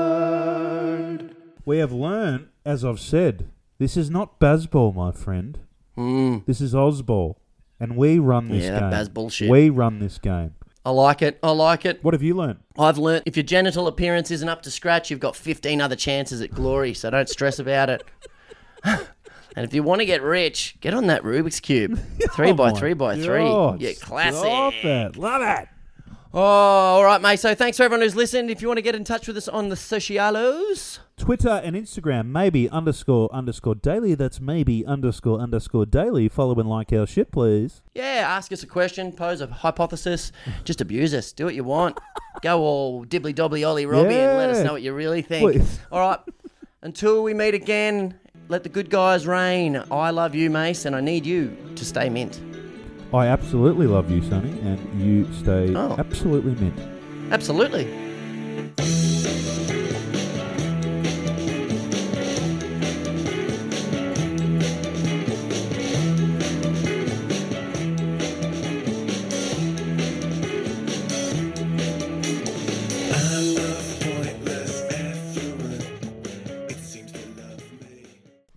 learned? 0.00 1.34
We 1.66 1.78
have 1.78 1.92
learned, 1.92 2.48
as 2.64 2.84
I've 2.84 2.98
said, 3.00 3.48
this 3.78 3.96
is 3.96 4.10
not 4.10 4.40
Bazball, 4.40 4.94
my 4.94 5.12
friend. 5.12 5.58
Mm. 6.00 6.46
This 6.46 6.60
is 6.60 6.72
Ozball. 6.74 7.36
And 7.78 7.96
we 7.96 8.18
run 8.18 8.48
this. 8.48 8.64
Yeah, 8.64 8.72
that 8.72 8.80
game. 8.80 8.90
Baz 8.90 9.08
bullshit. 9.08 9.50
We 9.50 9.70
run 9.70 9.98
this 9.98 10.18
game. 10.18 10.54
I 10.84 10.90
like 10.90 11.20
it. 11.22 11.38
I 11.42 11.50
like 11.50 11.84
it. 11.84 12.02
What 12.02 12.14
have 12.14 12.22
you 12.22 12.34
learned? 12.34 12.60
I've 12.78 12.96
learnt 12.98 13.24
if 13.26 13.36
your 13.36 13.44
genital 13.44 13.86
appearance 13.86 14.30
isn't 14.30 14.48
up 14.48 14.62
to 14.62 14.70
scratch, 14.70 15.10
you've 15.10 15.20
got 15.20 15.36
15 15.36 15.80
other 15.80 15.96
chances 15.96 16.40
at 16.40 16.50
glory, 16.52 16.94
so 16.94 17.10
don't 17.10 17.28
stress 17.28 17.58
about 17.58 17.90
it. 17.90 18.02
and 18.84 19.06
if 19.56 19.74
you 19.74 19.82
want 19.82 20.00
to 20.00 20.06
get 20.06 20.22
rich, 20.22 20.76
get 20.80 20.94
on 20.94 21.06
that 21.08 21.22
Rubik's 21.22 21.60
Cube. 21.60 21.98
Three 22.32 22.50
Oh 22.50 22.54
by 22.54 22.72
my 22.72 22.78
three 22.78 22.94
by 22.94 23.16
three. 23.16 23.44
God, 23.44 23.80
Yeah, 23.82 23.92
classic. 24.00 24.40
Stop 24.40 24.72
it. 24.82 25.16
Love 25.16 25.42
it. 25.42 25.68
Oh, 26.32 26.38
all 26.40 27.04
right, 27.04 27.20
mate. 27.20 27.40
So 27.40 27.54
thanks 27.56 27.76
for 27.76 27.82
everyone 27.82 28.02
who's 28.02 28.14
listened. 28.14 28.50
If 28.50 28.62
you 28.62 28.68
want 28.68 28.78
to 28.78 28.82
get 28.82 28.94
in 28.94 29.02
touch 29.02 29.26
with 29.26 29.36
us 29.36 29.48
on 29.48 29.68
the 29.68 29.74
socialos, 29.74 31.00
Twitter 31.16 31.60
and 31.64 31.74
Instagram, 31.74 32.26
maybe 32.26 32.68
underscore 32.70 33.28
underscore 33.32 33.74
daily. 33.74 34.14
That's 34.14 34.40
maybe 34.40 34.86
underscore 34.86 35.40
underscore 35.40 35.86
daily. 35.86 36.28
Follow 36.28 36.54
and 36.60 36.68
like 36.68 36.92
our 36.92 37.06
shit, 37.06 37.32
please. 37.32 37.82
yeah, 37.94 38.24
ask 38.28 38.52
us 38.52 38.62
a 38.62 38.66
question, 38.68 39.10
pose 39.10 39.40
a 39.40 39.48
hypothesis, 39.48 40.30
just 40.62 40.80
abuse 40.80 41.14
us. 41.14 41.32
Do 41.32 41.46
what 41.46 41.54
you 41.56 41.64
want. 41.64 41.98
Go 42.42 42.60
all 42.60 43.04
dibbly 43.04 43.34
dobbly 43.34 43.68
ollie 43.68 43.86
robbie 43.86 44.14
and 44.14 44.38
let 44.38 44.50
us 44.50 44.64
know 44.64 44.72
what 44.72 44.82
you 44.82 44.92
really 44.92 45.22
think. 45.22 45.42
Please. 45.52 45.80
All 45.90 45.98
right. 45.98 46.20
Until 46.82 47.24
we 47.24 47.34
meet 47.34 47.54
again, 47.54 48.14
let 48.48 48.62
the 48.62 48.68
good 48.68 48.88
guys 48.88 49.26
reign. 49.26 49.82
I 49.90 50.10
love 50.10 50.36
you, 50.36 50.48
Mace, 50.48 50.84
and 50.84 50.94
I 50.94 51.00
need 51.00 51.26
you 51.26 51.56
to 51.74 51.84
stay 51.84 52.08
mint. 52.08 52.40
I 53.12 53.26
absolutely 53.26 53.86
love 53.86 54.10
you, 54.10 54.22
Sonny, 54.22 54.50
and 54.60 55.00
you 55.02 55.30
stay 55.32 55.74
Oh. 55.74 55.96
absolutely 55.98 56.54
mint. 56.54 56.78
Absolutely. 57.32 57.88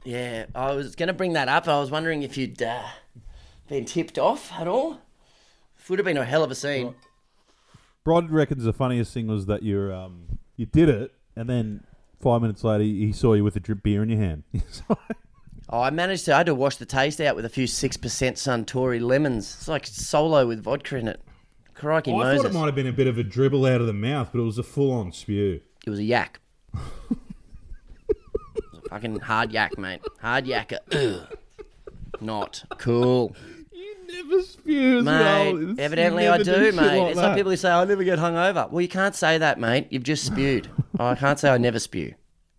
Yeah, 0.04 0.46
I 0.54 0.72
was 0.74 0.96
going 0.96 1.08
to 1.08 1.14
bring 1.14 1.34
that 1.34 1.48
up. 1.48 1.68
I 1.68 1.80
was 1.80 1.90
wondering 1.90 2.24
if 2.24 2.38
you'd 2.38 2.62
uh, 2.62 2.84
been 3.74 3.86
tipped 3.86 4.20
off 4.20 4.52
at 4.54 4.68
all. 4.68 4.94
It 5.80 5.90
Would 5.90 6.00
have 6.00 6.06
been 6.06 6.18
a 6.18 6.26
hell 6.26 6.44
of 6.44 6.52
a 6.52 6.56
scene. 6.56 6.94
Rod 8.06 8.30
reckons 8.30 8.64
the 8.66 8.74
funniest 8.74 9.14
thing 9.14 9.28
was 9.28 9.48
that 9.48 9.64
you 9.64 9.92
um 9.92 10.38
you 10.56 10.66
did 10.66 10.90
it, 10.90 11.12
and 11.36 11.50
then 11.50 11.84
five 12.22 12.42
minutes 12.42 12.64
later 12.64 12.84
he 12.84 13.12
saw 13.12 13.34
you 13.34 13.44
with 13.44 13.56
a 13.56 13.60
drip 13.60 13.82
beer 13.82 14.04
in 14.04 14.10
your 14.10 14.20
hand. 14.20 14.44
Oh, 15.70 15.80
I 15.82 15.90
managed 15.90 16.26
to. 16.26 16.34
I 16.36 16.40
had 16.40 16.48
to 16.48 16.54
wash 16.54 16.76
the 16.76 16.86
taste 16.86 17.20
out 17.22 17.36
with 17.36 17.46
a 17.46 17.50
few 17.50 17.66
six 17.66 17.98
percent 17.98 18.36
Suntory 18.36 19.02
lemons. 19.02 19.56
It's 19.56 19.68
like 19.68 19.88
solo 19.88 20.46
with 20.46 20.62
vodka 20.62 20.98
in 20.98 21.08
it. 21.08 21.22
Crikey 21.74 22.12
I 22.12 22.18
Moses! 22.18 22.42
I 22.42 22.44
thought 22.44 22.50
it 22.50 22.60
might 22.60 22.66
have 22.66 22.76
been 22.76 22.88
a 22.88 22.94
bit 22.94 23.08
of 23.08 23.18
a 23.18 23.24
dribble 23.24 23.66
out 23.66 23.80
of 23.82 23.88
the 23.88 23.94
mouth, 23.94 24.30
but 24.32 24.40
it 24.40 24.44
was 24.44 24.60
a 24.60 24.64
full-on 24.64 25.14
spew. 25.14 25.62
It 25.88 25.90
was 25.90 26.00
a 26.00 26.04
yak. 26.04 26.42
It 28.10 28.58
was 28.72 28.82
a 28.86 28.90
fucking 28.90 29.20
hard 29.22 29.52
yak, 29.52 29.78
mate. 29.80 30.02
Hard 30.22 30.46
yakker. 30.46 31.28
Not 32.22 32.64
cool. 32.78 33.36
Never 34.14 34.42
spew 34.44 35.00
as 35.00 35.06
well. 35.06 35.54
Mate, 35.54 35.80
evidently 35.80 36.28
I 36.28 36.38
do, 36.42 36.72
mate. 36.72 36.76
like 36.76 37.12
it's 37.12 37.18
like 37.18 37.36
people 37.36 37.52
who 37.52 37.58
say, 37.58 37.72
I 37.72 37.84
never 37.86 38.04
get 38.04 38.20
hungover. 38.20 38.70
Well, 38.70 38.82
you 38.82 38.88
can't 38.88 39.16
say 39.16 39.38
that, 39.38 39.60
mate. 39.60 39.88
You've 39.90 40.04
just 40.04 40.26
spewed. 40.26 40.70
oh, 41.00 41.06
I 41.08 41.16
can't 41.16 41.40
say 41.40 41.50
I 41.50 41.58
never 41.58 41.80
spew. 41.80 42.14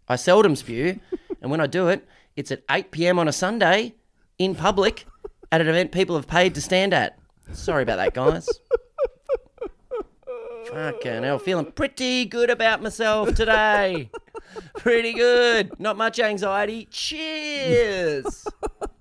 I 0.09 0.17
seldom 0.17 0.57
spew, 0.57 1.01
and 1.41 1.51
when 1.51 1.61
I 1.61 1.67
do 1.67 1.89
it, 1.89 2.07
it's 2.37 2.51
at 2.51 2.63
8 2.71 2.91
p.m. 2.91 3.19
on 3.19 3.29
a 3.29 3.33
Sunday 3.33 3.95
in 4.39 4.55
public 4.55 5.07
at 5.53 5.61
an 5.61 5.69
event 5.69 5.93
people 5.93 6.17
have 6.17 6.27
paid 6.27 6.55
to 6.57 6.61
stand 6.61 6.93
at. 6.93 7.19
Sorry 7.53 7.83
about 7.83 7.97
that, 7.97 8.15
guys. 8.15 8.49
Fucking 10.67 11.23
hell, 11.23 11.39
feeling 11.39 11.71
pretty 11.73 12.25
good 12.25 12.51
about 12.51 12.83
myself 12.83 13.35
today. 13.35 14.11
Pretty 14.77 15.13
good. 15.13 15.79
Not 15.79 15.97
much 15.97 16.19
anxiety. 16.19 16.87
Cheers. 16.91 18.47